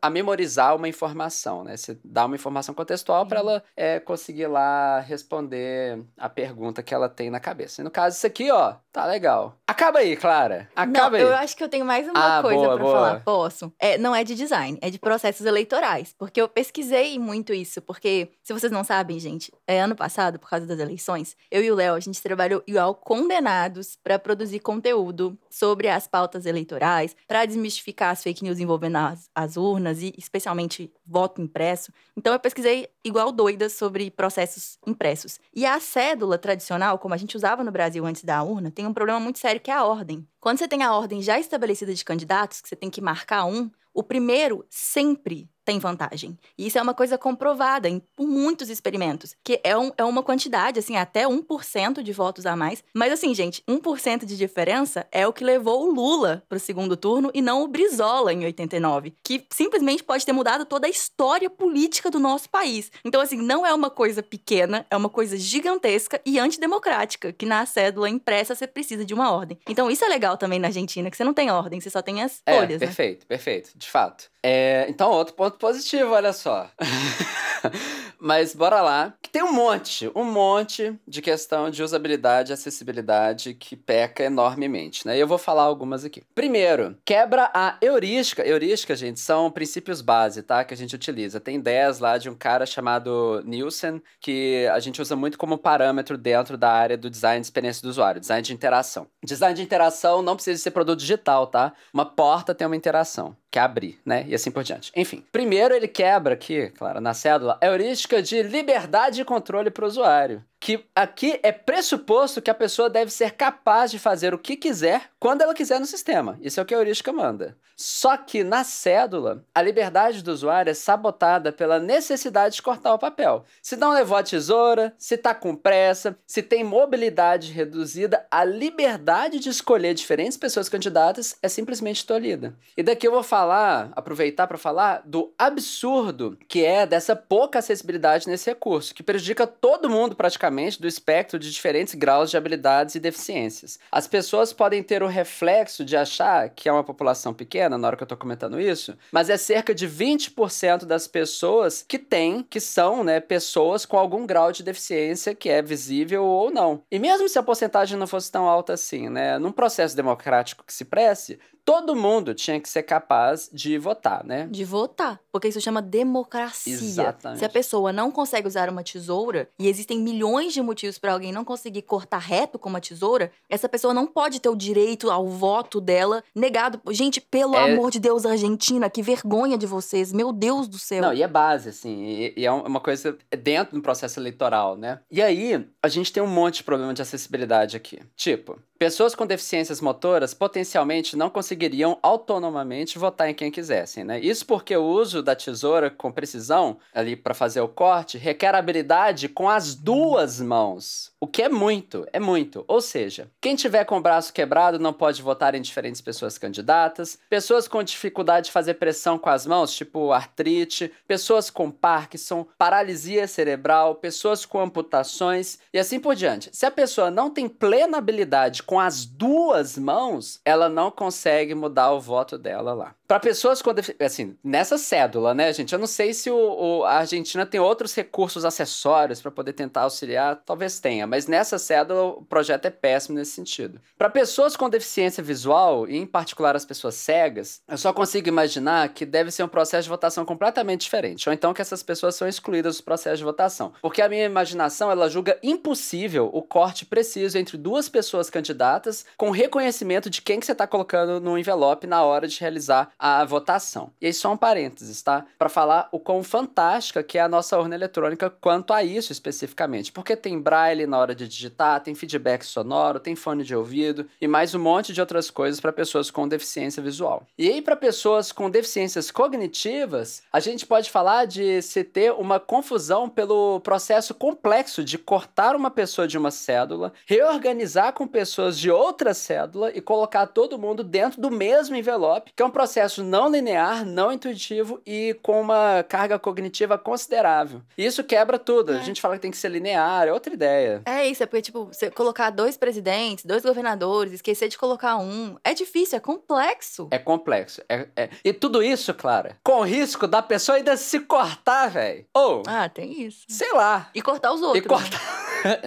a, 0.00 0.10
memorizar 0.10 0.74
uma 0.74 0.88
informação, 0.88 1.62
né? 1.62 1.76
Você 1.76 1.98
dá 2.02 2.24
uma 2.24 2.34
informação 2.34 2.74
contextual 2.74 3.26
para 3.26 3.40
ela 3.40 3.62
é, 3.76 4.00
conseguir 4.00 4.46
lá 4.46 5.00
responder 5.00 6.02
a 6.16 6.28
pergunta 6.28 6.82
que 6.82 6.94
ela 6.94 7.08
tem 7.08 7.28
na 7.30 7.38
cabeça. 7.38 7.82
E 7.82 7.84
no 7.84 7.90
caso, 7.90 8.16
isso 8.16 8.26
aqui, 8.26 8.50
ó, 8.50 8.76
tá 8.98 9.06
legal. 9.06 9.56
Acaba 9.64 10.00
aí, 10.00 10.16
Clara. 10.16 10.68
Acaba 10.74 11.10
não, 11.10 11.16
aí. 11.16 11.22
Eu 11.22 11.34
acho 11.36 11.56
que 11.56 11.62
eu 11.62 11.68
tenho 11.68 11.84
mais 11.84 12.08
uma 12.08 12.38
ah, 12.38 12.42
coisa 12.42 12.76
boa. 12.76 12.78
falar. 12.78 13.20
Posso? 13.20 13.72
É, 13.78 13.96
não 13.96 14.14
é 14.14 14.24
de 14.24 14.34
design, 14.34 14.76
é 14.80 14.90
de 14.90 14.98
processos 14.98 15.46
eleitorais. 15.46 16.14
Porque 16.18 16.40
eu 16.40 16.48
pesquisei 16.48 17.16
muito 17.18 17.52
isso. 17.52 17.80
Porque, 17.80 18.30
se 18.42 18.52
vocês 18.52 18.72
não 18.72 18.82
sabem, 18.82 19.20
gente, 19.20 19.52
é, 19.66 19.80
ano 19.80 19.94
passado, 19.94 20.38
por 20.38 20.50
causa 20.50 20.66
das 20.66 20.80
eleições, 20.80 21.36
eu 21.50 21.62
e 21.62 21.70
o 21.70 21.76
Léo, 21.76 21.94
a 21.94 22.00
gente 22.00 22.20
trabalhou 22.20 22.62
igual 22.66 22.94
condenados 22.94 23.96
para 24.02 24.18
produzir 24.18 24.58
conteúdo 24.58 25.38
sobre 25.48 25.86
as 25.88 26.08
pautas 26.08 26.44
eleitorais, 26.44 27.14
para 27.26 27.44
desmistificar 27.44 28.10
as 28.10 28.22
fake 28.22 28.42
news 28.42 28.58
envolvendo 28.58 28.96
as, 28.96 29.30
as 29.34 29.56
urnas 29.56 30.02
e 30.02 30.12
especialmente 30.18 30.90
voto 31.06 31.40
impresso. 31.40 31.92
Então 32.16 32.32
eu 32.32 32.40
pesquisei 32.40 32.88
igual 33.04 33.30
doida 33.30 33.68
sobre 33.68 34.10
processos 34.10 34.78
impressos. 34.86 35.38
E 35.54 35.64
a 35.64 35.78
cédula 35.78 36.36
tradicional, 36.36 36.98
como 36.98 37.14
a 37.14 37.16
gente 37.16 37.36
usava 37.36 37.62
no 37.62 37.70
Brasil 37.70 38.04
antes 38.04 38.24
da 38.24 38.42
urna, 38.42 38.70
tem 38.70 38.87
um 38.88 38.94
problema 38.94 39.20
muito 39.20 39.38
sério 39.38 39.60
que 39.60 39.70
é 39.70 39.74
a 39.74 39.84
ordem. 39.84 40.26
Quando 40.40 40.58
você 40.58 40.68
tem 40.68 40.82
a 40.82 40.92
ordem 40.92 41.22
já 41.22 41.38
estabelecida 41.38 41.94
de 41.94 42.04
candidatos, 42.04 42.60
que 42.60 42.68
você 42.68 42.76
tem 42.76 42.90
que 42.90 43.00
marcar 43.00 43.44
um, 43.44 43.70
o 43.92 44.02
primeiro 44.02 44.64
sempre 44.70 45.48
tem 45.68 45.78
vantagem. 45.78 46.38
E 46.56 46.66
isso 46.66 46.78
é 46.78 46.82
uma 46.82 46.94
coisa 46.94 47.18
comprovada 47.18 47.90
em, 47.90 48.00
por 48.16 48.26
muitos 48.26 48.70
experimentos, 48.70 49.36
que 49.44 49.60
é, 49.62 49.76
um, 49.76 49.92
é 49.98 50.02
uma 50.02 50.22
quantidade, 50.22 50.78
assim, 50.78 50.96
até 50.96 51.26
1% 51.26 52.02
de 52.02 52.10
votos 52.10 52.46
a 52.46 52.56
mais. 52.56 52.82
Mas 52.94 53.12
assim, 53.12 53.34
gente, 53.34 53.62
1% 53.68 54.24
de 54.24 54.34
diferença 54.34 55.06
é 55.12 55.26
o 55.26 55.32
que 55.32 55.44
levou 55.44 55.86
o 55.86 55.92
Lula 55.92 56.42
para 56.48 56.56
o 56.56 56.60
segundo 56.60 56.96
turno 56.96 57.30
e 57.34 57.42
não 57.42 57.62
o 57.62 57.68
Brizola 57.68 58.32
em 58.32 58.46
89, 58.46 59.12
que 59.22 59.44
simplesmente 59.52 60.02
pode 60.02 60.24
ter 60.24 60.32
mudado 60.32 60.64
toda 60.64 60.86
a 60.86 60.90
história 60.90 61.50
política 61.50 62.10
do 62.10 62.18
nosso 62.18 62.48
país. 62.48 62.90
Então, 63.04 63.20
assim, 63.20 63.36
não 63.36 63.66
é 63.66 63.74
uma 63.74 63.90
coisa 63.90 64.22
pequena, 64.22 64.86
é 64.90 64.96
uma 64.96 65.10
coisa 65.10 65.36
gigantesca 65.36 66.18
e 66.24 66.38
antidemocrática, 66.38 67.30
que 67.30 67.44
na 67.44 67.66
cédula 67.66 68.08
impressa 68.08 68.54
você 68.54 68.66
precisa 68.66 69.04
de 69.04 69.12
uma 69.12 69.30
ordem. 69.30 69.58
Então, 69.68 69.90
isso 69.90 70.02
é 70.02 70.08
legal 70.08 70.38
também 70.38 70.58
na 70.58 70.68
Argentina, 70.68 71.10
que 71.10 71.16
você 71.16 71.24
não 71.24 71.34
tem 71.34 71.50
ordem, 71.50 71.78
você 71.78 71.90
só 71.90 72.00
tem 72.00 72.22
as 72.22 72.40
É, 72.46 72.54
folhas, 72.56 72.80
né? 72.80 72.86
perfeito, 72.86 73.26
perfeito, 73.26 73.70
de 73.76 73.90
fato. 73.90 74.30
É, 74.42 74.86
então, 74.88 75.10
outro 75.10 75.34
ponto 75.34 75.57
positivo, 75.58 76.12
olha 76.12 76.32
só. 76.32 76.70
Mas 78.20 78.54
bora 78.54 78.80
lá. 78.80 79.14
Tem 79.30 79.42
um 79.42 79.52
monte, 79.52 80.10
um 80.14 80.24
monte 80.24 80.98
de 81.06 81.22
questão 81.22 81.70
de 81.70 81.82
usabilidade 81.82 82.50
e 82.50 82.54
acessibilidade 82.54 83.54
que 83.54 83.76
peca 83.76 84.24
enormemente, 84.24 85.06
né? 85.06 85.16
E 85.16 85.20
eu 85.20 85.26
vou 85.26 85.38
falar 85.38 85.62
algumas 85.62 86.04
aqui. 86.04 86.22
Primeiro, 86.34 86.96
quebra 87.04 87.50
a 87.54 87.76
heurística. 87.80 88.46
Heurística, 88.46 88.96
gente, 88.96 89.20
são 89.20 89.50
princípios 89.50 90.00
base, 90.00 90.42
tá? 90.42 90.64
Que 90.64 90.74
a 90.74 90.76
gente 90.76 90.94
utiliza. 90.94 91.40
Tem 91.40 91.60
10 91.60 91.98
lá 92.00 92.18
de 92.18 92.28
um 92.28 92.34
cara 92.34 92.66
chamado 92.66 93.42
Nielsen, 93.44 94.02
que 94.20 94.66
a 94.72 94.80
gente 94.80 95.00
usa 95.00 95.14
muito 95.14 95.38
como 95.38 95.58
parâmetro 95.58 96.16
dentro 96.16 96.56
da 96.56 96.70
área 96.70 96.96
do 96.96 97.10
design 97.10 97.40
de 97.40 97.46
experiência 97.46 97.82
do 97.82 97.90
usuário, 97.90 98.20
design 98.20 98.42
de 98.42 98.52
interação. 98.52 99.06
Design 99.22 99.54
de 99.54 99.62
interação 99.62 100.22
não 100.22 100.34
precisa 100.34 100.62
ser 100.62 100.70
produto 100.70 100.98
digital, 100.98 101.46
tá? 101.46 101.72
Uma 101.92 102.06
porta 102.06 102.54
tem 102.54 102.66
uma 102.66 102.76
interação 102.76 103.36
que 103.50 103.58
é 103.58 103.62
abrir, 103.62 103.98
né? 104.04 104.24
E 104.28 104.34
assim 104.34 104.50
por 104.50 104.62
diante. 104.62 104.92
Enfim, 104.94 105.24
primeiro 105.32 105.74
ele 105.74 105.88
quebra 105.88 106.34
aqui, 106.34 106.70
claro, 106.70 107.00
na 107.00 107.14
cédula, 107.14 107.47
a 107.50 107.58
heurística 107.66 108.22
de 108.22 108.42
liberdade 108.42 109.20
e 109.20 109.24
controle 109.24 109.70
para 109.70 109.84
o 109.84 109.88
usuário. 109.88 110.44
Que 110.60 110.84
aqui 110.94 111.38
é 111.42 111.52
pressuposto 111.52 112.42
que 112.42 112.50
a 112.50 112.54
pessoa 112.54 112.90
deve 112.90 113.10
ser 113.12 113.32
capaz 113.32 113.90
de 113.90 113.98
fazer 113.98 114.34
o 114.34 114.38
que 114.38 114.56
quiser 114.56 115.10
quando 115.18 115.42
ela 115.42 115.54
quiser 115.54 115.78
no 115.78 115.86
sistema. 115.86 116.38
Isso 116.42 116.58
é 116.58 116.62
o 116.62 116.66
que 116.66 116.74
a 116.74 116.78
heurística 116.78 117.12
manda. 117.12 117.56
Só 117.76 118.16
que 118.16 118.42
na 118.42 118.64
cédula, 118.64 119.44
a 119.54 119.62
liberdade 119.62 120.20
do 120.20 120.32
usuário 120.32 120.70
é 120.70 120.74
sabotada 120.74 121.52
pela 121.52 121.78
necessidade 121.78 122.56
de 122.56 122.62
cortar 122.62 122.92
o 122.92 122.98
papel. 122.98 123.44
Se 123.62 123.76
não 123.76 123.92
levou 123.92 124.18
a 124.18 124.22
tesoura, 124.22 124.92
se 124.98 125.16
tá 125.16 125.32
com 125.32 125.54
pressa, 125.54 126.18
se 126.26 126.42
tem 126.42 126.64
mobilidade 126.64 127.52
reduzida, 127.52 128.26
a 128.30 128.42
liberdade 128.42 129.38
de 129.38 129.48
escolher 129.48 129.94
diferentes 129.94 130.36
pessoas 130.36 130.68
candidatas 130.68 131.36
é 131.40 131.48
simplesmente 131.48 132.04
tolhida. 132.04 132.52
E 132.76 132.82
daqui 132.82 133.06
eu 133.06 133.12
vou 133.12 133.22
falar, 133.22 133.92
aproveitar 133.94 134.48
para 134.48 134.58
falar 134.58 135.02
do 135.04 135.32
absurdo 135.38 136.36
que 136.48 136.64
é 136.64 136.84
dessa 136.84 137.14
pouca 137.14 137.60
acessibilidade 137.60 138.26
nesse 138.26 138.50
recurso, 138.50 138.92
que 138.92 139.04
prejudica 139.04 139.46
todo 139.46 139.88
mundo 139.88 140.16
praticamente 140.16 140.47
do 140.80 140.86
espectro 140.86 141.38
de 141.38 141.50
diferentes 141.50 141.94
graus 141.94 142.30
de 142.30 142.36
habilidades 142.36 142.94
e 142.94 143.00
deficiências. 143.00 143.78
As 143.90 144.06
pessoas 144.06 144.52
podem 144.52 144.82
ter 144.82 145.02
o 145.02 145.06
reflexo 145.06 145.84
de 145.84 145.96
achar 145.96 146.48
que 146.50 146.68
é 146.68 146.72
uma 146.72 146.84
população 146.84 147.34
pequena 147.34 147.76
na 147.76 147.86
hora 147.86 147.96
que 147.96 148.02
eu 148.02 148.06
tô 148.06 148.16
comentando 148.16 148.60
isso, 148.60 148.96
mas 149.12 149.30
é 149.30 149.36
cerca 149.36 149.74
de 149.74 149.88
20% 149.88 150.84
das 150.84 151.06
pessoas 151.06 151.84
que 151.86 151.98
têm, 151.98 152.42
que 152.42 152.60
são, 152.60 153.04
né, 153.04 153.20
pessoas 153.20 153.84
com 153.84 153.98
algum 153.98 154.26
grau 154.26 154.52
de 154.52 154.62
deficiência 154.62 155.34
que 155.34 155.48
é 155.48 155.62
visível 155.62 156.24
ou 156.24 156.50
não. 156.50 156.82
E 156.90 156.98
mesmo 156.98 157.28
se 157.28 157.38
a 157.38 157.42
porcentagem 157.42 157.98
não 157.98 158.06
fosse 158.06 158.30
tão 158.30 158.48
alta 158.48 158.72
assim, 158.72 159.08
né, 159.08 159.38
num 159.38 159.52
processo 159.52 159.96
democrático 159.96 160.64
que 160.64 160.72
se 160.72 160.84
prece, 160.84 161.38
todo 161.68 161.94
mundo 161.94 162.32
tinha 162.34 162.58
que 162.58 162.66
ser 162.66 162.82
capaz 162.82 163.50
de 163.52 163.76
votar, 163.76 164.24
né? 164.24 164.48
De 164.50 164.64
votar. 164.64 165.20
Porque 165.30 165.48
isso 165.48 165.60
chama 165.60 165.82
democracia. 165.82 166.72
Exatamente. 166.72 167.40
Se 167.40 167.44
a 167.44 167.48
pessoa 167.48 167.92
não 167.92 168.10
consegue 168.10 168.48
usar 168.48 168.70
uma 168.70 168.82
tesoura, 168.82 169.50
e 169.58 169.68
existem 169.68 169.98
milhões 170.00 170.54
de 170.54 170.62
motivos 170.62 170.98
para 170.98 171.12
alguém 171.12 171.30
não 171.30 171.44
conseguir 171.44 171.82
cortar 171.82 172.18
reto 172.18 172.58
com 172.58 172.70
uma 172.70 172.80
tesoura, 172.80 173.30
essa 173.50 173.68
pessoa 173.68 173.92
não 173.92 174.06
pode 174.06 174.40
ter 174.40 174.48
o 174.48 174.56
direito 174.56 175.10
ao 175.10 175.28
voto 175.28 175.78
dela 175.78 176.24
negado. 176.34 176.80
Gente, 176.90 177.20
pelo 177.20 177.54
É- 177.54 177.72
amor 177.72 177.90
de 177.90 178.00
Deus, 178.00 178.24
Argentina, 178.24 178.88
que 178.88 179.02
vergonha 179.02 179.58
de 179.58 179.66
vocês. 179.66 180.10
Meu 180.10 180.32
Deus 180.32 180.68
do 180.68 180.78
céu. 180.78 181.02
Não, 181.02 181.12
e 181.12 181.22
é 181.22 181.28
base, 181.28 181.68
assim, 181.68 182.02
e, 182.02 182.34
e 182.34 182.46
é 182.46 182.50
uma 182.50 182.80
coisa 182.80 183.18
dentro 183.42 183.74
do 183.76 183.82
processo 183.82 184.18
eleitoral, 184.18 184.74
né? 184.74 185.00
E 185.10 185.20
aí, 185.20 185.68
a 185.82 185.88
gente 185.88 186.10
tem 186.14 186.22
um 186.22 186.26
monte 186.26 186.56
de 186.56 186.64
problema 186.64 186.94
de 186.94 187.02
acessibilidade 187.02 187.76
aqui. 187.76 187.98
Tipo, 188.16 188.58
pessoas 188.78 189.14
com 189.14 189.26
deficiências 189.26 189.80
motoras 189.82 190.32
potencialmente 190.32 191.16
não 191.16 191.28
conseguiriam 191.58 191.98
autonomamente 192.02 192.98
votar 192.98 193.28
em 193.28 193.34
quem 193.34 193.50
quisessem, 193.50 194.04
né? 194.04 194.20
Isso 194.20 194.46
porque 194.46 194.76
o 194.76 194.84
uso 194.84 195.22
da 195.22 195.34
tesoura 195.34 195.90
com 195.90 196.12
precisão, 196.12 196.78
ali 196.94 197.16
para 197.16 197.34
fazer 197.34 197.60
o 197.60 197.68
corte, 197.68 198.16
requer 198.16 198.54
habilidade 198.54 199.28
com 199.28 199.48
as 199.48 199.74
duas 199.74 200.40
mãos. 200.40 201.10
O 201.20 201.26
que 201.26 201.42
é 201.42 201.48
muito, 201.48 202.06
é 202.12 202.20
muito. 202.20 202.64
Ou 202.68 202.80
seja, 202.80 203.28
quem 203.40 203.56
tiver 203.56 203.84
com 203.84 203.98
o 203.98 204.00
braço 204.00 204.32
quebrado 204.32 204.78
não 204.78 204.92
pode 204.92 205.20
votar 205.20 205.56
em 205.56 205.60
diferentes 205.60 206.00
pessoas 206.00 206.38
candidatas, 206.38 207.18
pessoas 207.28 207.66
com 207.66 207.82
dificuldade 207.82 208.46
de 208.46 208.52
fazer 208.52 208.74
pressão 208.74 209.18
com 209.18 209.28
as 209.28 209.44
mãos, 209.44 209.74
tipo 209.74 210.12
artrite, 210.12 210.92
pessoas 211.08 211.50
com 211.50 211.72
Parkinson, 211.72 212.46
paralisia 212.56 213.26
cerebral, 213.26 213.96
pessoas 213.96 214.46
com 214.46 214.60
amputações 214.60 215.58
e 215.74 215.78
assim 215.78 215.98
por 215.98 216.14
diante. 216.14 216.50
Se 216.52 216.64
a 216.64 216.70
pessoa 216.70 217.10
não 217.10 217.30
tem 217.30 217.48
plena 217.48 217.98
habilidade 217.98 218.62
com 218.62 218.78
as 218.78 219.04
duas 219.04 219.76
mãos, 219.76 220.40
ela 220.44 220.68
não 220.68 220.90
consegue 220.90 221.47
mudar 221.54 221.92
o 221.92 222.00
voto 222.00 222.38
dela 222.38 222.74
lá. 222.74 222.97
Para 223.08 223.18
pessoas 223.18 223.62
com 223.62 223.70
assim, 224.04 224.36
nessa 224.44 224.76
cédula, 224.76 225.32
né, 225.32 225.50
gente? 225.54 225.72
Eu 225.72 225.78
não 225.78 225.86
sei 225.86 226.12
se 226.12 226.30
o, 226.30 226.36
o- 226.36 226.84
a 226.84 226.98
Argentina 226.98 227.46
tem 227.46 227.58
outros 227.58 227.94
recursos 227.94 228.44
acessórios 228.44 229.22
para 229.22 229.30
poder 229.30 229.54
tentar 229.54 229.84
auxiliar, 229.84 230.42
talvez 230.44 230.78
tenha, 230.78 231.06
mas 231.06 231.26
nessa 231.26 231.58
cédula 231.58 232.02
o 232.02 232.22
projeto 232.22 232.66
é 232.66 232.70
péssimo 232.70 233.16
nesse 233.16 233.30
sentido. 233.30 233.80
Para 233.96 234.10
pessoas 234.10 234.56
com 234.56 234.68
deficiência 234.68 235.22
visual, 235.22 235.88
e 235.88 235.96
em 235.96 236.04
particular 236.04 236.54
as 236.54 236.66
pessoas 236.66 236.96
cegas, 236.96 237.62
eu 237.66 237.78
só 237.78 237.94
consigo 237.94 238.28
imaginar 238.28 238.90
que 238.90 239.06
deve 239.06 239.30
ser 239.30 239.42
um 239.42 239.48
processo 239.48 239.84
de 239.84 239.88
votação 239.88 240.26
completamente 240.26 240.82
diferente, 240.82 241.30
ou 241.30 241.32
então 241.32 241.54
que 241.54 241.62
essas 241.62 241.82
pessoas 241.82 242.14
são 242.14 242.28
excluídas 242.28 242.76
do 242.76 242.82
processo 242.82 243.16
de 243.16 243.24
votação. 243.24 243.72
Porque 243.80 244.02
a 244.02 244.08
minha 244.10 244.26
imaginação, 244.26 244.90
ela 244.90 245.08
julga 245.08 245.38
impossível 245.42 246.28
o 246.30 246.42
corte 246.42 246.84
preciso 246.84 247.38
entre 247.38 247.56
duas 247.56 247.88
pessoas 247.88 248.28
candidatas 248.28 249.06
com 249.16 249.30
reconhecimento 249.30 250.10
de 250.10 250.20
quem 250.20 250.38
que 250.38 250.44
você 250.44 250.52
está 250.52 250.66
colocando 250.66 251.18
no 251.22 251.38
envelope 251.38 251.86
na 251.86 252.02
hora 252.04 252.28
de 252.28 252.38
realizar 252.38 252.90
a 252.98 253.24
votação. 253.24 253.90
E 254.00 254.06
aí 254.06 254.12
só 254.12 254.32
um 254.32 254.36
parênteses, 254.36 255.00
tá? 255.02 255.24
Para 255.38 255.48
falar 255.48 255.88
o 255.92 256.00
quão 256.00 256.22
fantástica 256.22 257.02
que 257.02 257.16
é 257.16 257.20
a 257.20 257.28
nossa 257.28 257.56
urna 257.56 257.74
eletrônica 257.74 258.28
quanto 258.28 258.72
a 258.72 258.82
isso 258.82 259.12
especificamente, 259.12 259.92
porque 259.92 260.16
tem 260.16 260.40
braille 260.40 260.86
na 260.86 260.98
hora 260.98 261.14
de 261.14 261.28
digitar, 261.28 261.80
tem 261.80 261.94
feedback 261.94 262.42
sonoro, 262.44 262.98
tem 262.98 263.14
fone 263.14 263.44
de 263.44 263.54
ouvido 263.54 264.06
e 264.20 264.26
mais 264.26 264.54
um 264.54 264.58
monte 264.58 264.92
de 264.92 265.00
outras 265.00 265.30
coisas 265.30 265.60
para 265.60 265.72
pessoas 265.72 266.10
com 266.10 266.26
deficiência 266.26 266.82
visual. 266.82 267.26
E 267.38 267.48
aí 267.48 267.62
para 267.62 267.76
pessoas 267.76 268.32
com 268.32 268.50
deficiências 268.50 269.10
cognitivas, 269.10 270.22
a 270.32 270.40
gente 270.40 270.66
pode 270.66 270.90
falar 270.90 271.26
de 271.26 271.62
se 271.62 271.84
ter 271.84 272.12
uma 272.12 272.40
confusão 272.40 273.08
pelo 273.08 273.60
processo 273.60 274.14
complexo 274.14 274.82
de 274.82 274.98
cortar 274.98 275.54
uma 275.54 275.70
pessoa 275.70 276.08
de 276.08 276.18
uma 276.18 276.30
cédula, 276.30 276.92
reorganizar 277.06 277.92
com 277.92 278.06
pessoas 278.06 278.58
de 278.58 278.70
outra 278.70 279.14
cédula 279.14 279.70
e 279.74 279.80
colocar 279.80 280.26
todo 280.26 280.58
mundo 280.58 280.82
dentro 280.82 281.20
do 281.20 281.30
mesmo 281.30 281.76
envelope, 281.76 282.32
que 282.34 282.42
é 282.42 282.46
um 282.46 282.50
processo 282.50 282.87
não 282.96 283.30
linear, 283.30 283.84
não 283.84 284.12
intuitivo 284.12 284.80
e 284.86 285.16
com 285.22 285.40
uma 285.40 285.84
carga 285.88 286.18
cognitiva 286.18 286.78
considerável. 286.78 287.62
Isso 287.76 288.02
quebra 288.02 288.38
tudo. 288.38 288.72
É. 288.72 288.78
A 288.78 288.82
gente 288.82 289.00
fala 289.00 289.16
que 289.16 289.22
tem 289.22 289.30
que 289.30 289.36
ser 289.36 289.50
linear, 289.50 290.08
é 290.08 290.12
outra 290.12 290.32
ideia. 290.32 290.82
É 290.86 291.06
isso, 291.06 291.22
é 291.22 291.26
porque, 291.26 291.42
tipo, 291.42 291.66
você 291.66 291.90
colocar 291.90 292.30
dois 292.30 292.56
presidentes, 292.56 293.24
dois 293.24 293.42
governadores, 293.42 294.12
esquecer 294.12 294.48
de 294.48 294.58
colocar 294.58 294.96
um, 294.96 295.36
é 295.44 295.54
difícil, 295.54 295.96
é 295.96 296.00
complexo. 296.00 296.88
É 296.90 296.98
complexo. 296.98 297.62
É, 297.68 297.88
é... 297.96 298.08
E 298.24 298.32
tudo 298.32 298.62
isso, 298.62 298.94
Clara, 298.94 299.36
com 299.44 299.60
o 299.60 299.64
risco 299.64 300.06
da 300.06 300.22
pessoa 300.22 300.56
ainda 300.56 300.76
se 300.76 301.00
cortar, 301.00 301.68
velho. 301.68 302.06
Ou. 302.14 302.42
Ah, 302.46 302.68
tem 302.68 303.02
isso. 303.02 303.24
Sei 303.28 303.52
lá. 303.52 303.90
E 303.94 304.00
cortar 304.00 304.32
os 304.32 304.42
outros. 304.42 304.64
E 304.64 304.68
cortar. 304.68 305.00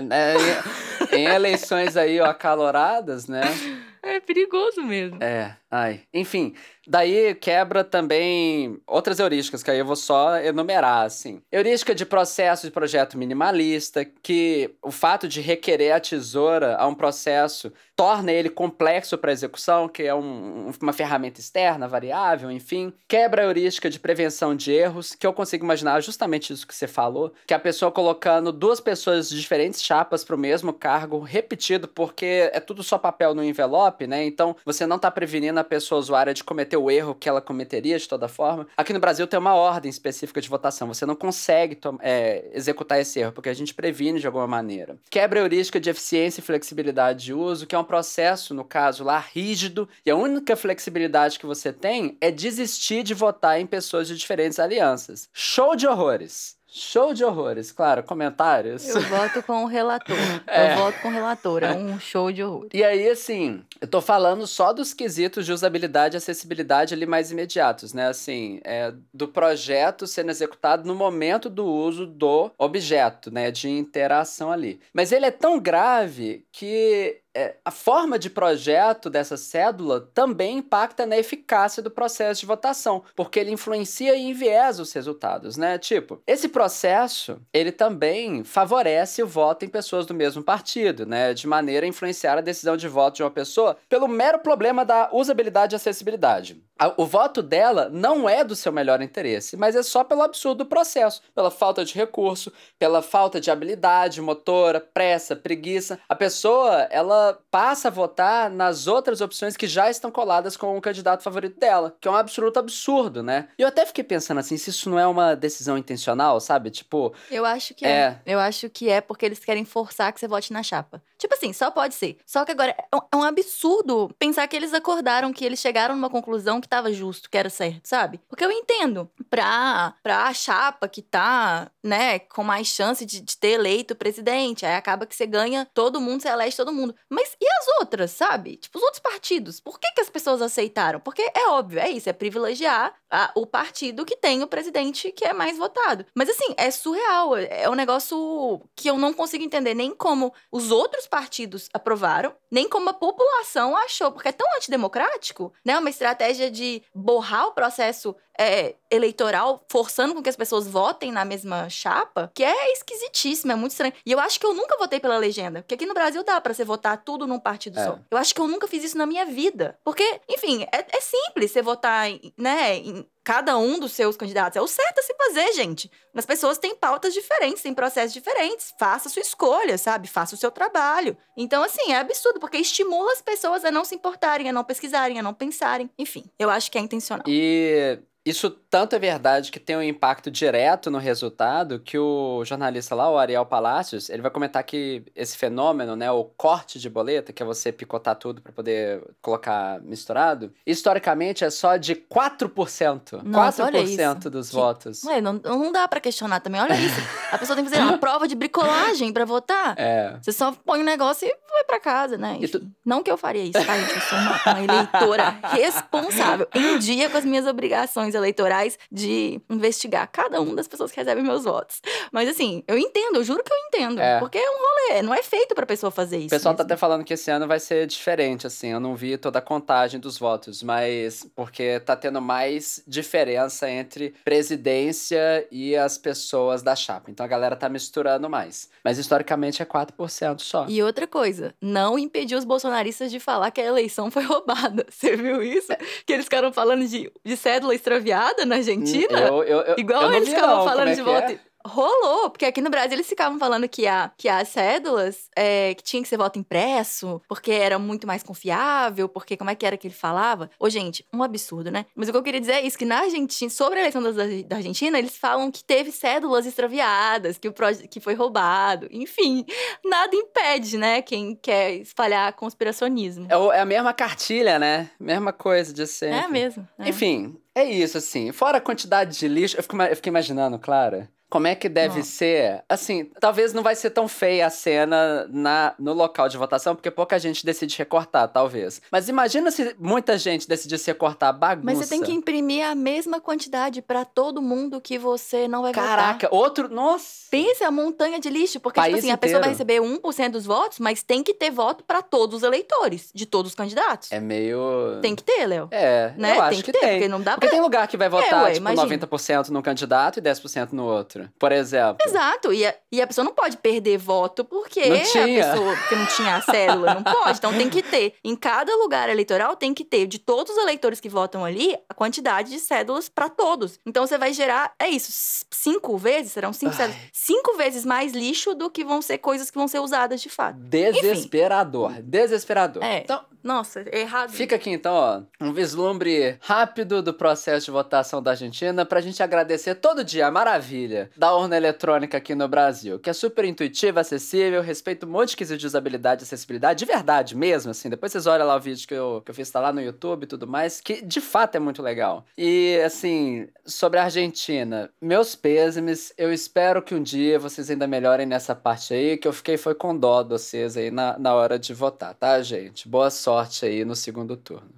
Né? 0.02 0.34
em 1.12 1.26
eleições 1.26 1.96
aí 1.98 2.20
ó, 2.20 2.26
acaloradas, 2.26 3.28
né? 3.28 3.42
É 4.04 4.20
perigoso 4.20 4.82
mesmo. 4.82 5.22
É, 5.22 5.56
ai. 5.72 6.02
Enfim, 6.14 6.54
daí 6.86 7.34
quebra 7.36 7.84
também 7.84 8.80
outras 8.86 9.20
heurísticas, 9.20 9.64
que 9.64 9.72
aí 9.72 9.80
eu 9.80 9.86
vou 9.86 9.96
só 9.96 10.38
enumerar, 10.38 11.06
assim. 11.06 11.42
Heurística 11.52 11.96
de 11.96 12.06
processo 12.06 12.68
de 12.68 12.72
projeto 12.72 13.18
minimalista, 13.18 14.04
que 14.06 14.76
o 14.84 14.92
fato 14.92 15.28
de 15.28 15.40
requerer 15.40 15.96
a 15.96 16.00
tesoura 16.00 16.76
a 16.76 16.86
um 16.88 16.94
processo 16.94 17.72
torna 17.96 18.32
ele 18.32 18.50
complexo 18.50 19.18
para 19.18 19.32
execução, 19.32 19.88
que 19.88 20.04
é 20.04 20.14
um, 20.14 20.72
uma 20.82 20.92
ferramenta 20.92 21.40
externa, 21.40 21.88
variável, 21.88 22.52
enfim. 22.52 22.92
Quebra 23.08 23.44
a 23.44 23.46
heurística 23.46 23.90
de 23.90 24.00
prevenção 24.00 24.56
de 24.56 24.72
erros, 24.74 25.16
que 25.16 25.26
eu 25.26 25.32
consigo 25.32 25.64
imaginar 25.64 26.02
justamente 26.02 26.52
isso 26.52 26.68
que 26.68 26.76
você 26.76 26.88
falou, 26.88 27.32
que 27.48 27.54
a 27.54 27.60
pessoa 27.60 27.92
colocando 27.92 28.52
duas 28.52 28.82
pessoas 28.82 29.30
de 29.30 29.40
diferentes 29.40 29.82
chapas 29.82 30.24
para 30.24 30.36
o 30.36 30.40
mesmo 30.40 30.74
cargo, 30.74 31.20
repetido, 31.20 31.88
porque 31.88 32.50
é 32.52 32.60
tudo 32.60 32.84
só 32.84 32.98
papel 32.98 33.34
no 33.34 33.44
envelope, 33.44 34.08
né? 34.08 34.26
Então 34.26 34.56
você 34.66 34.86
não 34.86 34.98
está 34.98 35.10
prevenindo 35.10 35.61
a 35.62 35.64
pessoa 35.64 36.00
usuária 36.00 36.34
de 36.34 36.44
cometer 36.44 36.78
o 36.78 36.92
erro 36.92 37.16
que 37.16 37.30
ela 37.30 37.42
cometeria 37.42 37.98
de 37.98 38.08
toda 38.08 38.28
forma. 38.28 38.68
Aqui 38.76 38.94
no 38.94 39.00
Brasil 39.00 39.26
tem 39.28 39.40
uma 39.40 39.56
ordem 39.56 39.90
específica 39.90 40.42
de 40.42 40.50
votação. 40.50 40.88
Você 40.88 41.06
não 41.06 41.16
consegue 41.16 41.80
é, 42.02 42.50
executar 42.54 43.00
esse 43.00 43.20
erro, 43.20 43.32
porque 43.32 43.50
a 43.50 43.54
gente 43.54 43.74
previne 43.74 44.20
de 44.20 44.28
alguma 44.28 44.48
maneira. 44.48 44.98
Quebra 45.10 45.40
heurística 45.40 45.80
de 45.80 45.90
eficiência 45.90 46.42
e 46.42 46.44
flexibilidade 46.44 47.26
de 47.26 47.34
uso, 47.34 47.66
que 47.66 47.76
é 47.76 47.80
um 47.80 47.84
processo, 47.84 48.54
no 48.54 48.64
caso 48.64 49.04
lá, 49.04 49.20
rígido, 49.20 49.88
e 50.06 50.12
a 50.12 50.16
única 50.16 50.56
flexibilidade 50.56 51.40
que 51.40 51.46
você 51.46 51.72
tem 51.72 52.18
é 52.20 52.32
desistir 52.32 53.04
de 53.04 53.14
votar 53.14 53.60
em 53.60 53.66
pessoas 53.66 54.08
de 54.08 54.18
diferentes 54.18 54.60
alianças. 54.60 55.30
Show 55.34 55.76
de 55.76 55.88
horrores! 55.88 56.61
Show 56.74 57.14
de 57.14 57.22
horrores, 57.26 57.70
claro, 57.70 58.02
comentários. 58.02 58.88
Eu 58.88 59.02
voto 59.02 59.44
com 59.44 59.66
o 59.66 59.68
relator. 59.68 60.16
É. 60.48 60.74
Eu 60.74 60.78
voto 60.78 61.02
com 61.02 61.08
o 61.08 61.12
relator, 61.12 61.64
é 61.64 61.74
um 61.74 62.00
show 62.00 62.32
de 62.32 62.44
horrores. 62.44 62.72
E 62.74 62.84
aí, 62.84 63.10
assim, 63.10 63.64
eu 63.80 63.88
tô 63.88 64.02
falando 64.02 64.46
só 64.46 64.74
dos 64.74 64.94
quesitos 64.94 65.46
de 65.46 65.52
usabilidade 65.54 66.16
e 66.16 66.18
acessibilidade 66.18 66.94
ali 66.94 67.06
mais 67.06 67.32
imediatos, 67.32 67.94
né? 67.94 68.08
Assim, 68.08 68.60
é 68.64 68.94
do 69.14 69.28
projeto 69.28 70.08
sendo 70.08 70.30
executado 70.30 70.86
no 70.86 70.96
momento 70.96 71.50
do 71.50 71.66
uso 71.66 72.06
do 72.06 72.52
objeto, 72.58 73.32
né? 73.32 73.52
De 73.52 73.70
interação 73.70 74.52
ali. 74.52 74.80
Mas 74.94 75.12
ele 75.12 75.26
é 75.26 75.32
tão 75.32 75.60
grave 75.60 76.46
que 76.52 77.21
é, 77.36 77.56
a 77.64 77.72
forma 77.72 78.20
de 78.20 78.30
projeto 78.30 79.10
dessa 79.10 79.38
cédula 79.38 80.10
também 80.14 80.58
impacta 80.58 81.06
na 81.06 81.18
eficácia 81.18 81.82
do 81.82 81.90
processo 81.90 82.42
de 82.42 82.46
votação, 82.46 83.04
porque 83.16 83.40
ele 83.40 83.52
influencia 83.52 84.16
e 84.16 84.30
enviesa 84.30 84.82
os 84.82 84.92
resultados, 84.94 85.58
né? 85.58 85.78
Tipo, 85.78 86.22
esse 86.28 86.50
processo, 86.50 87.42
ele 87.54 87.72
também 87.72 88.44
favorece 88.44 89.24
o 89.24 89.28
voto 89.28 89.66
em 89.66 89.70
pessoas 89.70 90.06
do 90.06 90.14
mesmo 90.14 90.44
partido, 90.44 91.06
né? 91.06 91.34
De 91.34 91.48
maneira 91.48 91.86
a 91.86 91.90
influenciar 91.90 92.38
a 92.38 92.42
decisão 92.42 92.76
de 92.76 92.88
voto 92.88 93.18
de 93.18 93.24
uma 93.24 93.32
pessoa 93.32 93.78
pelo 93.88 94.08
mero 94.08 94.40
problema 94.40 94.84
da 94.84 95.10
usabilidade 95.12 95.74
e 95.74 95.78
acessibilidade. 95.78 96.62
O 96.98 97.06
voto 97.06 97.44
dela 97.44 97.90
não 97.92 98.28
é 98.28 98.44
do 98.44 98.56
seu 98.56 98.72
melhor 98.72 99.04
interesse, 99.04 99.56
mas 99.56 99.76
é 99.76 99.84
só 99.84 100.04
pelo 100.04 100.24
absurdo 100.24 100.64
do 100.64 100.66
processo, 100.66 101.22
pela 101.36 101.52
falta 101.52 101.86
de 101.86 101.94
recurso, 101.94 102.52
pela 102.80 103.04
falta 103.04 103.40
de 103.40 103.52
habilidade 103.52 104.20
motora, 104.20 104.80
pressa, 104.80 105.36
preguiça. 105.36 106.00
A 106.10 106.16
pessoa, 106.16 106.88
ela 106.90 107.21
passa 107.50 107.88
a 107.88 107.92
votar 107.92 108.50
nas 108.50 108.88
outras 108.88 109.22
opções 109.22 109.58
que 109.58 109.68
já 109.68 109.90
estão 109.90 110.12
coladas 110.12 110.56
com 110.58 110.78
o 110.78 110.82
candidato 110.82 111.24
favorito 111.24 111.60
dela, 111.60 111.96
que 112.00 112.08
é 112.08 112.12
um 112.12 112.16
absoluto 112.16 112.60
absurdo, 112.60 113.24
né? 113.24 113.48
E 113.58 113.62
eu 113.62 113.68
até 113.68 113.86
fiquei 113.86 114.04
pensando 114.04 114.40
assim, 114.40 114.58
se 114.58 114.70
isso 114.70 114.90
não 114.90 115.00
é 115.00 115.08
uma 115.08 115.36
decisão 115.36 115.78
intencional, 115.78 116.40
sabe? 116.40 116.70
Tipo. 116.70 117.14
Eu 117.30 117.46
acho 117.46 117.74
que 117.74 117.86
é. 117.86 117.90
é. 117.90 118.22
Eu 118.26 118.40
acho 118.40 118.70
que 118.70 118.90
é 118.90 119.02
porque 119.02 119.26
eles 119.26 119.40
querem 119.40 119.66
forçar 119.66 120.12
que 120.14 120.20
você 120.20 120.28
vote 120.28 120.54
na 120.54 120.64
chapa. 120.64 121.02
Tipo 121.18 121.36
assim, 121.36 121.54
só 121.54 121.70
pode 121.70 121.94
ser. 121.94 122.18
Só 122.26 122.44
que 122.44 122.52
agora 122.52 122.76
é 122.92 123.16
um 123.16 123.24
é 123.24 123.28
absurdo 123.28 124.10
pensar 124.18 124.48
que 124.48 124.56
eles 124.56 124.74
acordaram, 124.74 125.32
que 125.32 125.46
eles 125.46 125.60
chegaram 125.60 125.96
numa 125.96 126.10
conclusão 126.10 126.60
que 126.60 126.68
tava 126.68 126.92
justo, 126.92 127.30
que 127.30 127.38
era 127.38 127.50
certo, 127.50 127.86
sabe? 127.88 128.20
Porque 128.28 128.44
eu 128.44 128.52
entendo. 128.52 129.10
Pra, 129.30 129.94
pra 130.02 130.34
chapa 130.34 130.88
que 130.88 131.02
tá, 131.02 131.72
né, 131.84 132.20
com 132.20 132.44
mais 132.44 132.68
chance 132.68 133.06
de, 133.06 133.22
de 133.22 133.38
ter 133.38 133.52
eleito 133.52 133.94
o 133.94 133.98
presidente, 133.98 134.66
aí 134.66 134.76
acaba 134.76 135.06
que 135.06 135.16
você 135.16 135.26
ganha 135.26 135.68
todo 135.74 136.02
mundo, 136.02 136.22
você 136.22 136.30
elege 136.30 136.58
todo 136.58 136.74
mundo. 136.74 136.96
Mas 137.12 137.36
e 137.42 137.46
as 137.46 137.68
outras, 137.82 138.12
sabe? 138.12 138.56
Tipo, 138.56 138.78
os 138.78 138.84
outros 138.84 139.02
partidos. 139.02 139.60
Por 139.60 139.78
que, 139.78 139.92
que 139.92 140.00
as 140.00 140.10
pessoas 140.10 140.42
aceitaram? 140.42 141.00
Porque 141.02 141.22
é 141.22 141.50
óbvio, 141.50 141.80
é 141.80 141.90
isso, 141.90 142.10
é 142.10 142.14
privilegiar 142.14 142.94
a, 143.10 143.32
o 143.36 143.46
partido 143.46 144.06
que 144.06 144.16
tem 144.16 144.42
o 144.42 144.48
presidente 144.48 145.12
que 145.12 145.26
é 145.26 145.34
mais 145.34 145.58
votado. 145.58 146.06
Mas 146.16 146.30
assim, 146.30 146.54
é 146.56 146.72
surreal. 146.72 147.36
É 147.36 147.70
um 147.70 147.76
negócio 147.76 148.62
que 148.74 148.90
eu 148.90 148.98
não 148.98 149.14
consigo 149.14 149.44
entender 149.44 149.74
nem 149.74 149.94
como 149.94 150.34
os 150.50 150.72
outros 150.72 151.06
partidos 151.06 151.68
aprovaram, 151.74 152.34
nem 152.50 152.70
como 152.70 152.90
a 152.90 152.94
população 152.94 153.76
achou, 153.76 154.12
porque 154.12 154.30
é 154.30 154.32
tão 154.32 154.48
antidemocrático, 154.56 155.54
né? 155.66 155.78
Uma 155.78 155.90
estratégia 155.90 156.50
de 156.50 156.82
borrar 156.96 157.48
o 157.48 157.52
processo 157.52 158.16
é, 158.40 158.76
eleitoral, 158.90 159.64
forçando 159.70 160.16
com 160.16 160.22
que 160.24 160.30
as 160.30 160.36
pessoas 160.36 160.68
votem 160.68 161.12
na 161.12 161.24
mesma 161.24 161.70
chapa, 161.70 162.32
que 162.34 162.44
é 162.44 162.74
esquisitíssimo, 162.74 163.52
é 163.52 163.56
muito 163.56 163.72
estranho. 163.72 163.94
E 164.06 164.12
eu 164.12 164.20
acho 164.20 164.40
que 164.40 164.46
eu 164.46 164.54
nunca 164.54 164.78
votei 164.78 165.00
pela 165.00 165.18
legenda, 165.18 165.62
porque 165.62 165.76
aqui 165.76 165.86
no 165.86 165.94
Brasil 165.94 166.24
dá 166.24 166.40
para 166.42 166.54
você 166.54 166.64
votar 166.64 166.94
tudo 167.04 167.28
num 167.28 167.40
partido 167.40 167.80
é. 167.80 167.86
só. 167.86 168.00
Eu 168.10 168.18
acho 168.18 168.34
que 168.34 168.42
eu 168.42 168.48
nunca 168.48 168.68
fiz 168.68 168.84
isso 168.84 168.98
na 168.98 169.06
minha 169.06 169.26
vida. 169.26 169.78
Porque, 169.84 170.22
enfim, 170.30 170.64
é, 170.72 170.86
é 170.90 171.02
simples 171.02 171.52
você 171.52 171.62
votar, 171.62 172.08
né, 172.38 172.78
em 172.78 173.06
cada 173.24 173.58
um 173.58 173.80
dos 173.80 173.92
seus 173.92 174.18
candidatos. 174.18 174.56
É 174.56 174.62
o 174.62 174.68
certo 174.68 175.00
a 175.00 175.04
se 175.04 175.14
fazer, 175.16 175.54
gente. 175.54 175.92
As 176.16 176.26
pessoas 176.26 176.58
têm 176.58 176.76
pautas 176.76 177.14
diferentes, 177.14 177.62
têm 177.62 177.74
processos 177.74 178.14
diferentes. 178.14 178.74
Faça 178.80 179.08
a 179.08 179.12
sua 179.12 179.22
escolha, 179.22 179.78
sabe? 179.78 180.08
Faça 180.08 180.36
o 180.36 180.38
seu 180.38 180.52
trabalho. 180.52 181.18
Então, 181.38 181.64
assim, 181.64 181.92
é 181.92 181.98
absurdo, 181.98 182.40
porque 182.40 182.58
estimula 182.58 183.12
as 183.14 183.22
pessoas 183.22 183.64
a 183.64 183.72
não 183.72 183.86
se 183.86 183.96
importarem, 183.96 184.50
a 184.50 184.54
não 184.54 184.64
pesquisarem, 184.64 185.20
a 185.20 185.24
não 185.24 185.34
pensarem. 185.34 185.90
Enfim, 185.98 186.26
eu 186.38 186.50
acho 186.50 186.72
que 186.72 186.78
é 186.78 186.82
intencional. 186.82 187.26
E 187.28 188.00
isso 188.24 188.50
tanto 188.50 188.96
é 188.96 189.00
verdade 189.00 189.52
que 189.52 189.60
tem 189.60 189.76
um 189.76 189.82
impacto 189.82 190.30
direto 190.30 190.92
no 190.92 191.00
resultado 191.00 191.80
que 191.80 191.98
o 191.98 192.46
jornalista 192.46 192.94
lá, 192.94 193.10
o 193.10 193.18
Ariel 193.18 193.46
Palacios, 193.46 194.10
ele 194.10 194.22
vai 194.22 194.30
comentar 194.30 194.64
que 194.64 195.04
esse 195.16 195.36
fenômeno, 195.36 195.96
né, 195.96 196.12
o 196.12 196.24
corte 196.24 196.80
de 196.80 196.90
boleta, 196.90 197.34
que 197.34 197.42
é 197.42 197.46
você 197.46 197.72
picotar 197.72 198.16
tudo 198.16 198.42
para 198.42 198.52
poder 198.52 199.04
colocar 199.22 199.82
misturado, 199.82 200.54
historicamente 200.66 201.44
é 201.44 201.50
só 201.50 201.78
de 201.78 201.96
4%. 201.96 203.24
Nossa, 203.24 203.72
4% 203.72 204.30
dos 204.30 204.50
que... 204.50 204.56
votos. 204.56 205.04
Ué, 205.04 205.20
não, 205.20 205.34
não 205.34 205.72
dá 205.72 205.88
para 205.88 206.00
questionar 206.00 206.40
também. 206.42 206.62
Olha 206.62 206.76
isso. 206.76 207.02
A 207.32 207.38
pessoa 207.38 207.56
tem 207.56 207.66
que 207.66 207.72
fazer 207.72 207.84
uma 207.84 207.98
prova 208.00 208.28
de 208.28 208.36
bricolagem 208.36 209.12
para 209.12 209.26
votar. 209.26 209.74
É. 209.78 210.18
Você 210.22 210.32
só 210.32 210.52
põe 210.52 210.80
o 210.80 210.82
um 210.84 210.86
negócio 210.86 211.28
e 211.28 211.36
vai 211.52 211.64
para 211.64 211.80
casa, 211.80 212.18
né? 212.18 212.40
Tu... 212.52 212.62
Não 212.86 213.02
que 213.02 213.12
eu 213.12 213.18
faria 213.18 213.44
isso, 213.44 213.66
tá, 213.66 213.78
gente? 213.78 213.96
Eu 213.96 214.02
sou 214.02 214.18
uma, 214.20 214.42
uma 214.46 214.64
eleitora 214.64 215.40
responsável, 215.44 216.48
em 216.54 216.78
dia 216.78 217.10
com 217.10 217.18
as 217.18 217.26
minhas 217.26 217.48
obrigações 217.48 218.11
comissões 218.12 218.16
eleitorais 218.16 218.78
de 218.92 219.42
investigar 219.50 220.10
cada 220.12 220.42
uma 220.42 220.56
das 220.56 220.68
pessoas 220.68 220.92
que 220.92 220.98
recebem 220.98 221.24
meus 221.24 221.44
votos. 221.44 221.82
Mas 222.12 222.30
assim, 222.30 222.64
eu 222.68 222.78
entendo, 222.78 223.16
eu 223.16 223.24
juro 223.24 223.44
que 223.44 223.52
eu 223.52 223.58
entendo. 223.68 224.00
É. 224.00 224.20
Porque 224.20 224.38
é 224.38 224.50
um 224.50 224.58
rolê, 224.58 225.02
não 225.02 225.14
é 225.14 225.24
feito 225.24 225.56
pra 225.56 225.66
pessoa 225.66 225.92
fazer 225.92 226.18
isso. 226.18 226.28
O 226.28 226.30
pessoal 226.30 226.54
tá 226.54 226.64
mesmo. 226.64 226.74
até 226.74 226.78
falando 226.80 227.04
que 227.04 227.14
esse 227.14 227.32
ano 227.32 227.48
vai 227.48 227.60
ser 227.60 227.88
diferente, 227.88 228.46
assim. 228.46 228.70
Eu 228.70 228.80
não 228.80 228.96
vi 228.96 229.18
toda 229.18 229.40
a 229.40 229.42
contagem 229.42 230.00
dos 230.00 230.18
votos, 230.18 230.62
mas 230.62 231.26
porque 231.36 231.80
tá 231.80 231.96
tendo 231.96 232.22
mais 232.22 232.84
diferença 232.88 233.70
entre 233.70 234.14
presidência 234.24 235.48
e 235.52 235.76
as 235.76 235.98
pessoas 235.98 236.62
da 236.62 236.76
chapa. 236.76 237.10
Então 237.10 237.26
a 237.26 237.30
galera 237.30 237.56
tá 237.56 237.70
misturando 237.70 238.30
mais. 238.30 238.70
Mas 238.84 238.98
historicamente 238.98 239.62
é 239.62 239.66
4% 239.66 240.40
só. 240.42 240.66
E 240.68 240.82
outra 240.84 241.08
coisa, 241.08 241.54
não 241.62 241.98
impediu 241.98 242.38
os 242.38 242.46
bolsonaristas 242.46 243.12
de 243.12 243.20
falar 243.20 243.52
que 243.52 243.62
a 243.62 243.66
eleição 243.66 244.12
foi 244.12 244.24
roubada. 244.26 244.86
Você 244.90 245.16
viu 245.16 245.42
isso? 245.42 245.72
Que 246.06 246.14
eles 246.14 246.26
ficaram 246.26 246.52
falando 246.52 246.88
de, 246.88 247.12
de 247.24 247.38
cédula 247.38 247.76
extraviada 248.02 248.46
na 248.46 248.56
Argentina? 248.56 249.20
Eu, 249.20 249.44
eu, 249.44 249.60
eu, 249.62 249.76
Igual 249.78 250.12
eles 250.14 250.30
ficavam 250.30 250.58
não. 250.58 250.66
falando 250.66 250.90
é 250.90 250.96
de 250.96 251.04
que 251.04 251.10
é? 251.10 251.40
Rolou, 251.66 252.30
porque 252.30 252.46
aqui 252.46 252.62
no 252.62 252.70
Brasil 252.70 252.94
eles 252.94 253.08
ficavam 253.08 253.38
falando 253.40 253.68
que, 253.68 253.86
a, 253.88 254.12
que 254.18 254.28
as 254.30 254.48
cédulas, 254.50 255.30
é, 255.36 255.74
que 255.76 255.84
tinha 255.84 256.02
que 256.02 256.10
ser 256.10 256.18
voto 256.18 256.40
impresso, 256.40 257.22
porque 257.28 257.52
era 257.52 257.78
muito 257.78 258.08
mais 258.08 258.24
confiável, 258.24 259.08
porque 259.10 259.38
como 259.38 259.50
é 259.50 259.56
que 259.56 259.66
era 259.66 259.78
que 259.78 259.88
ele 259.88 259.94
falava? 259.94 260.50
Ô, 260.60 260.70
gente, 260.70 261.06
um 261.14 261.22
absurdo, 261.24 261.70
né? 261.72 261.86
Mas 261.96 262.10
o 262.10 262.12
que 262.12 262.18
eu 262.18 262.24
queria 262.24 262.40
dizer 262.40 262.54
é 262.54 262.62
isso, 262.62 262.78
que 262.78 262.86
na 262.86 263.00
Argentina, 263.02 263.50
sobre 263.52 263.80
a 263.80 263.82
eleição 263.82 264.02
da, 264.02 264.12
da 264.48 264.56
Argentina, 264.58 264.98
eles 264.98 265.18
falam 265.18 265.52
que 265.52 265.64
teve 265.64 265.92
cédulas 265.92 266.46
extraviadas, 266.46 267.38
que, 267.38 267.48
o 267.48 267.54
que 267.90 268.00
foi 268.00 268.14
roubado. 268.14 268.88
Enfim, 268.92 269.46
nada 269.86 270.16
impede, 270.16 270.78
né, 270.78 271.02
quem 271.02 271.36
quer 271.36 271.74
espalhar 271.76 272.34
conspiracionismo. 272.34 273.28
É, 273.30 273.38
o- 273.38 273.52
é 273.52 273.60
a 273.60 273.66
mesma 273.66 273.94
cartilha, 273.94 274.58
né? 274.60 274.90
Mesma 275.00 275.32
coisa 275.34 275.74
de 275.74 275.86
sempre. 275.88 276.18
É 276.20 276.28
mesmo. 276.28 276.68
é. 276.80 276.90
Enfim, 276.90 277.38
é 277.54 277.64
isso, 277.64 277.98
assim. 277.98 278.32
Fora 278.32 278.58
a 278.58 278.62
quantidade 278.62 279.18
de 279.18 279.28
lixo, 279.28 279.58
eu 279.58 279.64
fico, 279.64 279.82
eu 279.82 279.96
fico 279.96 280.08
imaginando, 280.08 280.58
Clara, 280.60 281.10
como 281.32 281.48
é 281.48 281.56
que 281.56 281.70
deve 281.70 282.00
Nossa. 282.00 282.12
ser. 282.12 282.64
Assim, 282.68 283.06
talvez 283.22 283.54
não 283.54 283.64
vai 283.64 283.74
ser 283.74 283.90
tão 283.92 284.06
feia 284.06 284.46
a 284.46 284.50
cena 284.50 285.26
na, 285.30 285.74
no 285.80 285.94
local 285.94 286.28
de 286.28 286.36
votação, 286.38 286.76
porque 286.76 286.92
pouca 286.92 287.18
gente 287.18 287.46
decide 287.46 287.78
recortar, 287.78 288.28
talvez. 288.28 288.82
Mas 288.92 289.08
imagina 289.08 289.50
se 289.50 289.74
muita 289.80 290.18
gente 290.18 290.46
decidisse 290.46 290.88
recortar 290.92 291.30
a 291.30 291.34
bagunça. 291.34 291.66
Mas 291.66 291.78
você 291.78 291.88
tem 291.88 292.04
que 292.04 292.12
imprimir 292.12 292.66
a 292.66 292.76
mesma 292.76 293.22
quantidade 293.22 293.82
pra 293.82 294.04
todo 294.04 294.42
mundo 294.42 294.82
que 294.82 294.98
você 295.00 295.48
não 295.48 295.62
vai 295.62 295.72
votar. 295.72 295.88
Caraca, 295.88 296.28
outro. 296.36 296.68
Nossa! 296.68 297.28
Pense 297.32 297.64
a 297.64 297.72
montanha 297.72 298.20
de 298.20 298.30
lixo, 298.30 298.60
porque, 298.60 298.78
País 298.80 298.96
tipo 298.96 299.00
assim, 299.00 299.12
a 299.12 299.18
pessoa 299.18 299.40
vai 299.40 299.50
receber 299.50 299.80
1% 299.80 300.30
dos 300.32 300.46
votos, 300.46 300.80
mas 300.80 301.02
tem 301.02 301.24
que 301.24 301.34
ter 301.34 301.50
voto 301.50 301.82
pra 301.86 302.02
todos 302.02 302.38
os 302.38 302.44
eleitores, 302.44 303.10
de 303.16 303.26
todos 303.26 303.52
os 303.54 303.56
candidatos. 303.56 304.12
É 304.12 304.20
meio. 304.20 305.00
Tem 305.02 305.16
que 305.16 305.24
ter, 305.24 305.46
Léo. 305.46 305.70
É, 305.72 306.12
Né? 306.18 306.36
eu 306.36 306.42
acho 306.42 306.50
tem 306.56 306.62
que, 306.62 306.72
que, 306.74 306.78
ter, 306.78 306.86
tem. 306.86 306.96
porque 306.96 307.08
não 307.08 307.22
dá 307.22 307.32
Porque 307.32 307.48
pra. 307.48 307.56
tem 307.56 307.62
lugar 307.62 307.88
que 307.88 307.96
vai 307.96 308.10
votar, 308.10 308.44
ué, 308.44 308.52
tipo, 308.52 308.70
imagina. 308.70 308.98
90% 309.08 309.48
num 309.48 309.62
candidato 309.62 310.20
e 310.20 310.22
10% 310.22 310.74
no 310.74 310.84
outro. 310.84 311.21
Por 311.40 311.52
exemplo. 311.52 311.98
Exato, 312.06 312.54
e 312.54 312.66
a, 312.66 312.74
e 312.92 313.02
a 313.02 313.08
pessoa 313.08 313.26
não 313.26 313.34
pode 313.34 313.58
perder 313.58 313.98
voto 313.98 314.44
porque 314.46 314.86
Não 314.90 314.96
a 314.96 315.00
tinha. 315.02 315.52
pessoa 315.52 315.76
porque 315.76 315.96
não 315.96 316.06
tinha 316.08 316.36
a 316.38 316.42
célula, 316.42 316.94
não 316.96 317.04
pode. 317.04 317.38
Então 317.38 317.54
tem 317.54 317.70
que 317.70 317.82
ter. 317.84 318.14
Em 318.24 318.36
cada 318.36 318.76
lugar 318.76 319.10
eleitoral 319.10 319.56
tem 319.56 319.74
que 319.74 319.84
ter 319.86 320.06
de 320.08 320.20
todos 320.20 320.52
os 320.56 320.58
eleitores 320.64 321.00
que 321.00 321.10
votam 321.10 321.44
ali 321.46 321.78
a 321.90 321.94
quantidade 321.94 322.50
de 322.52 322.60
cédulas 322.60 323.10
pra 323.10 323.30
todos. 323.30 323.80
Então 323.86 324.06
você 324.08 324.18
vai 324.18 324.34
gerar, 324.34 324.74
é 324.80 324.88
isso, 324.90 325.46
cinco 325.52 325.98
vezes, 325.98 326.32
serão 326.32 326.54
cinco 326.54 326.72
Ai. 326.72 326.78
cédulas, 326.78 327.02
cinco 327.14 327.58
vezes 327.58 327.86
mais 327.86 328.14
lixo 328.14 328.54
do 328.56 328.70
que 328.70 328.84
vão 328.84 329.02
ser 329.02 329.18
coisas 329.18 329.50
que 329.52 329.58
vão 329.58 329.68
ser 329.68 329.80
usadas 329.80 330.22
de 330.22 330.30
fato. 330.30 330.58
Desesperador. 330.60 331.94
Desesperador. 332.02 332.84
É. 332.84 333.00
Então, 333.00 333.24
Nossa, 333.44 333.84
errado. 333.92 334.32
Fica 334.32 334.56
aqui 334.56 334.70
então, 334.70 334.94
ó, 334.94 335.22
um 335.40 335.52
vislumbre 335.52 336.38
rápido 336.42 337.02
do 337.02 337.14
processo 337.14 337.66
de 337.66 337.72
votação 337.72 338.22
da 338.22 338.32
Argentina 338.32 338.86
pra 338.86 339.02
gente 339.02 339.22
agradecer 339.24 339.76
todo 339.76 340.04
dia 340.04 340.28
a 340.28 340.32
maravilha 340.32 341.10
da 341.18 341.34
urna 341.36 341.58
eletrônica 341.58 342.18
aqui 342.18 342.36
no 342.36 342.48
Brasil, 342.48 343.00
que 343.00 343.10
é 343.10 343.14
super 343.14 343.46
intuitiva, 343.46 344.02
acessível, 344.02 344.62
respeita 344.62 345.06
um 345.06 345.10
monte 345.10 345.30
de 345.30 345.38
quesito 345.38 345.60
de 345.60 345.66
usabilidade 345.66 346.22
e 346.22 346.26
acessibilidade, 346.26 346.80
de 346.80 346.86
verdade 346.86 347.36
mesmo, 347.36 347.72
assim. 347.72 347.90
Depois 347.90 348.12
vocês 348.12 348.28
olham 348.28 348.46
lá 348.46 348.56
o 348.56 348.60
vídeo 348.60 348.88
que 348.88 348.94
eu, 348.94 349.22
que 349.26 349.32
eu 349.32 349.36
fiz, 349.36 349.50
tá 349.50 349.60
lá 349.60 349.74
no 349.74 349.82
YouTube 349.82 350.24
e 350.24 350.28
tudo 350.28 350.46
mais, 350.46 350.80
que 350.80 351.02
de 351.02 351.20
fato 351.20 351.56
é 351.56 351.60
muito 351.60 351.82
legal. 351.82 352.26
E, 352.38 352.80
assim, 352.86 353.48
sobre 353.66 354.00
a 354.00 354.04
Argentina, 354.04 354.90
meus 355.02 355.36
pêsames, 355.36 356.14
eu 356.18 356.32
espero 356.32 356.82
que 356.82 356.94
um 356.94 357.02
dia 357.02 357.40
vocês 357.40 357.70
ainda 357.70 357.88
melhorem 357.88 358.26
nessa 358.26 358.54
parte 358.54 358.94
aí, 358.94 359.18
que 359.18 359.28
eu 359.28 359.34
fiquei 359.34 359.58
foi 359.58 359.74
com 359.74 359.98
dó 359.98 360.22
de 360.22 360.30
vocês 360.30 360.78
aí 360.78 360.92
na, 360.92 361.18
na 361.18 361.34
hora 361.34 361.58
de 361.58 361.74
votar, 361.74 362.14
tá, 362.14 362.42
gente? 362.42 362.88
Boa 362.88 363.10
sorte 363.10 363.31
aí 363.66 363.86
no 363.86 363.96
segundo 363.96 364.36
turno. 364.38 364.70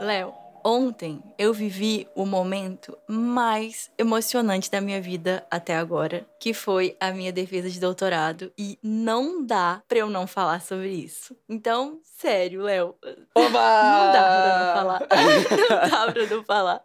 Léo, 0.00 0.32
ontem 0.64 1.22
eu 1.38 1.52
vivi 1.52 2.06
o 2.14 2.24
momento 2.24 2.96
mais 3.08 3.90
emocionante 3.98 4.70
da 4.70 4.80
minha 4.80 5.00
vida 5.00 5.46
até 5.50 5.76
agora, 5.76 6.26
que 6.40 6.52
foi 6.54 6.96
a 6.98 7.10
minha 7.12 7.32
defesa 7.32 7.68
de 7.70 7.78
doutorado. 7.78 8.52
E 8.58 8.78
não 8.82 9.44
dá 9.44 9.82
pra 9.88 9.98
eu 9.98 10.10
não 10.10 10.26
falar 10.26 10.60
sobre 10.60 10.88
isso. 10.88 11.36
Então, 11.48 12.00
sério, 12.02 12.62
Léo, 12.62 12.94
Oba! 13.34 13.82
não 13.82 14.12
dá 14.12 14.22
pra 14.22 14.58
não 14.58 14.74
falar. 14.74 15.00
não 15.70 15.90
dá 15.90 16.12
pra 16.12 16.26
não 16.26 16.44
falar. 16.44 16.82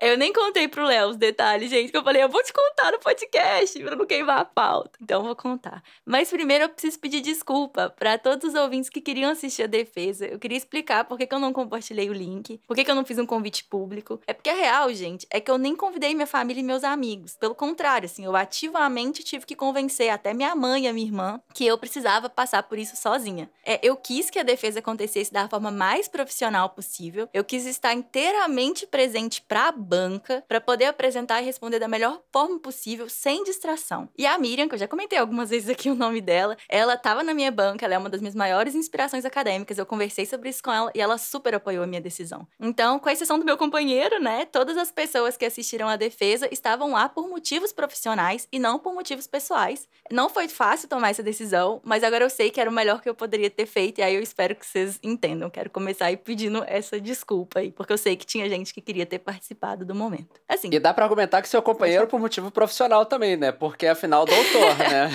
Eu 0.00 0.16
nem 0.16 0.32
contei 0.32 0.68
pro 0.68 0.84
Léo 0.84 1.08
os 1.08 1.16
detalhes, 1.16 1.68
gente, 1.68 1.90
que 1.90 1.96
eu 1.96 2.04
falei, 2.04 2.22
eu 2.22 2.28
vou 2.28 2.42
te 2.42 2.52
contar 2.52 2.92
no 2.92 3.00
podcast 3.00 3.78
pra 3.82 3.96
não 3.96 4.06
queimar 4.06 4.40
a 4.40 4.44
pauta. 4.44 4.96
Então 5.02 5.20
eu 5.20 5.26
vou 5.26 5.34
contar. 5.34 5.82
Mas 6.06 6.30
primeiro 6.30 6.64
eu 6.64 6.68
preciso 6.68 7.00
pedir 7.00 7.20
desculpa 7.20 7.90
pra 7.90 8.16
todos 8.16 8.50
os 8.50 8.54
ouvintes 8.54 8.88
que 8.88 9.00
queriam 9.00 9.32
assistir 9.32 9.64
a 9.64 9.66
defesa. 9.66 10.26
Eu 10.26 10.38
queria 10.38 10.56
explicar 10.56 11.04
por 11.04 11.18
que, 11.18 11.26
que 11.26 11.34
eu 11.34 11.40
não 11.40 11.52
compartilhei 11.52 12.08
o 12.08 12.12
link, 12.12 12.60
por 12.66 12.76
que, 12.76 12.84
que 12.84 12.90
eu 12.90 12.94
não 12.94 13.04
fiz 13.04 13.18
um 13.18 13.26
convite 13.26 13.64
público. 13.64 14.20
É 14.24 14.32
porque 14.32 14.50
a 14.50 14.54
real, 14.54 14.92
gente, 14.94 15.26
é 15.30 15.40
que 15.40 15.50
eu 15.50 15.58
nem 15.58 15.74
convidei 15.74 16.14
minha 16.14 16.26
família 16.28 16.60
e 16.60 16.64
meus 16.64 16.84
amigos. 16.84 17.34
Pelo 17.34 17.54
contrário, 17.54 18.06
assim, 18.06 18.24
eu 18.24 18.36
ativamente 18.36 19.24
tive 19.24 19.44
que 19.44 19.56
convencer 19.56 20.10
até 20.10 20.32
minha 20.32 20.54
mãe 20.54 20.84
e 20.84 20.88
a 20.88 20.92
minha 20.92 21.06
irmã 21.06 21.40
que 21.52 21.66
eu 21.66 21.76
precisava 21.76 22.30
passar 22.30 22.62
por 22.62 22.78
isso 22.78 22.96
sozinha. 22.96 23.50
É, 23.64 23.80
eu 23.82 23.96
quis 23.96 24.30
que 24.30 24.38
a 24.38 24.44
defesa 24.44 24.78
acontecesse 24.78 25.32
da 25.32 25.48
forma 25.48 25.72
mais 25.72 26.06
profissional 26.06 26.70
possível. 26.70 27.28
Eu 27.34 27.42
quis 27.42 27.66
estar 27.66 27.92
inteiramente 27.92 28.86
presente 28.86 29.42
pra 29.42 29.72
banca 29.88 30.44
para 30.46 30.60
poder 30.60 30.84
apresentar 30.84 31.40
e 31.40 31.44
responder 31.44 31.78
da 31.78 31.88
melhor 31.88 32.20
forma 32.30 32.58
possível, 32.58 33.08
sem 33.08 33.42
distração. 33.42 34.08
E 34.16 34.26
a 34.26 34.38
Miriam, 34.38 34.68
que 34.68 34.74
eu 34.74 34.78
já 34.78 34.86
comentei 34.86 35.18
algumas 35.18 35.50
vezes 35.50 35.68
aqui 35.68 35.88
o 35.90 35.94
nome 35.94 36.20
dela, 36.20 36.56
ela 36.68 36.94
estava 36.94 37.22
na 37.22 37.32
minha 37.32 37.50
banca, 37.50 37.84
ela 37.84 37.94
é 37.94 37.98
uma 37.98 38.10
das 38.10 38.20
minhas 38.20 38.34
maiores 38.34 38.74
inspirações 38.74 39.24
acadêmicas. 39.24 39.78
Eu 39.78 39.86
conversei 39.86 40.26
sobre 40.26 40.50
isso 40.50 40.62
com 40.62 40.70
ela 40.70 40.92
e 40.94 41.00
ela 41.00 41.16
super 41.16 41.54
apoiou 41.54 41.82
a 41.82 41.86
minha 41.86 42.00
decisão. 42.00 42.46
Então, 42.60 42.98
com 42.98 43.08
exceção 43.08 43.38
do 43.38 43.44
meu 43.44 43.56
companheiro, 43.56 44.20
né, 44.20 44.44
todas 44.44 44.76
as 44.76 44.90
pessoas 44.90 45.36
que 45.36 45.44
assistiram 45.44 45.88
à 45.88 45.96
defesa 45.96 46.48
estavam 46.52 46.92
lá 46.92 47.08
por 47.08 47.28
motivos 47.28 47.72
profissionais 47.72 48.46
e 48.52 48.58
não 48.58 48.78
por 48.78 48.92
motivos 48.94 49.26
pessoais. 49.26 49.88
Não 50.10 50.28
foi 50.28 50.48
fácil 50.48 50.88
tomar 50.88 51.10
essa 51.10 51.22
decisão, 51.22 51.80
mas 51.84 52.04
agora 52.04 52.24
eu 52.24 52.30
sei 52.30 52.50
que 52.50 52.60
era 52.60 52.68
o 52.68 52.72
melhor 52.72 53.00
que 53.00 53.08
eu 53.08 53.14
poderia 53.14 53.50
ter 53.50 53.66
feito 53.66 53.98
e 53.98 54.02
aí 54.02 54.14
eu 54.14 54.22
espero 54.22 54.54
que 54.54 54.66
vocês 54.66 54.98
entendam. 55.02 55.48
Quero 55.48 55.70
começar 55.70 56.06
aí 56.06 56.16
pedindo 56.16 56.62
essa 56.66 57.00
desculpa 57.00 57.60
aí, 57.60 57.70
porque 57.70 57.92
eu 57.92 57.98
sei 57.98 58.16
que 58.16 58.26
tinha 58.26 58.48
gente 58.48 58.74
que 58.74 58.80
queria 58.80 59.06
ter 59.06 59.18
participado 59.18 59.77
do 59.84 59.94
momento. 59.94 60.40
Assim, 60.48 60.68
E 60.72 60.78
dá 60.78 60.92
pra 60.94 61.04
argumentar 61.04 61.40
que 61.42 61.48
seu 61.48 61.60
companheiro 61.62 62.06
por 62.06 62.18
motivo 62.20 62.50
profissional 62.50 63.04
também, 63.06 63.36
né? 63.36 63.52
Porque 63.52 63.86
afinal, 63.86 64.24
doutor, 64.24 64.76
né? 64.78 65.10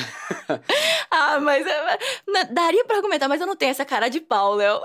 ah, 1.11 1.39
mas 1.39 1.65
é, 1.65 1.97
na- 2.27 2.43
daria 2.43 2.83
pra 2.85 2.97
argumentar, 2.97 3.27
mas 3.27 3.41
eu 3.41 3.47
não 3.47 3.55
tenho 3.55 3.71
essa 3.71 3.85
cara 3.85 4.09
de 4.09 4.19
pau, 4.19 4.55
Léo. 4.55 4.79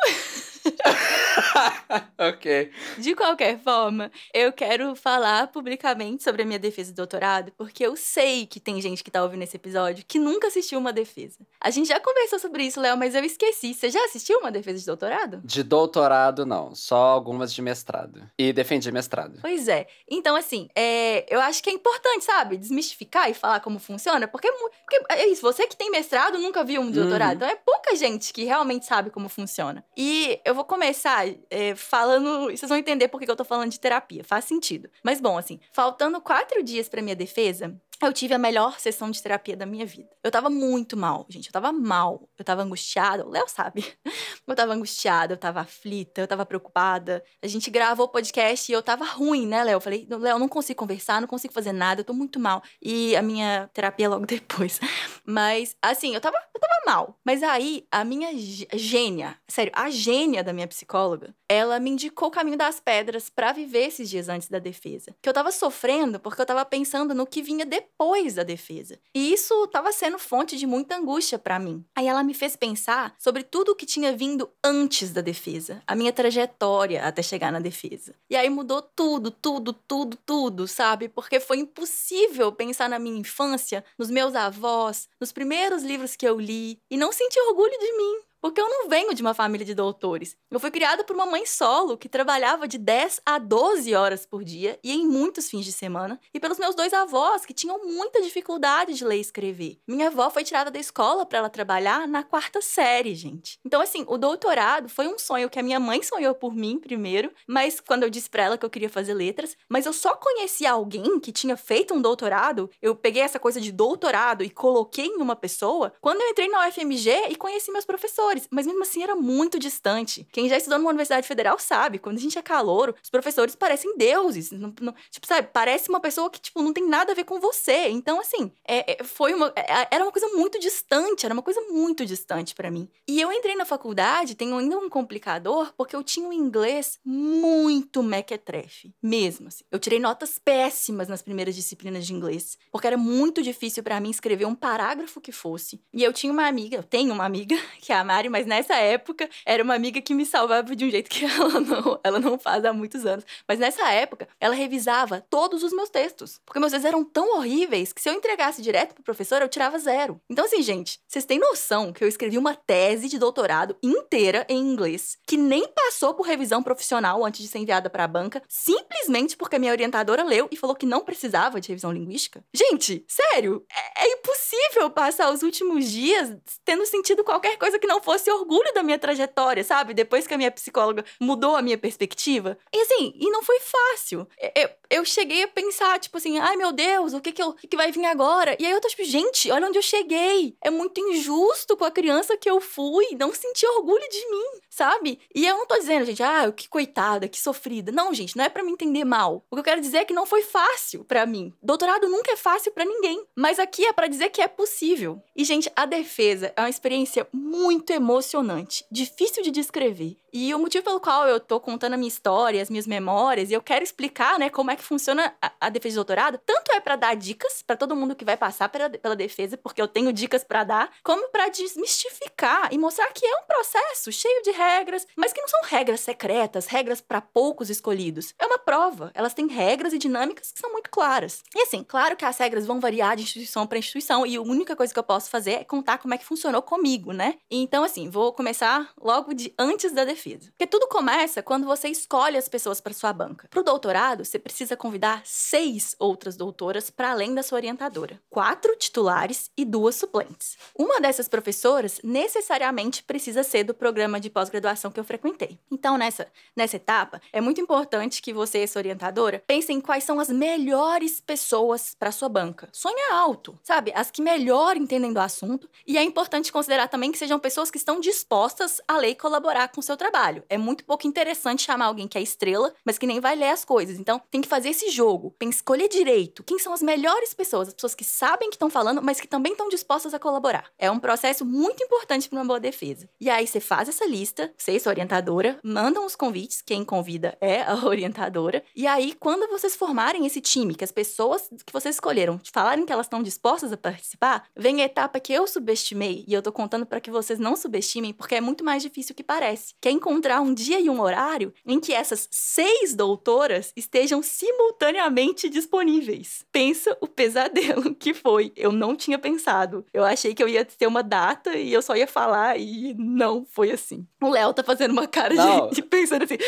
ok. 2.18 2.70
De 2.98 3.14
qualquer 3.14 3.58
forma, 3.58 4.10
eu 4.32 4.52
quero 4.52 4.94
falar 4.94 5.48
publicamente 5.48 6.22
sobre 6.22 6.42
a 6.42 6.44
minha 6.44 6.58
defesa 6.58 6.90
de 6.90 6.96
doutorado, 6.96 7.52
porque 7.56 7.84
eu 7.84 7.96
sei 7.96 8.46
que 8.46 8.60
tem 8.60 8.80
gente 8.80 9.02
que 9.04 9.10
tá 9.10 9.22
ouvindo 9.22 9.42
esse 9.42 9.56
episódio 9.56 10.04
que 10.06 10.18
nunca 10.18 10.48
assistiu 10.48 10.78
uma 10.78 10.92
defesa. 10.92 11.38
A 11.60 11.70
gente 11.70 11.88
já 11.88 12.00
conversou 12.00 12.38
sobre 12.38 12.64
isso, 12.64 12.80
Léo, 12.80 12.96
mas 12.96 13.14
eu 13.14 13.24
esqueci. 13.24 13.74
Você 13.74 13.90
já 13.90 14.04
assistiu 14.04 14.38
uma 14.38 14.50
defesa 14.50 14.78
de 14.78 14.86
doutorado? 14.86 15.40
De 15.44 15.62
doutorado, 15.62 16.46
não. 16.46 16.74
Só 16.74 16.96
algumas 16.96 17.52
de 17.52 17.62
mestrado. 17.62 18.28
E 18.38 18.52
defendi 18.52 18.90
mestrado. 18.92 19.38
Pois 19.40 19.68
é. 19.68 19.86
Então, 20.08 20.36
assim, 20.36 20.68
é, 20.74 21.26
eu 21.32 21.40
acho 21.40 21.62
que 21.62 21.70
é 21.70 21.72
importante, 21.72 22.24
sabe? 22.24 22.56
Desmistificar 22.56 23.30
e 23.30 23.34
falar 23.34 23.60
como 23.60 23.78
funciona, 23.78 24.28
porque, 24.28 24.50
porque 24.50 25.12
é 25.12 25.26
isso, 25.28 25.42
você 25.42 25.66
que 25.66 25.76
tem 25.76 25.90
mestrado 25.90 26.38
nunca 26.38 26.64
viu 26.64 26.80
um 26.80 26.90
doutorado. 26.90 27.42
Uhum. 27.42 27.48
Então 27.48 27.48
é 27.48 27.56
pouca 27.56 27.94
gente 27.96 28.32
que 28.32 28.44
realmente 28.44 28.86
sabe 28.86 29.10
como 29.10 29.28
funciona. 29.28 29.84
E 29.96 30.40
eu 30.44 30.54
vou 30.58 30.64
começar 30.64 31.24
é, 31.50 31.74
falando. 31.76 32.50
Vocês 32.50 32.68
vão 32.68 32.76
entender 32.76 33.06
por 33.06 33.20
que 33.20 33.30
eu 33.30 33.36
tô 33.36 33.44
falando 33.44 33.70
de 33.70 33.78
terapia. 33.78 34.24
Faz 34.24 34.44
sentido. 34.44 34.90
Mas 35.04 35.20
bom, 35.20 35.38
assim, 35.38 35.60
faltando 35.72 36.20
quatro 36.20 36.62
dias 36.64 36.88
pra 36.88 37.00
minha 37.00 37.14
defesa, 37.14 37.80
eu 38.00 38.12
tive 38.12 38.34
a 38.34 38.38
melhor 38.38 38.78
sessão 38.78 39.10
de 39.10 39.20
terapia 39.20 39.56
da 39.56 39.66
minha 39.66 39.84
vida. 39.84 40.08
Eu 40.22 40.30
tava 40.30 40.48
muito 40.48 40.96
mal, 40.96 41.26
gente. 41.28 41.46
Eu 41.46 41.52
tava 41.52 41.72
mal. 41.72 42.28
Eu 42.38 42.44
tava 42.44 42.62
angustiada. 42.62 43.26
O 43.26 43.30
Léo 43.30 43.48
sabe. 43.48 43.84
Eu 44.46 44.56
tava 44.56 44.72
angustiada, 44.72 45.34
eu 45.34 45.36
tava 45.36 45.60
aflita, 45.60 46.22
eu 46.22 46.26
tava 46.26 46.46
preocupada. 46.46 47.22
A 47.42 47.46
gente 47.46 47.70
gravou 47.70 48.06
o 48.06 48.08
podcast 48.08 48.72
e 48.72 48.74
eu 48.74 48.82
tava 48.82 49.04
ruim, 49.04 49.46
né, 49.46 49.62
Léo? 49.62 49.74
Eu 49.76 49.80
falei, 49.80 50.06
Léo, 50.08 50.38
não 50.38 50.48
consigo 50.48 50.78
conversar, 50.78 51.20
não 51.20 51.28
consigo 51.28 51.52
fazer 51.52 51.70
nada, 51.70 52.00
eu 52.00 52.04
tô 52.04 52.14
muito 52.14 52.40
mal. 52.40 52.62
E 52.80 53.14
a 53.14 53.20
minha 53.20 53.68
terapia 53.74 54.08
logo 54.08 54.24
depois. 54.26 54.80
Mas, 55.22 55.76
assim, 55.82 56.14
eu 56.14 56.20
tava, 56.22 56.38
eu 56.54 56.60
tava 56.60 56.80
mal. 56.86 57.18
Mas 57.22 57.42
aí, 57.42 57.86
a 57.92 58.02
minha 58.04 58.30
gênia, 58.72 59.36
sério, 59.46 59.70
a 59.76 59.90
gênia 59.90 60.42
da 60.42 60.54
minha 60.54 60.66
psicóloga, 60.66 61.34
ela 61.46 61.78
me 61.78 61.90
indicou 61.90 62.28
o 62.28 62.32
caminho 62.32 62.56
das 62.56 62.80
pedras 62.80 63.28
para 63.28 63.52
viver 63.52 63.88
esses 63.88 64.08
dias 64.08 64.30
antes 64.30 64.48
da 64.48 64.58
defesa. 64.58 65.14
Que 65.20 65.28
eu 65.28 65.34
tava 65.34 65.52
sofrendo 65.52 66.18
porque 66.18 66.40
eu 66.40 66.46
tava 66.46 66.64
pensando 66.64 67.14
no 67.14 67.26
que 67.26 67.42
vinha 67.42 67.66
depois 67.66 67.87
da 68.34 68.42
defesa. 68.42 68.98
E 69.14 69.32
isso 69.32 69.66
tava 69.68 69.92
sendo 69.92 70.18
fonte 70.18 70.56
de 70.56 70.66
muita 70.66 70.96
angústia 70.96 71.38
para 71.38 71.58
mim. 71.58 71.84
Aí 71.96 72.06
ela 72.06 72.22
me 72.22 72.34
fez 72.34 72.56
pensar 72.56 73.14
sobre 73.18 73.42
tudo 73.42 73.72
o 73.72 73.74
que 73.74 73.86
tinha 73.86 74.16
vindo 74.16 74.50
antes 74.62 75.12
da 75.12 75.20
defesa, 75.20 75.82
a 75.86 75.94
minha 75.94 76.12
trajetória 76.12 77.04
até 77.04 77.22
chegar 77.22 77.52
na 77.52 77.60
defesa. 77.60 78.14
E 78.30 78.36
aí 78.36 78.48
mudou 78.50 78.82
tudo, 78.82 79.30
tudo, 79.30 79.72
tudo, 79.72 80.16
tudo, 80.24 80.68
sabe? 80.68 81.08
Porque 81.08 81.40
foi 81.40 81.58
impossível 81.58 82.52
pensar 82.52 82.88
na 82.88 82.98
minha 82.98 83.18
infância, 83.18 83.84
nos 83.98 84.10
meus 84.10 84.34
avós, 84.34 85.08
nos 85.20 85.32
primeiros 85.32 85.82
livros 85.82 86.16
que 86.16 86.26
eu 86.26 86.38
li 86.38 86.78
e 86.90 86.96
não 86.96 87.12
sentir 87.12 87.40
orgulho 87.40 87.78
de 87.78 87.92
mim. 87.96 88.27
Porque 88.40 88.60
eu 88.60 88.68
não 88.68 88.88
venho 88.88 89.12
de 89.14 89.20
uma 89.22 89.34
família 89.34 89.66
de 89.66 89.74
doutores. 89.74 90.36
Eu 90.50 90.60
fui 90.60 90.70
criada 90.70 91.02
por 91.02 91.14
uma 91.14 91.26
mãe 91.26 91.44
solo 91.44 91.98
que 91.98 92.08
trabalhava 92.08 92.68
de 92.68 92.78
10 92.78 93.20
a 93.26 93.38
12 93.38 93.94
horas 93.94 94.24
por 94.24 94.44
dia 94.44 94.78
e 94.82 94.92
em 94.92 95.06
muitos 95.06 95.50
fins 95.50 95.64
de 95.64 95.72
semana, 95.72 96.20
e 96.32 96.38
pelos 96.38 96.58
meus 96.58 96.74
dois 96.74 96.92
avós 96.92 97.44
que 97.44 97.52
tinham 97.52 97.84
muita 97.84 98.22
dificuldade 98.22 98.94
de 98.94 99.04
ler 99.04 99.16
e 99.16 99.20
escrever. 99.20 99.80
Minha 99.86 100.06
avó 100.06 100.30
foi 100.30 100.44
tirada 100.44 100.70
da 100.70 100.78
escola 100.78 101.26
para 101.26 101.38
ela 101.38 101.50
trabalhar 101.50 102.06
na 102.06 102.22
quarta 102.22 102.60
série, 102.62 103.14
gente. 103.14 103.58
Então 103.64 103.80
assim, 103.80 104.04
o 104.06 104.16
doutorado 104.16 104.88
foi 104.88 105.08
um 105.08 105.18
sonho 105.18 105.50
que 105.50 105.58
a 105.58 105.62
minha 105.62 105.80
mãe 105.80 106.02
sonhou 106.02 106.34
por 106.34 106.54
mim 106.54 106.78
primeiro, 106.78 107.32
mas 107.46 107.80
quando 107.80 108.04
eu 108.04 108.10
disse 108.10 108.30
para 108.30 108.44
ela 108.44 108.58
que 108.58 108.64
eu 108.64 108.70
queria 108.70 108.88
fazer 108.88 109.14
letras, 109.14 109.56
mas 109.68 109.84
eu 109.84 109.92
só 109.92 110.14
conheci 110.14 110.64
alguém 110.64 111.18
que 111.18 111.32
tinha 111.32 111.56
feito 111.56 111.92
um 111.92 112.00
doutorado, 112.00 112.70
eu 112.80 112.94
peguei 112.94 113.22
essa 113.22 113.40
coisa 113.40 113.60
de 113.60 113.72
doutorado 113.72 114.44
e 114.44 114.50
coloquei 114.50 115.06
em 115.06 115.20
uma 115.20 115.34
pessoa 115.34 115.92
quando 116.00 116.20
eu 116.20 116.28
entrei 116.28 116.48
na 116.48 116.68
UFMG 116.68 117.28
e 117.30 117.36
conheci 117.36 117.72
meus 117.72 117.84
professores 117.84 118.27
professores, 118.28 118.48
mas 118.50 118.66
mesmo 118.66 118.82
assim 118.82 119.02
era 119.02 119.14
muito 119.14 119.58
distante. 119.58 120.26
Quem 120.32 120.48
já 120.48 120.56
estudou 120.56 120.78
numa 120.78 120.90
universidade 120.90 121.26
federal 121.26 121.58
sabe, 121.58 121.98
quando 121.98 122.18
a 122.18 122.20
gente 122.20 122.38
é 122.38 122.42
calouro, 122.42 122.94
os 123.02 123.10
professores 123.10 123.54
parecem 123.54 123.96
deuses. 123.96 124.50
Não, 124.50 124.72
não, 124.80 124.94
tipo, 125.10 125.26
sabe, 125.26 125.48
parece 125.52 125.88
uma 125.88 126.00
pessoa 126.00 126.30
que, 126.30 126.40
tipo, 126.40 126.62
não 126.62 126.72
tem 126.72 126.86
nada 126.86 127.12
a 127.12 127.14
ver 127.14 127.24
com 127.24 127.40
você. 127.40 127.88
Então, 127.88 128.20
assim, 128.20 128.52
é, 128.66 129.00
é, 129.00 129.04
foi 129.04 129.34
uma. 129.34 129.52
É, 129.56 129.88
era 129.90 130.04
uma 130.04 130.12
coisa 130.12 130.28
muito 130.28 130.58
distante, 130.58 131.24
era 131.24 131.32
uma 131.32 131.42
coisa 131.42 131.60
muito 131.70 132.04
distante 132.04 132.54
para 132.54 132.70
mim. 132.70 132.88
E 133.06 133.20
eu 133.20 133.32
entrei 133.32 133.54
na 133.56 133.64
faculdade, 133.64 134.34
tenho 134.34 134.56
ainda 134.56 134.78
um 134.78 134.88
complicador, 134.88 135.72
porque 135.76 135.96
eu 135.96 136.02
tinha 136.02 136.28
um 136.28 136.32
inglês 136.32 136.98
muito 137.04 138.02
mequetrefe. 138.02 138.94
Mesmo, 139.02 139.48
assim. 139.48 139.64
Eu 139.70 139.78
tirei 139.78 139.98
notas 139.98 140.38
péssimas 140.38 141.08
nas 141.08 141.22
primeiras 141.22 141.54
disciplinas 141.54 142.06
de 142.06 142.14
inglês, 142.14 142.58
porque 142.70 142.86
era 142.86 142.96
muito 142.96 143.42
difícil 143.42 143.82
para 143.82 144.00
mim 144.00 144.10
escrever 144.10 144.46
um 144.46 144.54
parágrafo 144.54 145.20
que 145.20 145.32
fosse. 145.32 145.80
E 145.92 146.02
eu 146.02 146.12
tinha 146.12 146.32
uma 146.32 146.46
amiga, 146.46 146.76
eu 146.76 146.82
tenho 146.82 147.12
uma 147.12 147.24
amiga, 147.24 147.56
que 147.80 147.92
é 147.92 147.96
a 147.96 148.04
mas 148.28 148.46
nessa 148.46 148.74
época 148.74 149.28
era 149.44 149.62
uma 149.62 149.74
amiga 149.74 150.00
que 150.00 150.14
me 150.14 150.24
salvava 150.24 150.74
de 150.74 150.84
um 150.84 150.90
jeito 150.90 151.10
que 151.10 151.24
ela 151.26 151.60
não, 151.60 152.00
ela 152.02 152.18
não 152.18 152.38
faz 152.38 152.64
há 152.64 152.72
muitos 152.72 153.04
anos. 153.04 153.24
Mas 153.46 153.58
nessa 153.58 153.88
época, 153.92 154.26
ela 154.40 154.54
revisava 154.54 155.24
todos 155.28 155.62
os 155.62 155.72
meus 155.72 155.90
textos. 155.90 156.40
Porque 156.44 156.58
meus 156.58 156.72
textos 156.72 156.88
eram 156.88 157.04
tão 157.04 157.36
horríveis 157.36 157.92
que 157.92 158.00
se 158.00 158.08
eu 158.08 158.14
entregasse 158.14 158.62
direto 158.62 158.94
pro 158.94 159.02
professor, 159.02 159.42
eu 159.42 159.48
tirava 159.48 159.78
zero. 159.78 160.20
Então, 160.28 160.44
assim, 160.44 160.62
gente, 160.62 160.98
vocês 161.06 161.24
têm 161.24 161.38
noção 161.38 161.92
que 161.92 162.02
eu 162.02 162.08
escrevi 162.08 162.38
uma 162.38 162.54
tese 162.54 163.08
de 163.08 163.18
doutorado 163.18 163.76
inteira 163.82 164.46
em 164.48 164.58
inglês, 164.58 165.18
que 165.26 165.36
nem 165.36 165.68
passou 165.68 166.14
por 166.14 166.26
revisão 166.26 166.62
profissional 166.62 167.24
antes 167.24 167.42
de 167.42 167.48
ser 167.48 167.58
enviada 167.58 167.90
para 167.90 168.04
a 168.04 168.08
banca, 168.08 168.42
simplesmente 168.48 169.36
porque 169.36 169.56
a 169.56 169.58
minha 169.58 169.72
orientadora 169.72 170.24
leu 170.24 170.48
e 170.50 170.56
falou 170.56 170.74
que 170.74 170.86
não 170.86 171.00
precisava 171.00 171.60
de 171.60 171.68
revisão 171.68 171.92
linguística? 171.92 172.42
Gente, 172.54 173.04
sério, 173.06 173.64
é, 173.70 174.04
é 174.04 174.12
impossível 174.12 174.90
passar 174.90 175.30
os 175.30 175.42
últimos 175.42 175.90
dias 175.90 176.36
tendo 176.64 176.86
sentido 176.86 177.24
qualquer 177.24 177.56
coisa 177.58 177.78
que 177.78 177.86
não 177.86 178.00
fosse 178.08 178.30
orgulho 178.30 178.72
da 178.72 178.82
minha 178.82 178.98
trajetória, 178.98 179.62
sabe? 179.62 179.92
Depois 179.92 180.26
que 180.26 180.32
a 180.32 180.38
minha 180.38 180.50
psicóloga 180.50 181.04
mudou 181.20 181.54
a 181.54 181.60
minha 181.60 181.76
perspectiva. 181.76 182.56
E 182.72 182.80
assim, 182.80 183.12
e 183.14 183.30
não 183.30 183.42
foi 183.42 183.60
fácil. 183.60 184.26
Eu, 184.54 184.70
eu 184.88 185.04
cheguei 185.04 185.42
a 185.42 185.48
pensar, 185.48 186.00
tipo 186.00 186.16
assim, 186.16 186.38
ai 186.38 186.56
meu 186.56 186.72
Deus, 186.72 187.12
o 187.12 187.20
que 187.20 187.32
que, 187.32 187.42
eu, 187.42 187.52
que, 187.52 187.76
vai 187.76 187.92
vir 187.92 188.06
agora? 188.06 188.56
E 188.58 188.64
aí 188.64 188.72
eu 188.72 188.80
tô 188.80 188.88
tipo, 188.88 189.04
gente, 189.04 189.50
olha 189.50 189.68
onde 189.68 189.76
eu 189.76 189.82
cheguei. 189.82 190.56
É 190.62 190.70
muito 190.70 190.98
injusto 190.98 191.76
com 191.76 191.84
a 191.84 191.90
criança 191.90 192.34
que 192.38 192.48
eu 192.48 192.62
fui, 192.62 193.08
não 193.18 193.34
sentir 193.34 193.66
orgulho 193.66 194.08
de 194.08 194.30
mim, 194.30 194.60
sabe? 194.70 195.20
E 195.34 195.46
eu 195.46 195.58
não 195.58 195.66
tô 195.66 195.76
dizendo, 195.76 196.06
gente, 196.06 196.22
ah, 196.22 196.50
que 196.50 196.66
coitada, 196.66 197.28
que 197.28 197.38
sofrida. 197.38 197.92
Não, 197.92 198.14
gente, 198.14 198.38
não 198.38 198.44
é 198.46 198.48
para 198.48 198.62
me 198.62 198.72
entender 198.72 199.04
mal. 199.04 199.44
O 199.50 199.56
que 199.56 199.60
eu 199.60 199.64
quero 199.64 199.82
dizer 199.82 199.98
é 199.98 200.04
que 200.06 200.14
não 200.14 200.24
foi 200.24 200.40
fácil 200.40 201.04
para 201.04 201.26
mim. 201.26 201.52
Doutorado 201.62 202.08
nunca 202.08 202.32
é 202.32 202.36
fácil 202.36 202.72
para 202.72 202.86
ninguém, 202.86 203.22
mas 203.36 203.58
aqui 203.58 203.84
é 203.84 203.92
para 203.92 204.06
dizer 204.06 204.30
que 204.30 204.40
é 204.40 204.48
possível. 204.48 205.22
E 205.36 205.44
gente, 205.44 205.70
a 205.76 205.84
defesa 205.84 206.54
é 206.56 206.62
uma 206.62 206.70
experiência 206.70 207.28
muito 207.30 207.97
emocionante, 207.98 208.84
difícil 208.90 209.42
de 209.42 209.50
descrever. 209.50 210.16
E 210.32 210.54
o 210.54 210.58
motivo 210.58 210.84
pelo 210.84 211.00
qual 211.00 211.26
eu 211.26 211.40
tô 211.40 211.58
contando 211.58 211.94
a 211.94 211.96
minha 211.96 212.08
história, 212.08 212.60
as 212.60 212.68
minhas 212.68 212.86
memórias, 212.86 213.50
e 213.50 213.54
eu 213.54 213.62
quero 213.62 213.82
explicar, 213.82 214.38
né, 214.38 214.50
como 214.50 214.70
é 214.70 214.76
que 214.76 214.82
funciona 214.82 215.34
a, 215.40 215.52
a 215.60 215.68
defesa 215.68 215.92
de 215.92 215.96
doutorado, 215.96 216.38
tanto 216.44 216.70
é 216.72 216.80
para 216.80 216.96
dar 216.96 217.16
dicas 217.16 217.62
para 217.62 217.76
todo 217.76 217.96
mundo 217.96 218.14
que 218.14 218.24
vai 218.24 218.36
passar 218.36 218.68
pela, 218.68 218.90
pela 218.90 219.16
defesa, 219.16 219.56
porque 219.56 219.80
eu 219.80 219.88
tenho 219.88 220.12
dicas 220.12 220.44
para 220.44 220.64
dar, 220.64 220.90
como 221.02 221.28
para 221.28 221.48
desmistificar 221.48 222.68
e 222.72 222.78
mostrar 222.78 223.10
que 223.12 223.24
é 223.24 223.36
um 223.36 223.46
processo 223.46 224.12
cheio 224.12 224.42
de 224.42 224.50
regras, 224.50 225.06
mas 225.16 225.32
que 225.32 225.40
não 225.40 225.48
são 225.48 225.60
regras 225.64 226.00
secretas, 226.00 226.66
regras 226.66 227.00
para 227.00 227.20
poucos 227.20 227.70
escolhidos. 227.70 228.34
É 228.38 228.46
uma 228.46 228.58
prova. 228.58 229.10
Elas 229.14 229.34
têm 229.34 229.46
regras 229.48 229.92
e 229.92 229.98
dinâmicas 229.98 230.52
que 230.52 230.60
são 230.60 230.72
muito 230.72 230.90
claras. 230.90 231.42
E 231.54 231.62
assim, 231.62 231.82
claro 231.82 232.16
que 232.16 232.24
as 232.24 232.36
regras 232.38 232.66
vão 232.66 232.80
variar 232.80 233.16
de 233.16 233.22
instituição 233.22 233.66
para 233.66 233.78
instituição, 233.78 234.26
e 234.26 234.36
a 234.36 234.42
única 234.42 234.76
coisa 234.76 234.92
que 234.92 234.98
eu 234.98 235.04
posso 235.04 235.30
fazer 235.30 235.52
é 235.52 235.64
contar 235.64 235.98
como 235.98 236.14
é 236.14 236.18
que 236.18 236.24
funcionou 236.24 236.60
comigo, 236.60 237.12
né? 237.12 237.36
Então, 237.50 237.82
assim, 237.88 238.08
vou 238.08 238.32
começar 238.32 238.92
logo 239.00 239.32
de 239.32 239.52
antes 239.58 239.92
da 239.92 240.04
defesa. 240.04 240.50
Porque 240.50 240.66
tudo 240.66 240.86
começa 240.86 241.42
quando 241.42 241.66
você 241.66 241.88
escolhe 241.88 242.36
as 242.36 242.48
pessoas 242.48 242.80
para 242.80 242.92
sua 242.92 243.12
banca. 243.12 243.48
Para 243.48 243.60
o 243.60 243.64
doutorado, 243.64 244.24
você 244.24 244.38
precisa 244.38 244.76
convidar 244.76 245.22
seis 245.24 245.96
outras 245.98 246.36
doutoras 246.36 246.90
para 246.90 247.10
além 247.10 247.34
da 247.34 247.42
sua 247.42 247.56
orientadora, 247.56 248.20
quatro 248.28 248.76
titulares 248.76 249.50
e 249.56 249.64
duas 249.64 249.96
suplentes. 249.96 250.56
Uma 250.76 251.00
dessas 251.00 251.28
professoras 251.28 252.00
necessariamente 252.04 253.02
precisa 253.02 253.42
ser 253.42 253.64
do 253.64 253.74
programa 253.74 254.20
de 254.20 254.30
pós-graduação 254.30 254.90
que 254.90 255.00
eu 255.00 255.04
frequentei. 255.04 255.58
Então, 255.70 255.96
nessa, 255.96 256.28
nessa 256.54 256.76
etapa, 256.76 257.20
é 257.32 257.40
muito 257.40 257.60
importante 257.60 258.20
que 258.20 258.32
você, 258.32 258.58
essa 258.58 258.78
orientadora, 258.78 259.42
pense 259.46 259.72
em 259.72 259.80
quais 259.80 260.04
são 260.04 260.20
as 260.20 260.28
melhores 260.28 261.20
pessoas 261.20 261.96
para 261.98 262.12
sua 262.12 262.28
banca. 262.28 262.68
Sonha 262.72 263.14
alto, 263.14 263.58
sabe? 263.62 263.92
As 263.94 264.10
que 264.10 264.20
melhor 264.20 264.76
entendem 264.76 265.12
do 265.12 265.20
assunto. 265.20 265.68
E 265.86 265.96
é 265.96 266.02
importante 266.02 266.52
considerar 266.52 266.88
também 266.88 267.10
que 267.10 267.18
sejam 267.18 267.38
pessoas 267.38 267.70
que 267.70 267.77
estão 267.80 268.00
dispostas 268.00 268.80
a 268.86 268.96
ler 268.98 269.10
e 269.10 269.14
colaborar 269.14 269.68
com 269.68 269.80
o 269.80 269.82
seu 269.82 269.96
trabalho. 269.96 270.42
É 270.48 270.58
muito 270.58 270.84
pouco 270.84 271.06
interessante 271.06 271.62
chamar 271.62 271.86
alguém 271.86 272.08
que 272.08 272.18
é 272.18 272.22
estrela, 272.22 272.72
mas 272.84 272.98
que 272.98 273.06
nem 273.06 273.20
vai 273.20 273.36
ler 273.36 273.50
as 273.50 273.64
coisas. 273.64 273.98
Então, 273.98 274.20
tem 274.30 274.40
que 274.40 274.48
fazer 274.48 274.70
esse 274.70 274.90
jogo. 274.90 275.34
Tem 275.38 275.48
que 275.48 275.56
escolher 275.56 275.88
direito. 275.88 276.42
Quem 276.44 276.58
são 276.58 276.72
as 276.72 276.82
melhores 276.82 277.34
pessoas? 277.34 277.68
As 277.68 277.74
pessoas 277.74 277.94
que 277.94 278.04
sabem 278.04 278.50
que 278.50 278.56
estão 278.56 278.70
falando, 278.70 279.02
mas 279.02 279.20
que 279.20 279.28
também 279.28 279.52
estão 279.52 279.68
dispostas 279.68 280.14
a 280.14 280.18
colaborar. 280.18 280.70
É 280.78 280.90
um 280.90 280.98
processo 280.98 281.44
muito 281.44 281.82
importante 281.82 282.28
para 282.28 282.38
uma 282.38 282.44
boa 282.44 282.60
defesa. 282.60 283.08
E 283.20 283.30
aí, 283.30 283.46
você 283.46 283.60
faz 283.60 283.88
essa 283.88 284.06
lista, 284.06 284.52
você 284.56 284.72
e 284.72 284.80
sua 284.80 284.90
orientadora, 284.90 285.58
mandam 285.62 286.04
os 286.04 286.16
convites, 286.16 286.62
quem 286.62 286.84
convida 286.84 287.36
é 287.40 287.62
a 287.62 287.74
orientadora. 287.86 288.62
E 288.74 288.86
aí, 288.86 289.14
quando 289.14 289.48
vocês 289.48 289.76
formarem 289.76 290.26
esse 290.26 290.40
time, 290.40 290.74
que 290.74 290.84
as 290.84 290.92
pessoas 290.92 291.48
que 291.64 291.72
vocês 291.72 291.96
escolheram 291.96 292.40
falarem 292.52 292.84
que 292.84 292.92
elas 292.92 293.06
estão 293.06 293.22
dispostas 293.22 293.72
a 293.72 293.76
participar, 293.76 294.44
vem 294.56 294.82
a 294.82 294.84
etapa 294.84 295.20
que 295.20 295.32
eu 295.32 295.46
subestimei, 295.46 296.24
e 296.26 296.34
eu 296.34 296.42
tô 296.42 296.52
contando 296.52 296.86
para 296.86 297.00
que 297.00 297.10
vocês 297.10 297.38
não 297.38 297.56
subestimem, 297.56 297.67
porque 298.12 298.34
é 298.34 298.40
muito 298.40 298.64
mais 298.64 298.82
difícil 298.82 299.14
que 299.14 299.22
parece. 299.22 299.74
Que 299.80 299.88
é 299.88 299.92
encontrar 299.92 300.40
um 300.40 300.54
dia 300.54 300.80
e 300.80 300.88
um 300.88 301.00
horário 301.00 301.52
em 301.66 301.78
que 301.80 301.92
essas 301.92 302.28
seis 302.30 302.94
doutoras 302.94 303.72
estejam 303.76 304.22
simultaneamente 304.22 305.48
disponíveis. 305.48 306.44
Pensa 306.50 306.96
o 307.00 307.06
pesadelo 307.06 307.94
que 307.96 308.14
foi. 308.14 308.52
Eu 308.56 308.72
não 308.72 308.96
tinha 308.96 309.18
pensado. 309.18 309.84
Eu 309.92 310.04
achei 310.04 310.34
que 310.34 310.42
eu 310.42 310.48
ia 310.48 310.64
ter 310.64 310.86
uma 310.86 311.02
data 311.02 311.56
e 311.56 311.72
eu 311.72 311.82
só 311.82 311.96
ia 311.96 312.06
falar 312.06 312.58
e 312.58 312.94
não 312.94 313.44
foi 313.48 313.70
assim. 313.70 314.06
O 314.22 314.30
Léo 314.30 314.54
tá 314.54 314.62
fazendo 314.62 314.92
uma 314.92 315.06
cara 315.06 315.34
de, 315.34 315.76
de 315.76 315.82
pensando 315.82 316.24
assim 316.24 316.38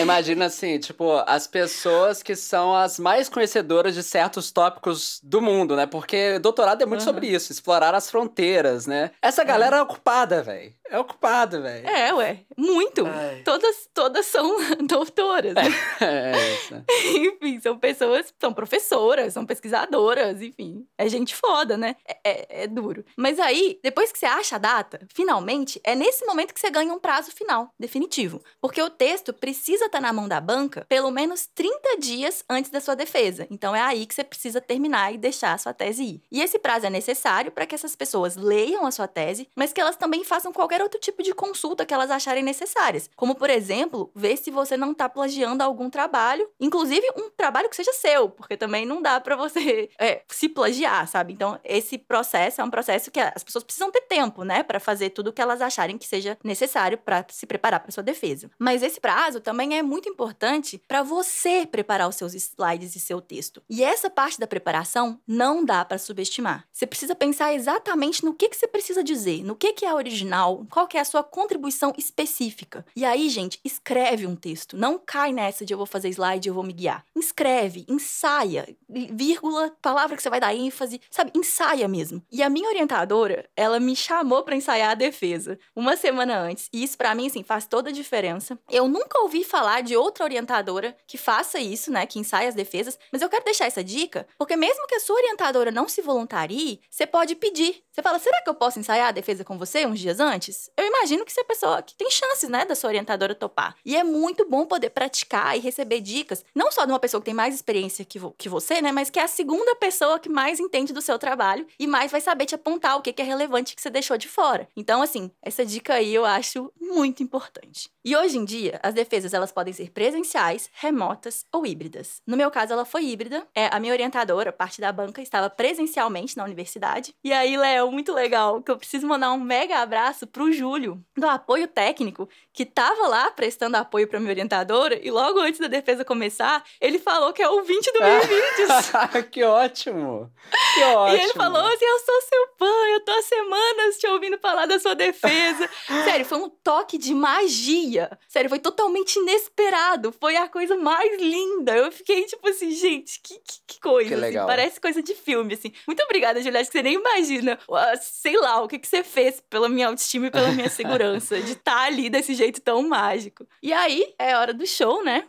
Imagina 0.00 0.46
assim, 0.46 0.78
tipo, 0.78 1.22
as 1.26 1.46
pessoas 1.46 2.22
que 2.22 2.34
são 2.34 2.74
as 2.74 2.98
mais 2.98 3.28
conhecedoras 3.28 3.94
de 3.94 4.02
certos 4.02 4.50
tópicos 4.50 5.20
do 5.22 5.40
mundo, 5.40 5.76
né? 5.76 5.86
Porque 5.86 6.38
doutorado 6.40 6.82
é 6.82 6.86
muito 6.86 7.00
uhum. 7.00 7.06
sobre 7.06 7.28
isso, 7.28 7.52
explorar 7.52 7.94
as 7.94 8.10
fronteiras, 8.10 8.86
né? 8.86 9.12
Essa 9.22 9.44
galera 9.44 9.76
é, 9.76 9.78
é 9.78 9.82
ocupada, 9.82 10.42
velho. 10.42 10.74
É 10.90 10.98
ocupada, 10.98 11.60
velho. 11.60 11.86
É, 11.86 12.14
ué. 12.14 12.40
Muito. 12.56 13.04
Todas, 13.44 13.88
todas 13.92 14.26
são 14.26 14.56
doutoras. 14.86 15.54
Né? 15.54 15.62
É, 16.00 16.32
é 16.32 16.54
isso. 16.54 16.74
enfim, 17.16 17.60
são 17.60 17.78
pessoas, 17.78 18.32
são 18.38 18.52
professoras, 18.52 19.32
são 19.32 19.44
pesquisadoras, 19.44 20.40
enfim. 20.42 20.86
É 20.96 21.08
gente 21.08 21.34
foda, 21.34 21.76
né? 21.76 21.96
É, 22.06 22.18
é, 22.24 22.62
é 22.64 22.66
duro. 22.66 23.04
Mas 23.16 23.38
aí, 23.38 23.78
depois 23.82 24.10
que 24.10 24.18
você 24.18 24.26
acha 24.26 24.56
a 24.56 24.58
data, 24.58 25.00
finalmente, 25.14 25.80
é 25.84 25.94
nesse 25.94 26.24
momento 26.24 26.54
que 26.54 26.60
você 26.60 26.70
ganha 26.70 26.92
um 26.92 26.98
prazo 26.98 27.30
final, 27.30 27.70
definitivo. 27.78 28.42
Porque 28.60 28.82
o 28.82 28.90
texto 28.90 29.32
precisa 29.32 29.86
estar 29.86 29.98
tá 29.98 30.02
na 30.02 30.12
mão 30.12 30.26
da 30.26 30.40
banca 30.40 30.86
pelo 30.88 31.10
menos 31.10 31.46
30 31.54 31.98
dias 31.98 32.44
antes 32.48 32.70
da 32.70 32.80
sua 32.80 32.96
defesa. 32.96 33.46
Então 33.50 33.74
é 33.74 33.80
aí 33.80 34.06
que 34.06 34.14
você 34.14 34.24
precisa 34.24 34.60
terminar 34.60 35.12
e 35.12 35.18
deixar 35.18 35.52
a 35.52 35.58
sua 35.58 35.74
tese 35.74 36.02
ir. 36.02 36.22
E 36.30 36.40
esse 36.40 36.58
prazo 36.58 36.86
é 36.86 36.90
necessário 36.90 37.52
para 37.52 37.66
que 37.66 37.74
essas 37.74 37.94
pessoas 37.94 38.36
leiam 38.36 38.86
a 38.86 38.90
sua 38.90 39.06
tese, 39.06 39.48
mas 39.54 39.72
que 39.72 39.80
elas 39.80 39.96
também 39.96 40.24
façam 40.24 40.52
qualquer 40.52 40.77
outro 40.82 41.00
tipo 41.00 41.22
de 41.22 41.34
consulta 41.34 41.84
que 41.84 41.94
elas 41.94 42.10
acharem 42.10 42.42
necessárias. 42.42 43.10
Como, 43.16 43.34
por 43.34 43.50
exemplo, 43.50 44.10
ver 44.14 44.36
se 44.36 44.50
você 44.50 44.76
não 44.76 44.92
está 44.92 45.08
plagiando 45.08 45.62
algum 45.62 45.90
trabalho, 45.90 46.48
inclusive 46.60 47.06
um 47.16 47.30
trabalho 47.30 47.68
que 47.68 47.76
seja 47.76 47.92
seu, 47.92 48.28
porque 48.28 48.56
também 48.56 48.84
não 48.86 49.00
dá 49.02 49.20
para 49.20 49.36
você 49.36 49.90
é, 49.98 50.22
se 50.28 50.48
plagiar, 50.48 51.06
sabe? 51.08 51.32
Então, 51.32 51.58
esse 51.64 51.98
processo 51.98 52.60
é 52.60 52.64
um 52.64 52.70
processo 52.70 53.10
que 53.10 53.20
as 53.20 53.42
pessoas 53.42 53.64
precisam 53.64 53.90
ter 53.90 54.02
tempo, 54.02 54.44
né, 54.44 54.62
para 54.62 54.80
fazer 54.80 55.10
tudo 55.10 55.28
o 55.28 55.32
que 55.32 55.42
elas 55.42 55.60
acharem 55.60 55.98
que 55.98 56.06
seja 56.06 56.38
necessário 56.42 56.98
para 56.98 57.24
se 57.28 57.46
preparar 57.46 57.80
para 57.80 57.92
sua 57.92 58.02
defesa. 58.02 58.50
Mas 58.58 58.82
esse 58.82 59.00
prazo 59.00 59.40
também 59.40 59.78
é 59.78 59.82
muito 59.82 60.08
importante 60.08 60.80
para 60.86 61.02
você 61.02 61.66
preparar 61.66 62.08
os 62.08 62.16
seus 62.16 62.34
slides 62.34 62.96
e 62.96 63.00
seu 63.00 63.20
texto. 63.20 63.62
E 63.68 63.82
essa 63.82 64.10
parte 64.10 64.38
da 64.38 64.46
preparação 64.46 65.20
não 65.26 65.64
dá 65.64 65.84
para 65.84 65.98
subestimar. 65.98 66.66
Você 66.72 66.86
precisa 66.86 67.14
pensar 67.14 67.54
exatamente 67.54 68.24
no 68.24 68.34
que, 68.34 68.48
que 68.48 68.56
você 68.56 68.66
precisa 68.66 69.02
dizer, 69.02 69.42
no 69.44 69.56
que, 69.56 69.72
que 69.72 69.84
é 69.84 69.94
original, 69.94 70.66
qual 70.70 70.86
que 70.86 70.96
é 70.96 71.00
a 71.00 71.04
sua 71.04 71.22
contribuição 71.22 71.92
específica. 71.96 72.84
E 72.94 73.04
aí, 73.04 73.28
gente, 73.28 73.60
escreve 73.64 74.26
um 74.26 74.36
texto. 74.36 74.76
Não 74.76 74.98
cai 74.98 75.32
nessa 75.32 75.64
de 75.64 75.72
eu 75.72 75.78
vou 75.78 75.86
fazer 75.86 76.08
slide, 76.08 76.48
eu 76.48 76.54
vou 76.54 76.64
me 76.64 76.72
guiar. 76.72 77.04
Escreve, 77.16 77.84
ensaia, 77.88 78.76
vírgula, 78.88 79.72
palavra 79.82 80.16
que 80.16 80.22
você 80.22 80.30
vai 80.30 80.40
dar 80.40 80.54
ênfase, 80.54 81.00
sabe? 81.10 81.32
Ensaia 81.34 81.88
mesmo. 81.88 82.22
E 82.30 82.42
a 82.42 82.50
minha 82.50 82.68
orientadora, 82.68 83.48
ela 83.56 83.80
me 83.80 83.94
chamou 83.94 84.42
para 84.42 84.56
ensaiar 84.56 84.90
a 84.90 84.94
defesa 84.94 85.58
uma 85.74 85.96
semana 85.96 86.38
antes. 86.38 86.68
E 86.72 86.82
isso 86.82 86.96
para 86.96 87.14
mim, 87.14 87.26
assim, 87.26 87.42
faz 87.42 87.66
toda 87.66 87.90
a 87.90 87.92
diferença. 87.92 88.58
Eu 88.70 88.88
nunca 88.88 89.20
ouvi 89.20 89.44
falar 89.44 89.82
de 89.82 89.96
outra 89.96 90.24
orientadora 90.24 90.96
que 91.06 91.18
faça 91.18 91.58
isso, 91.58 91.90
né? 91.90 92.06
Que 92.06 92.18
ensaia 92.18 92.48
as 92.48 92.54
defesas. 92.54 92.98
Mas 93.12 93.22
eu 93.22 93.28
quero 93.28 93.44
deixar 93.44 93.66
essa 93.66 93.84
dica, 93.84 94.26
porque 94.36 94.56
mesmo 94.56 94.86
que 94.86 94.94
a 94.94 95.00
sua 95.00 95.16
orientadora 95.16 95.70
não 95.70 95.88
se 95.88 96.02
voluntarie, 96.02 96.80
você 96.90 97.06
pode 97.06 97.34
pedir. 97.34 97.82
Você 97.92 98.02
fala, 98.02 98.18
será 98.18 98.42
que 98.42 98.50
eu 98.50 98.54
posso 98.54 98.78
ensaiar 98.78 99.08
a 99.08 99.12
defesa 99.12 99.44
com 99.44 99.58
você 99.58 99.86
uns 99.86 99.98
dias 99.98 100.20
antes? 100.20 100.57
Eu 100.76 100.86
imagino 100.86 101.24
que 101.24 101.32
é 101.38 101.42
a 101.42 101.46
pessoa 101.46 101.82
que 101.82 101.94
tem 101.94 102.10
chances, 102.10 102.48
né, 102.48 102.64
da 102.64 102.74
sua 102.74 102.88
orientadora 102.88 103.34
topar. 103.34 103.76
E 103.84 103.96
é 103.96 104.02
muito 104.02 104.48
bom 104.48 104.66
poder 104.66 104.90
praticar 104.90 105.56
e 105.56 105.60
receber 105.60 106.00
dicas, 106.00 106.44
não 106.54 106.72
só 106.72 106.84
de 106.84 106.92
uma 106.92 106.98
pessoa 106.98 107.20
que 107.20 107.26
tem 107.26 107.34
mais 107.34 107.54
experiência 107.54 108.04
que, 108.04 108.18
vo 108.18 108.34
que 108.36 108.48
você, 108.48 108.80
né, 108.80 108.92
mas 108.92 109.10
que 109.10 109.18
é 109.18 109.22
a 109.22 109.28
segunda 109.28 109.74
pessoa 109.76 110.18
que 110.18 110.28
mais 110.28 110.58
entende 110.58 110.92
do 110.92 111.02
seu 111.02 111.18
trabalho 111.18 111.66
e 111.78 111.86
mais 111.86 112.10
vai 112.10 112.20
saber 112.20 112.46
te 112.46 112.54
apontar 112.54 112.96
o 112.96 113.02
que, 113.02 113.12
que 113.12 113.22
é 113.22 113.24
relevante 113.24 113.74
que 113.74 113.82
você 113.82 113.90
deixou 113.90 114.16
de 114.16 114.28
fora. 114.28 114.68
Então, 114.76 115.02
assim, 115.02 115.30
essa 115.42 115.64
dica 115.64 115.94
aí 115.94 116.14
eu 116.14 116.24
acho 116.24 116.72
muito 116.80 117.22
importante. 117.22 117.90
E 118.08 118.16
hoje 118.16 118.38
em 118.38 118.44
dia, 118.46 118.80
as 118.82 118.94
defesas 118.94 119.34
elas 119.34 119.52
podem 119.52 119.70
ser 119.70 119.90
presenciais, 119.90 120.70
remotas 120.72 121.44
ou 121.52 121.66
híbridas. 121.66 122.22
No 122.26 122.38
meu 122.38 122.50
caso, 122.50 122.72
ela 122.72 122.86
foi 122.86 123.04
híbrida. 123.04 123.46
É, 123.54 123.68
a 123.70 123.78
minha 123.78 123.92
orientadora, 123.92 124.50
parte 124.50 124.80
da 124.80 124.90
banca, 124.90 125.20
estava 125.20 125.50
presencialmente 125.50 126.34
na 126.34 126.42
universidade. 126.42 127.14
E 127.22 127.34
aí, 127.34 127.54
Léo, 127.54 127.92
muito 127.92 128.14
legal, 128.14 128.62
que 128.62 128.70
eu 128.70 128.78
preciso 128.78 129.06
mandar 129.06 129.30
um 129.32 129.38
mega 129.38 129.80
abraço 129.80 130.26
pro 130.26 130.50
Júlio, 130.50 131.04
do 131.14 131.28
apoio 131.28 131.68
técnico, 131.68 132.26
que 132.50 132.62
estava 132.62 133.08
lá 133.08 133.30
prestando 133.30 133.76
apoio 133.76 134.08
para 134.08 134.18
minha 134.18 134.32
orientadora 134.32 134.98
e 135.06 135.10
logo 135.10 135.40
antes 135.40 135.60
da 135.60 135.68
defesa 135.68 136.02
começar, 136.02 136.64
ele 136.80 136.98
falou 136.98 137.34
que 137.34 137.42
é 137.42 137.48
ouvinte 137.50 137.92
do 137.92 138.00
meus 138.00 138.24
vídeos. 138.24 138.90
que 139.30 139.44
ótimo! 139.44 140.32
Que 140.74 140.82
ótimo! 140.82 141.16
E 141.16 141.20
ele 141.20 141.34
falou 141.34 141.62
assim: 141.66 141.84
Eu 141.84 141.98
sou 141.98 142.22
seu 142.22 142.48
fã, 142.58 142.86
eu 142.94 143.04
tô 143.04 143.12
há 143.12 143.22
semanas 143.22 143.98
te 143.98 144.06
ouvindo 144.06 144.38
falar 144.38 144.64
da 144.64 144.78
sua 144.78 144.94
defesa. 144.94 145.68
Sério, 146.04 146.24
foi 146.24 146.38
um 146.38 146.48
toque 146.48 146.96
de 146.96 147.14
magia. 147.14 147.97
Sério, 148.28 148.48
foi 148.48 148.58
totalmente 148.58 149.16
inesperado. 149.16 150.12
Foi 150.12 150.36
a 150.36 150.48
coisa 150.48 150.76
mais 150.76 151.20
linda. 151.20 151.76
Eu 151.76 151.90
fiquei 151.90 152.24
tipo 152.24 152.48
assim, 152.48 152.70
gente, 152.70 153.20
que, 153.20 153.34
que, 153.34 153.60
que 153.66 153.80
coisa. 153.80 154.08
Que 154.08 154.14
assim, 154.14 154.22
legal. 154.22 154.46
parece 154.46 154.80
coisa 154.80 155.02
de 155.02 155.14
filme, 155.14 155.54
assim. 155.54 155.72
Muito 155.86 156.02
obrigada, 156.02 156.42
Juliette, 156.42 156.70
que 156.70 156.78
você 156.78 156.82
nem 156.82 156.94
imagina, 156.94 157.58
sei 158.00 158.36
lá, 158.36 158.62
o 158.62 158.68
que, 158.68 158.78
que 158.78 158.86
você 158.86 159.02
fez 159.02 159.42
pela 159.48 159.68
minha 159.68 159.88
autoestima 159.88 160.26
e 160.26 160.30
pela 160.30 160.50
minha 160.52 160.68
segurança 160.68 161.40
de 161.40 161.52
estar 161.52 161.74
tá 161.74 161.82
ali 161.82 162.08
desse 162.10 162.34
jeito 162.34 162.60
tão 162.60 162.86
mágico. 162.86 163.46
E 163.62 163.72
aí, 163.72 164.14
é 164.18 164.36
hora 164.36 164.52
do 164.52 164.66
show, 164.66 165.02
né? 165.02 165.24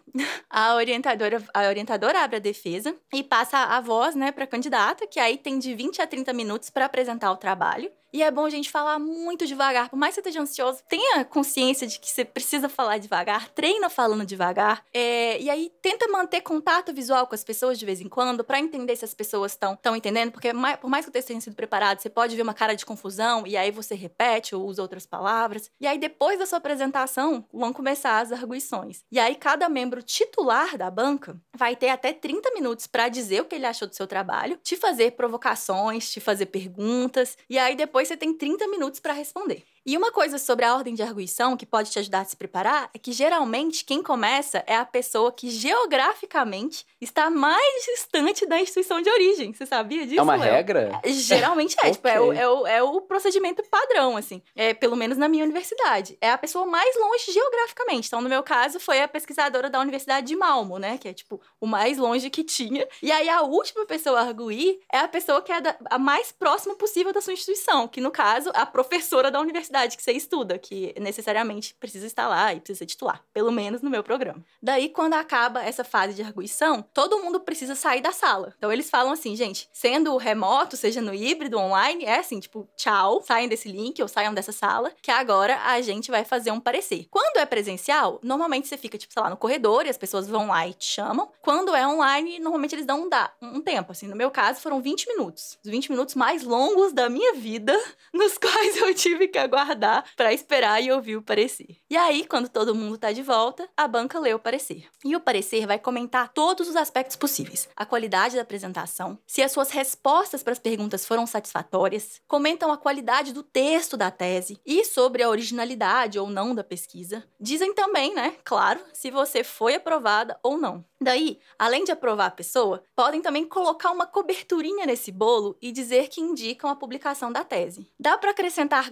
A 0.50 0.76
orientadora, 0.76 1.44
a 1.54 1.68
orientadora 1.68 2.20
abre 2.20 2.38
a 2.38 2.40
defesa 2.40 2.96
e 3.14 3.24
passa 3.24 3.58
a 3.58 3.82
voz, 3.82 4.16
né, 4.16 4.32
para 4.32 4.48
candidata, 4.48 5.08
que 5.08 5.20
aí 5.20 5.38
tem 5.38 5.60
de 5.60 5.74
20 5.74 6.02
a 6.02 6.08
30 6.08 6.34
minutos 6.34 6.70
para 6.70 6.86
apresentar 6.86 7.32
o 7.32 7.38
trabalho. 7.38 7.92
E 8.12 8.24
é 8.24 8.32
bom 8.32 8.46
a 8.46 8.50
gente 8.50 8.70
falar 8.70 8.98
muito 9.00 9.46
devagar. 9.46 9.90
Por 9.90 9.98
mais 9.98 10.16
que 10.16 10.22
você 10.22 10.30
esteja 10.30 10.42
ansioso, 10.42 10.82
tenha 10.88 11.24
consciência 11.26 11.88
de 11.88 12.00
que 12.00 12.10
você 12.10 12.26
precisa 12.26 12.68
falar 12.68 12.98
devagar, 12.98 13.50
treina 13.50 13.90
falando 13.90 14.26
devagar. 14.26 14.84
É, 14.94 15.40
e 15.40 15.50
aí 15.50 15.72
tenta 15.82 16.08
manter 16.08 16.42
contato 16.42 16.94
visual 16.94 17.28
com 17.28 17.36
as 17.36 17.44
pessoas 17.44 17.78
de 17.78 17.86
vez 17.86 18.02
em 18.02 18.10
quando, 18.10 18.44
para 18.44 18.60
entender 18.60 18.96
se 18.96 19.06
as 19.06 19.14
pessoas 19.14 19.52
estão 19.52 19.96
entendendo. 19.96 20.32
Porque 20.32 20.54
mais, 20.54 20.78
por 20.78 20.90
mais 20.90 21.06
que 21.06 21.12
texto 21.12 21.28
tenha 21.28 21.42
sido 21.42 21.56
preparado, 21.56 22.00
você 22.00 22.10
pode 22.10 22.36
ver 22.36 22.42
uma 22.42 22.54
cara 22.54 22.76
de 22.76 22.86
confusão 22.86 23.46
e 23.46 23.56
aí 23.56 23.72
você 23.72 23.96
repete 23.96 24.56
ou 24.56 24.66
usa 24.66 24.82
outras 24.82 25.06
palavras. 25.06 25.70
E 25.80 25.86
aí 25.86 25.98
depois 25.98 26.40
da 26.40 26.46
sua 26.46 26.58
apresentação, 26.58 27.46
vão 27.54 27.74
começar 27.74 28.20
as 28.20 28.32
arguições. 28.32 29.04
E 29.12 29.20
aí 29.20 29.36
cada 29.36 29.70
membro 29.70 30.02
titular 30.02 30.78
da 30.78 30.90
banca 30.90 31.40
vai 31.56 31.76
ter 31.76 31.90
até 31.90 32.14
30 32.14 32.52
minutos 32.54 32.88
para 32.88 33.10
dizer 33.10 33.42
o 33.42 33.46
que 33.46 33.56
ele 33.56 33.66
achou 33.66 33.88
do 33.88 33.96
seu 33.96 34.08
trabalho, 34.08 34.58
te 34.64 34.76
fazer 34.76 35.12
provocações, 35.12 36.10
te 36.10 36.20
fazer 36.20 36.48
perguntas. 36.48 37.38
E 37.50 37.58
aí 37.58 37.76
depois 37.76 37.99
depois 38.00 38.08
você 38.08 38.16
tem 38.16 38.34
30 38.34 38.66
minutos 38.70 39.00
para 39.02 39.12
responder. 39.12 39.62
E 39.86 39.98
uma 39.98 40.12
coisa 40.12 40.38
sobre 40.38 40.66
a 40.66 40.76
ordem 40.76 40.94
de 40.94 41.02
arguição 41.02 41.56
que 41.56 41.66
pode 41.66 41.90
te 41.90 42.00
ajudar 42.00 42.22
a 42.22 42.26
se 42.26 42.36
preparar 42.36 42.90
é 42.94 43.00
que 43.00 43.12
geralmente 43.12 43.86
quem 43.86 44.04
começa 44.04 44.64
é 44.68 44.76
a 44.76 44.86
pessoa 44.86 45.32
que 45.32 45.50
geograficamente 45.50 46.86
está 47.00 47.30
mais 47.30 47.86
distante 47.86 48.46
da 48.46 48.60
instituição 48.60 49.02
de 49.02 49.10
origem. 49.10 49.54
Você 49.54 49.66
sabia 49.66 50.06
disso? 50.06 50.20
É 50.20 50.24
uma 50.24 50.36
Léo? 50.36 50.54
regra? 50.54 51.00
É, 51.04 51.10
geralmente 51.12 51.76
é, 51.78 51.80
okay. 51.80 51.92
tipo, 51.94 52.08
é 52.08 52.20
o, 52.20 52.34
é, 52.34 52.50
o, 52.50 52.68
é 52.68 52.84
o 52.84 53.02
procedimento 53.02 53.64
padrão, 53.70 54.18
assim. 54.18 54.42
É, 54.56 54.74
pelo 54.74 54.96
menos 54.96 55.18
na 55.18 55.28
minha 55.28 55.44
universidade. 55.44 56.18
É 56.20 56.30
a 56.30 56.38
pessoa 56.38 56.66
mais 56.66 56.96
longe 56.98 57.32
geograficamente. 57.32 58.08
Então, 58.08 58.22
no 58.22 58.30
meu 58.30 58.44
caso, 58.44 58.80
foi 58.80 59.02
a 59.02 59.08
pesquisadora 59.08 59.70
da 59.70 59.80
Universidade 59.80 60.28
de 60.28 60.36
Malmo, 60.36 60.78
né? 60.78 60.98
Que 60.98 61.08
é, 61.08 61.14
tipo, 61.14 61.42
o 61.60 61.66
mais 61.66 61.98
longe 61.98 62.30
que 62.30 62.44
tinha. 62.44 62.88
E 63.02 63.12
aí, 63.12 63.30
a 63.30 63.42
última 63.42 63.86
pessoa 63.86 64.20
a 64.20 64.24
arguir 64.24 64.80
é 64.92 65.00
a 65.00 65.08
pessoa 65.08 65.42
que 65.42 65.52
é 65.52 65.62
da, 65.62 65.76
a 65.90 65.98
mais 65.98 66.32
próxima 66.32 66.76
possível 66.76 67.14
da 67.14 67.22
sua 67.22 67.34
instituição, 67.34 67.88
que, 67.88 68.02
no 68.02 68.12
caso, 68.12 68.52
a 68.54 68.66
professora 68.66 69.32
da 69.32 69.40
universidade 69.40 69.69
universidade 69.70 69.96
que 69.96 70.04
você 70.04 70.12
estuda, 70.12 70.58
que 70.58 70.94
necessariamente 71.00 71.76
precisa 71.76 72.06
estar 72.06 72.28
lá 72.28 72.54
e 72.54 72.60
precisa 72.60 72.80
ser 72.80 72.86
titular, 72.86 73.24
pelo 73.34 73.52
menos 73.52 73.82
no 73.82 73.90
meu 73.90 74.04
programa. 74.04 74.44
Daí, 74.62 74.90
quando 74.90 75.14
acaba 75.14 75.64
essa 75.64 75.84
fase 75.84 76.14
de 76.14 76.22
arguição, 76.22 76.84
todo 76.94 77.20
mundo 77.20 77.40
precisa 77.40 77.76
sair 77.76 78.02
da 78.02 78.12
sala. 78.12 78.54
Então, 78.58 78.72
eles 78.72 78.90
falam 78.90 79.14
assim, 79.14 79.36
gente, 79.36 79.70
sendo 79.72 80.16
remoto, 80.18 80.76
seja 80.76 81.02
no 81.02 81.14
híbrido, 81.14 81.58
online, 81.58 82.06
é 82.06 82.20
assim, 82.20 82.40
tipo, 82.40 82.68
tchau, 82.76 83.22
saiam 83.26 83.48
desse 83.48 83.70
link 83.70 84.02
ou 84.02 84.08
saiam 84.08 84.34
dessa 84.34 84.52
sala, 84.52 84.92
que 85.02 85.12
agora 85.12 85.62
a 85.64 85.80
gente 85.82 86.12
vai 86.12 86.26
fazer 86.26 86.52
um 86.52 86.60
parecer. 86.60 87.08
Quando 87.10 87.38
é 87.38 87.46
presencial, 87.46 88.20
normalmente 88.24 88.68
você 88.68 88.78
fica, 88.78 88.98
tipo, 88.98 89.14
sei 89.14 89.22
lá, 89.22 89.30
no 89.30 89.38
corredor 89.38 89.86
e 89.86 89.90
as 89.90 89.98
pessoas 89.98 90.28
vão 90.28 90.48
lá 90.48 90.68
e 90.68 90.74
te 90.74 90.86
chamam. 90.86 91.32
Quando 91.42 91.76
é 91.76 91.88
online, 91.88 92.40
normalmente 92.40 92.76
eles 92.76 92.86
dão 92.86 93.04
um, 93.04 93.10
dá, 93.10 93.32
um 93.42 93.62
tempo, 93.62 93.92
assim. 93.92 94.08
No 94.08 94.16
meu 94.16 94.32
caso, 94.32 94.62
foram 94.62 94.82
20 94.82 95.08
minutos. 95.08 95.58
Os 95.64 95.70
20 95.70 95.92
minutos 95.92 96.16
mais 96.16 96.44
longos 96.44 96.92
da 96.92 97.10
minha 97.10 97.34
vida, 97.36 97.78
nos 98.14 98.38
quais 98.38 98.78
eu 98.78 98.94
tive 98.94 99.28
que 99.28 99.38
aguardar 99.38 99.59
aguardar 99.60 100.04
para 100.16 100.34
esperar 100.34 100.82
e 100.82 100.92
ouvir 100.92 101.18
o 101.18 101.22
parecer. 101.22 101.78
E 101.90 101.98
aí, 101.98 102.26
quando 102.26 102.50
todo 102.50 102.76
mundo 102.76 102.98
tá 102.98 103.12
de 103.12 103.22
volta, 103.22 103.70
a 103.76 103.88
banca 103.88 104.20
lê 104.20 104.34
o 104.34 104.40
parecer. 104.40 104.88
E 105.04 105.16
o 105.16 105.20
parecer 105.20 105.68
vai 105.68 105.78
comentar 105.78 106.30
todos 106.34 106.68
os 106.68 106.76
aspectos 106.76 107.16
possíveis: 107.16 107.68
a 107.76 107.86
qualidade 107.86 108.36
da 108.36 108.42
apresentação, 108.42 109.18
se 109.28 109.42
as 109.42 109.52
suas 109.52 109.70
respostas 109.72 110.44
para 110.44 110.54
as 110.54 110.60
perguntas 110.60 111.06
foram 111.06 111.26
satisfatórias, 111.26 112.22
comentam 112.28 112.72
a 112.72 112.78
qualidade 112.78 113.34
do 113.34 113.44
texto 113.44 113.96
da 113.98 114.12
tese 114.12 114.60
e 114.66 114.84
sobre 114.86 115.24
a 115.24 115.30
originalidade 115.30 116.20
ou 116.20 116.30
não 116.30 116.56
da 116.56 116.64
pesquisa. 116.64 117.24
Dizem 117.40 117.74
também, 117.74 118.14
né, 118.14 118.36
claro, 118.44 118.80
se 118.94 119.12
você 119.12 119.44
foi 119.44 119.76
aprovada 119.76 120.40
ou 120.44 120.58
não. 120.58 120.84
Daí, 121.02 121.40
além 121.58 121.86
de 121.86 121.94
aprovar 121.94 122.26
a 122.26 122.32
pessoa, 122.32 122.84
podem 122.94 123.22
também 123.22 123.46
colocar 123.46 123.92
uma 123.92 124.06
coberturinha 124.06 124.86
nesse 124.86 125.12
bolo 125.14 125.58
e 125.62 125.72
dizer 125.72 126.10
que 126.10 126.20
indicam 126.20 126.70
a 126.70 126.76
publicação 126.76 127.32
da 127.32 127.44
tese. 127.44 127.90
Dá 127.98 128.18
para 128.18 128.32
acrescentar 128.32 128.92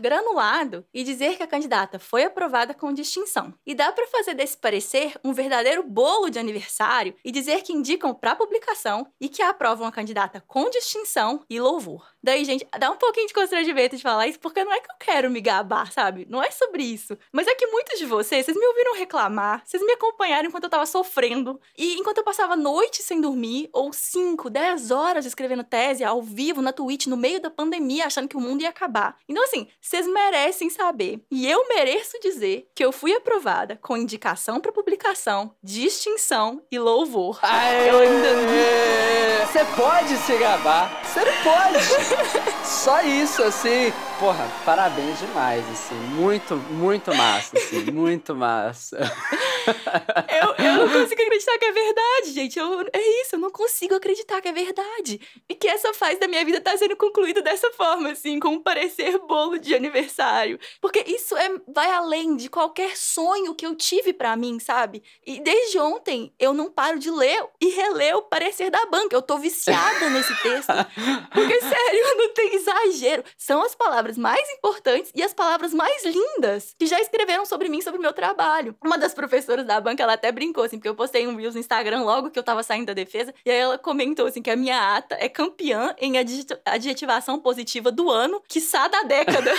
granulado 0.57 0.85
e 0.93 1.03
dizer 1.03 1.37
que 1.37 1.43
a 1.43 1.47
candidata 1.47 1.99
foi 1.99 2.23
aprovada 2.23 2.73
com 2.73 2.87
com 2.87 2.93
distinção. 2.93 3.53
E 3.65 3.75
dá 3.75 3.91
para 3.91 4.07
fazer 4.07 4.33
desse 4.33 4.55
parecer 4.55 5.13
um 5.21 5.33
verdadeiro 5.33 5.83
bolo 5.83 6.29
de 6.29 6.39
aniversário 6.39 7.13
e 7.23 7.31
dizer 7.33 7.61
que 7.61 7.73
indicam 7.73 8.13
para 8.13 8.33
publicação 8.33 9.05
e 9.19 9.27
que 9.27 9.41
aprovam 9.41 9.85
a 9.85 9.91
candidata 9.91 10.41
com 10.47 10.69
distinção 10.69 11.43
e 11.49 11.59
louvor. 11.59 12.07
Daí, 12.23 12.45
gente, 12.45 12.65
dá 12.79 12.89
um 12.89 12.95
pouquinho 12.95 13.27
de 13.27 13.33
constrangimento 13.33 13.97
de 13.97 14.01
falar 14.01 14.27
isso, 14.27 14.39
porque 14.39 14.63
não 14.63 14.71
é 14.71 14.79
que 14.79 14.89
eu 14.89 14.95
quero 14.99 15.29
me 15.29 15.41
gabar, 15.41 15.91
sabe? 15.91 16.25
Não 16.29 16.41
é 16.41 16.49
sobre 16.49 16.83
isso. 16.83 17.17
Mas 17.31 17.47
é 17.47 17.55
que 17.55 17.67
muitos 17.67 17.99
de 17.99 18.05
vocês, 18.05 18.45
vocês 18.45 18.57
me 18.57 18.65
ouviram 18.65 18.95
reclamar, 18.95 19.61
vocês 19.65 19.83
me 19.83 19.91
acompanharam 19.91 20.47
enquanto 20.47 20.65
eu 20.65 20.69
tava 20.69 20.85
sofrendo, 20.85 21.59
e 21.77 21.95
enquanto 21.95 22.19
eu 22.19 22.23
passava 22.23 22.55
noites 22.55 23.03
sem 23.03 23.19
dormir, 23.19 23.69
ou 23.73 23.91
5, 23.91 24.49
10 24.49 24.91
horas 24.91 25.25
escrevendo 25.25 25.63
tese 25.63 26.03
ao 26.05 26.21
vivo 26.21 26.61
na 26.61 26.71
Twitch, 26.71 27.07
no 27.07 27.17
meio 27.17 27.41
da 27.41 27.49
pandemia, 27.49 28.05
achando 28.05 28.29
que 28.29 28.37
o 28.37 28.41
mundo 28.41 28.61
ia 28.61 28.69
acabar. 28.69 29.17
Então, 29.27 29.43
assim, 29.43 29.67
vocês 29.81 30.07
merecem 30.07 30.46
saber. 30.69 31.19
E 31.29 31.49
eu 31.49 31.67
mereço 31.67 32.19
dizer 32.21 32.69
que 32.73 32.83
eu 32.83 32.91
fui 32.91 33.13
aprovada 33.13 33.77
com 33.81 33.97
indicação 33.97 34.59
para 34.59 34.71
publicação, 34.71 35.53
distinção 35.61 36.61
e 36.71 36.79
louvor. 36.79 37.39
Aê! 37.41 37.89
Eu 37.89 37.99
ainda 37.99 38.35
Você 39.45 39.65
pode 39.75 40.17
se 40.17 40.37
gabar. 40.37 41.01
Você 41.03 41.21
pode. 41.43 41.79
Só 42.65 43.01
isso, 43.01 43.43
assim. 43.43 43.91
Porra, 44.19 44.49
parabéns 44.65 45.19
demais, 45.19 45.63
assim. 45.69 45.93
Muito, 46.15 46.55
muito 46.55 47.13
massa, 47.13 47.55
assim. 47.55 47.85
Muito 47.91 48.35
massa. 48.35 48.97
Eu, 49.67 50.65
eu 50.65 50.73
não 50.73 50.89
consigo 50.89 51.21
acreditar 51.21 51.57
que 51.57 51.65
é 51.65 51.71
verdade, 51.71 52.31
gente. 52.31 52.57
Eu, 52.57 52.81
é 52.93 53.21
isso, 53.21 53.35
eu 53.35 53.39
não 53.39 53.51
consigo 53.51 53.93
acreditar 53.95 54.41
que 54.41 54.47
é 54.47 54.51
verdade. 54.51 55.19
E 55.47 55.53
que 55.53 55.67
essa 55.67 55.93
fase 55.93 56.19
da 56.19 56.27
minha 56.27 56.43
vida 56.43 56.61
tá 56.61 56.75
sendo 56.77 56.95
concluída 56.95 57.41
dessa 57.41 57.71
forma, 57.73 58.11
assim, 58.11 58.39
com 58.39 58.49
um 58.49 58.61
parecer 58.61 59.17
bolo 59.19 59.59
de 59.59 59.75
aniversário. 59.75 60.59
Porque 60.81 61.03
isso 61.07 61.35
é, 61.35 61.49
vai 61.67 61.91
além 61.91 62.35
de 62.35 62.49
qualquer 62.49 62.95
sonho 62.95 63.53
que 63.53 63.65
eu 63.65 63.75
tive 63.75 64.13
pra 64.13 64.35
mim, 64.35 64.59
sabe? 64.59 65.03
E 65.25 65.39
desde 65.41 65.77
ontem 65.79 66.33
eu 66.39 66.53
não 66.53 66.71
paro 66.71 66.97
de 66.97 67.11
ler 67.11 67.45
e 67.61 67.69
reler 67.69 68.15
o 68.15 68.23
parecer 68.23 68.71
da 68.71 68.85
banca. 68.85 69.15
Eu 69.15 69.21
tô 69.21 69.37
viciada 69.37 70.09
nesse 70.09 70.35
texto. 70.41 70.73
Porque, 71.33 71.59
sério, 71.61 72.17
não 72.17 72.33
tem 72.33 72.55
exagero. 72.55 73.23
São 73.37 73.61
as 73.61 73.75
palavras 73.75 74.06
mais 74.15 74.47
importantes 74.51 75.11
e 75.15 75.23
as 75.23 75.33
palavras 75.33 75.73
mais 75.73 76.05
lindas 76.05 76.75
que 76.77 76.85
já 76.85 77.01
escreveram 77.01 77.47
sobre 77.47 77.67
mim, 77.67 77.81
sobre 77.81 77.97
o 77.97 78.01
meu 78.01 78.13
trabalho. 78.13 78.75
Uma 78.85 78.99
das 78.99 79.15
professoras 79.15 79.65
da 79.65 79.81
banca, 79.81 80.03
ela 80.03 80.13
até 80.13 80.31
brincou, 80.31 80.63
assim, 80.63 80.77
porque 80.77 80.89
eu 80.89 80.93
postei 80.93 81.25
um 81.25 81.35
Reels 81.35 81.55
no 81.55 81.59
Instagram 81.59 82.03
logo 82.03 82.29
que 82.29 82.37
eu 82.37 82.43
tava 82.43 82.61
saindo 82.61 82.85
da 82.85 82.93
defesa, 82.93 83.33
e 83.43 83.49
aí 83.49 83.57
ela 83.57 83.79
comentou, 83.79 84.27
assim, 84.27 84.43
que 84.43 84.51
a 84.51 84.55
minha 84.55 84.95
ata 84.95 85.17
é 85.19 85.27
campeã 85.27 85.95
em 85.99 86.19
adjeti- 86.19 86.55
adjetivação 86.63 87.39
positiva 87.39 87.91
do 87.91 88.11
ano, 88.11 88.39
quiçá 88.47 88.87
da 88.87 89.01
década. 89.01 89.51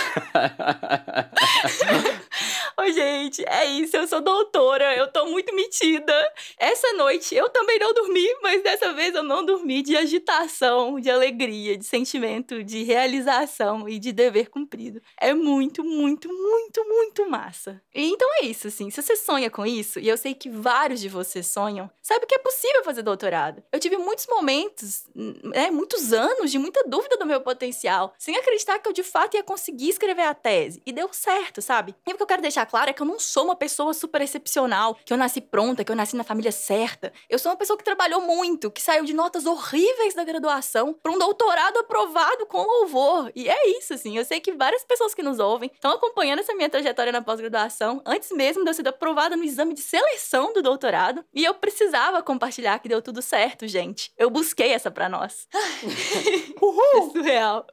Ô, 2.79 2.91
gente, 2.91 3.43
é 3.45 3.65
isso, 3.65 3.97
eu 3.97 4.07
sou 4.07 4.21
doutora, 4.21 4.95
eu 4.95 5.11
tô 5.11 5.25
muito 5.25 5.53
metida. 5.53 6.13
Essa 6.57 6.93
noite 6.93 7.35
eu 7.35 7.49
também 7.49 7.77
não 7.77 7.93
dormi, 7.93 8.25
mas 8.41 8.63
dessa 8.63 8.93
vez 8.93 9.13
eu 9.13 9.23
não 9.23 9.45
dormi 9.45 9.81
de 9.81 9.97
agitação, 9.97 10.97
de 10.99 11.09
alegria, 11.09 11.77
de 11.77 11.83
sentimento, 11.83 12.63
de 12.63 12.83
realização 12.83 13.89
e 13.89 13.99
de 13.99 14.13
dever 14.13 14.38
cumprido. 14.47 15.01
É 15.19 15.33
muito, 15.33 15.83
muito, 15.83 16.29
muito, 16.29 16.87
muito 16.87 17.29
massa. 17.29 17.81
E 17.93 18.09
então 18.09 18.27
é 18.41 18.45
isso, 18.45 18.67
assim. 18.67 18.89
Se 18.89 19.01
você 19.01 19.15
sonha 19.15 19.49
com 19.49 19.65
isso, 19.65 19.99
e 19.99 20.07
eu 20.07 20.17
sei 20.17 20.33
que 20.33 20.49
vários 20.49 21.01
de 21.01 21.09
vocês 21.09 21.47
sonham, 21.47 21.89
sabe 22.01 22.25
que 22.25 22.35
é 22.35 22.39
possível 22.39 22.83
fazer 22.83 23.01
doutorado. 23.01 23.63
Eu 23.71 23.79
tive 23.79 23.97
muitos 23.97 24.27
momentos, 24.27 25.03
né, 25.15 25.71
muitos 25.71 26.13
anos 26.13 26.51
de 26.51 26.59
muita 26.59 26.83
dúvida 26.87 27.17
do 27.17 27.25
meu 27.25 27.41
potencial, 27.41 28.13
sem 28.17 28.35
acreditar 28.35 28.79
que 28.79 28.87
eu 28.87 28.93
de 28.93 29.03
fato 29.03 29.35
ia 29.35 29.43
conseguir 29.43 29.89
escrever 29.89 30.23
a 30.23 30.33
tese. 30.33 30.81
E 30.85 30.91
deu 30.91 31.11
certo, 31.11 31.61
sabe? 31.61 31.95
E 32.07 32.13
o 32.13 32.17
que 32.17 32.23
eu 32.23 32.27
quero 32.27 32.41
deixar 32.41 32.65
claro 32.65 32.89
é 32.89 32.93
que 32.93 33.01
eu 33.01 33.05
não 33.05 33.19
sou 33.19 33.45
uma 33.45 33.55
pessoa 33.55 33.93
super 33.93 34.21
excepcional, 34.21 34.95
que 35.05 35.13
eu 35.13 35.17
nasci 35.17 35.41
pronta, 35.41 35.83
que 35.83 35.91
eu 35.91 35.95
nasci 35.95 36.15
na 36.15 36.23
família 36.23 36.51
certa. 36.51 37.11
Eu 37.29 37.39
sou 37.39 37.51
uma 37.51 37.57
pessoa 37.57 37.77
que 37.77 37.83
trabalhou 37.83 38.21
muito, 38.21 38.71
que 38.71 38.81
saiu 38.81 39.05
de 39.05 39.13
notas 39.13 39.45
horríveis 39.45 40.13
da 40.13 40.23
graduação 40.23 40.93
para 40.93 41.11
um 41.11 41.17
doutorado 41.17 41.79
aprovado 41.79 42.45
com 42.45 42.61
louvor. 42.61 43.31
E 43.35 43.49
é 43.49 43.77
isso, 43.77 43.93
assim. 43.93 44.17
Eu 44.17 44.25
sei 44.29 44.39
que 44.39 44.53
várias 44.53 44.83
pessoas 44.83 45.15
que 45.15 45.23
nos 45.23 45.39
ouvem 45.39 45.71
estão 45.73 45.91
acompanhando 45.91 46.39
essa 46.39 46.53
minha 46.53 46.69
trajetória 46.69 47.11
na 47.11 47.19
pós-graduação 47.19 47.99
antes 48.05 48.31
mesmo 48.31 48.63
de 48.63 48.69
eu 48.69 48.73
ser 48.75 48.87
aprovada 48.87 49.35
no 49.35 49.43
exame 49.43 49.73
de 49.73 49.81
seleção 49.81 50.53
do 50.53 50.61
doutorado. 50.61 51.25
E 51.33 51.43
eu 51.43 51.55
precisava 51.55 52.21
compartilhar 52.21 52.77
que 52.77 52.87
deu 52.87 53.01
tudo 53.01 53.23
certo, 53.23 53.67
gente. 53.67 54.11
Eu 54.15 54.29
busquei 54.29 54.71
essa 54.71 54.91
pra 54.91 55.09
nós. 55.09 55.47
É 56.99 57.01
surreal. 57.11 57.65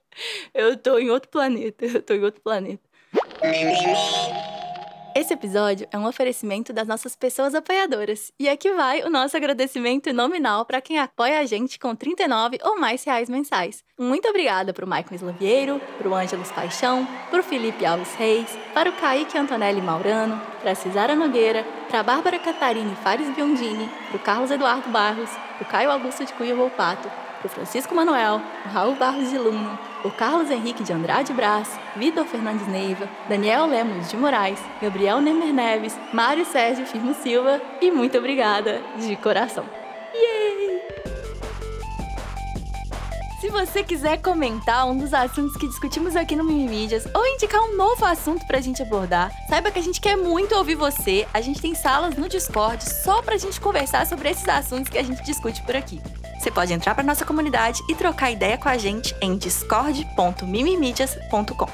Eu 0.54 0.76
tô 0.76 0.98
em 0.98 1.10
outro 1.10 1.28
planeta. 1.28 1.84
Eu 1.84 2.02
tô 2.02 2.14
em 2.14 2.22
outro 2.22 2.40
planeta. 2.40 2.82
Esse 5.18 5.32
episódio 5.32 5.88
é 5.90 5.96
um 5.96 6.06
oferecimento 6.06 6.74
das 6.74 6.86
nossas 6.86 7.16
pessoas 7.16 7.54
apoiadoras. 7.54 8.30
E 8.38 8.50
aqui 8.50 8.70
vai 8.74 9.02
o 9.02 9.08
nosso 9.08 9.34
agradecimento 9.34 10.12
nominal 10.12 10.66
para 10.66 10.82
quem 10.82 10.98
apoia 10.98 11.40
a 11.40 11.46
gente 11.46 11.78
com 11.78 11.96
39 11.96 12.58
ou 12.62 12.78
mais 12.78 13.02
reais 13.02 13.26
mensais. 13.26 13.82
Muito 13.98 14.28
obrigada 14.28 14.74
pro 14.74 14.86
Maicon 14.86 15.14
Slavieiro, 15.14 15.80
pro 15.96 16.14
Ângelos 16.14 16.52
Paixão, 16.52 17.08
pro 17.30 17.42
Felipe 17.42 17.86
Alves 17.86 18.14
Reis, 18.16 18.58
para 18.74 18.90
o 18.90 18.92
Kaique 18.92 19.38
Antonelli 19.38 19.80
Maurano, 19.80 20.38
pra 20.60 20.74
Cisara 20.74 21.16
Nogueira, 21.16 21.64
pra 21.88 22.02
Bárbara 22.02 22.38
Catarina 22.38 22.94
Fares 22.96 23.34
Biondini, 23.34 23.88
pro 24.10 24.18
Carlos 24.18 24.50
Eduardo 24.50 24.90
Barros, 24.90 25.30
pro 25.56 25.64
Caio 25.64 25.90
Augusto 25.90 26.26
de 26.26 26.34
Cunha 26.34 26.54
Volpato, 26.54 27.10
pro 27.40 27.48
Francisco 27.48 27.94
Manuel, 27.94 28.42
o 28.66 28.68
Raul 28.68 28.96
Barros 28.96 29.30
de 29.30 29.38
Luna, 29.38 29.78
o 30.06 30.10
Carlos 30.10 30.50
Henrique 30.50 30.84
de 30.84 30.92
Andrade 30.92 31.32
Brás, 31.32 31.68
Vitor 31.96 32.24
Fernandes 32.24 32.66
Neiva, 32.68 33.08
Daniel 33.28 33.66
Lemos 33.66 34.08
de 34.08 34.16
Moraes, 34.16 34.60
Gabriel 34.80 35.20
Nemer 35.20 35.52
Neves, 35.52 35.98
Mário 36.12 36.44
Sérgio 36.46 36.86
Firmo 36.86 37.12
Silva 37.14 37.60
e 37.80 37.90
muito 37.90 38.16
obrigada 38.16 38.80
de 38.98 39.16
coração. 39.16 39.64
Yay! 40.14 40.80
Se 43.40 43.50
você 43.50 43.82
quiser 43.82 44.22
comentar 44.22 44.86
um 44.86 44.96
dos 44.96 45.12
assuntos 45.12 45.56
que 45.56 45.66
discutimos 45.66 46.14
aqui 46.14 46.36
no 46.36 46.44
Mimimídias 46.44 47.06
ou 47.12 47.26
indicar 47.26 47.60
um 47.62 47.76
novo 47.76 48.04
assunto 48.04 48.46
pra 48.46 48.60
gente 48.60 48.82
abordar, 48.82 49.30
saiba 49.48 49.70
que 49.70 49.78
a 49.78 49.82
gente 49.82 50.00
quer 50.00 50.16
muito 50.16 50.54
ouvir 50.54 50.76
você. 50.76 51.26
A 51.34 51.40
gente 51.40 51.60
tem 51.60 51.74
salas 51.74 52.16
no 52.16 52.28
Discord 52.28 52.82
só 52.82 53.22
pra 53.22 53.36
gente 53.36 53.60
conversar 53.60 54.06
sobre 54.06 54.30
esses 54.30 54.48
assuntos 54.48 54.88
que 54.88 54.98
a 54.98 55.02
gente 55.02 55.22
discute 55.22 55.62
por 55.62 55.76
aqui. 55.76 56.00
Você 56.46 56.52
pode 56.52 56.72
entrar 56.72 56.94
pra 56.94 57.02
nossa 57.02 57.24
comunidade 57.24 57.82
e 57.88 57.94
trocar 57.96 58.30
ideia 58.30 58.56
com 58.56 58.68
a 58.68 58.78
gente 58.78 59.12
em 59.20 59.36
discord.mimimídias.com. 59.36 61.68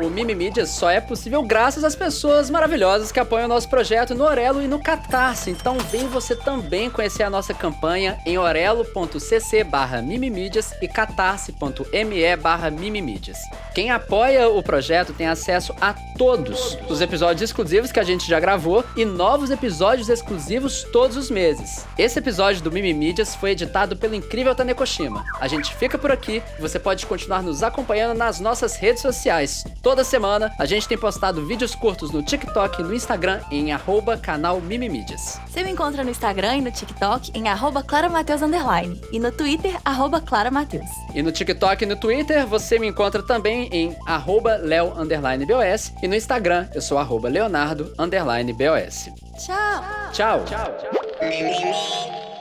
O 0.00 0.10
Mimimídias 0.10 0.70
só 0.70 0.90
é 0.90 1.00
possível 1.00 1.42
graças 1.42 1.82
às 1.82 1.96
pessoas 1.96 2.50
maravilhosas 2.50 3.10
que 3.10 3.18
apoiam 3.18 3.46
o 3.46 3.48
nosso 3.48 3.68
projeto 3.68 4.14
no 4.14 4.24
Orelo 4.24 4.62
e 4.62 4.68
no 4.68 4.78
Catarse. 4.78 5.50
Então 5.50 5.78
vem 5.78 6.06
você 6.08 6.36
também 6.36 6.90
conhecer 6.90 7.22
a 7.22 7.30
nossa 7.30 7.54
campanha 7.54 8.18
em 8.26 8.36
orelo.cc 8.36 9.64
barra 9.64 10.02
mimimídias 10.02 10.74
e 10.82 10.88
catarse.me 10.88 12.36
barra 12.36 12.70
mimimídias. 12.70 13.38
Quem 13.74 13.90
apoia 13.90 14.48
o 14.48 14.62
projeto 14.62 15.12
tem 15.12 15.26
acesso 15.26 15.74
a 15.80 15.94
todos 16.18 16.76
os 16.88 17.00
episódios 17.00 17.42
exclusivos 17.42 17.92
que 17.92 18.00
a 18.00 18.04
gente 18.04 18.28
já 18.28 18.40
gravou 18.40 18.84
e 18.96 19.04
novos 19.04 19.50
episódios 19.50 20.08
exclusivos 20.08 20.84
todos 20.92 21.16
os 21.16 21.30
meses. 21.30 21.86
Esse 21.96 22.18
episódio 22.18 22.62
do 22.62 22.72
Mimimídias 22.72 23.34
foi 23.34 23.50
editado 23.50 23.96
pelo 23.96 24.14
incrível 24.14 24.54
Tanekoshima. 24.54 25.24
A 25.40 25.48
gente 25.48 25.74
fica 25.74 25.98
por 25.98 26.10
aqui, 26.10 26.42
você 26.58 26.78
pode 26.78 27.06
continuar 27.06 27.42
nos 27.42 27.62
acompanhando 27.62 28.16
nas 28.16 28.40
nossas 28.40 28.76
redes 28.76 29.02
sociais. 29.02 29.55
Toda 29.82 30.04
semana 30.04 30.52
a 30.58 30.66
gente 30.66 30.88
tem 30.88 30.98
postado 30.98 31.44
vídeos 31.46 31.74
curtos 31.74 32.10
no 32.10 32.22
TikTok 32.22 32.80
e 32.80 32.84
no 32.84 32.94
Instagram 32.94 33.40
em 33.50 33.72
arroba 33.72 34.16
canal 34.16 34.60
Mimimídias. 34.60 35.40
Você 35.46 35.62
me 35.62 35.70
encontra 35.70 36.02
no 36.02 36.10
Instagram 36.10 36.56
e 36.56 36.60
no 36.60 36.70
TikTok 36.70 37.30
em 37.34 37.48
arroba 37.48 37.82
claramateus 37.82 38.42
underline 38.42 39.00
e 39.12 39.18
no 39.18 39.30
Twitter, 39.32 39.76
arroba 39.84 40.20
claramateus. 40.20 40.88
E 41.14 41.22
no 41.22 41.32
TikTok 41.32 41.84
e 41.84 41.86
no 41.86 41.96
Twitter 41.96 42.46
você 42.46 42.78
me 42.78 42.88
encontra 42.88 43.22
também 43.22 43.68
em 43.72 43.96
arroba 44.06 44.56
leo 44.56 44.92
underline 44.98 45.44
BOS 45.46 45.92
e 46.02 46.08
no 46.08 46.14
Instagram 46.14 46.68
eu 46.74 46.80
sou 46.80 46.98
arroba 46.98 47.28
leonardo 47.28 47.92
underline 47.98 48.52
BOS. 48.52 49.10
Tchau! 49.38 49.84
Tchau! 50.12 50.44
Tchau! 50.44 50.74
Mimimi. 51.20 52.35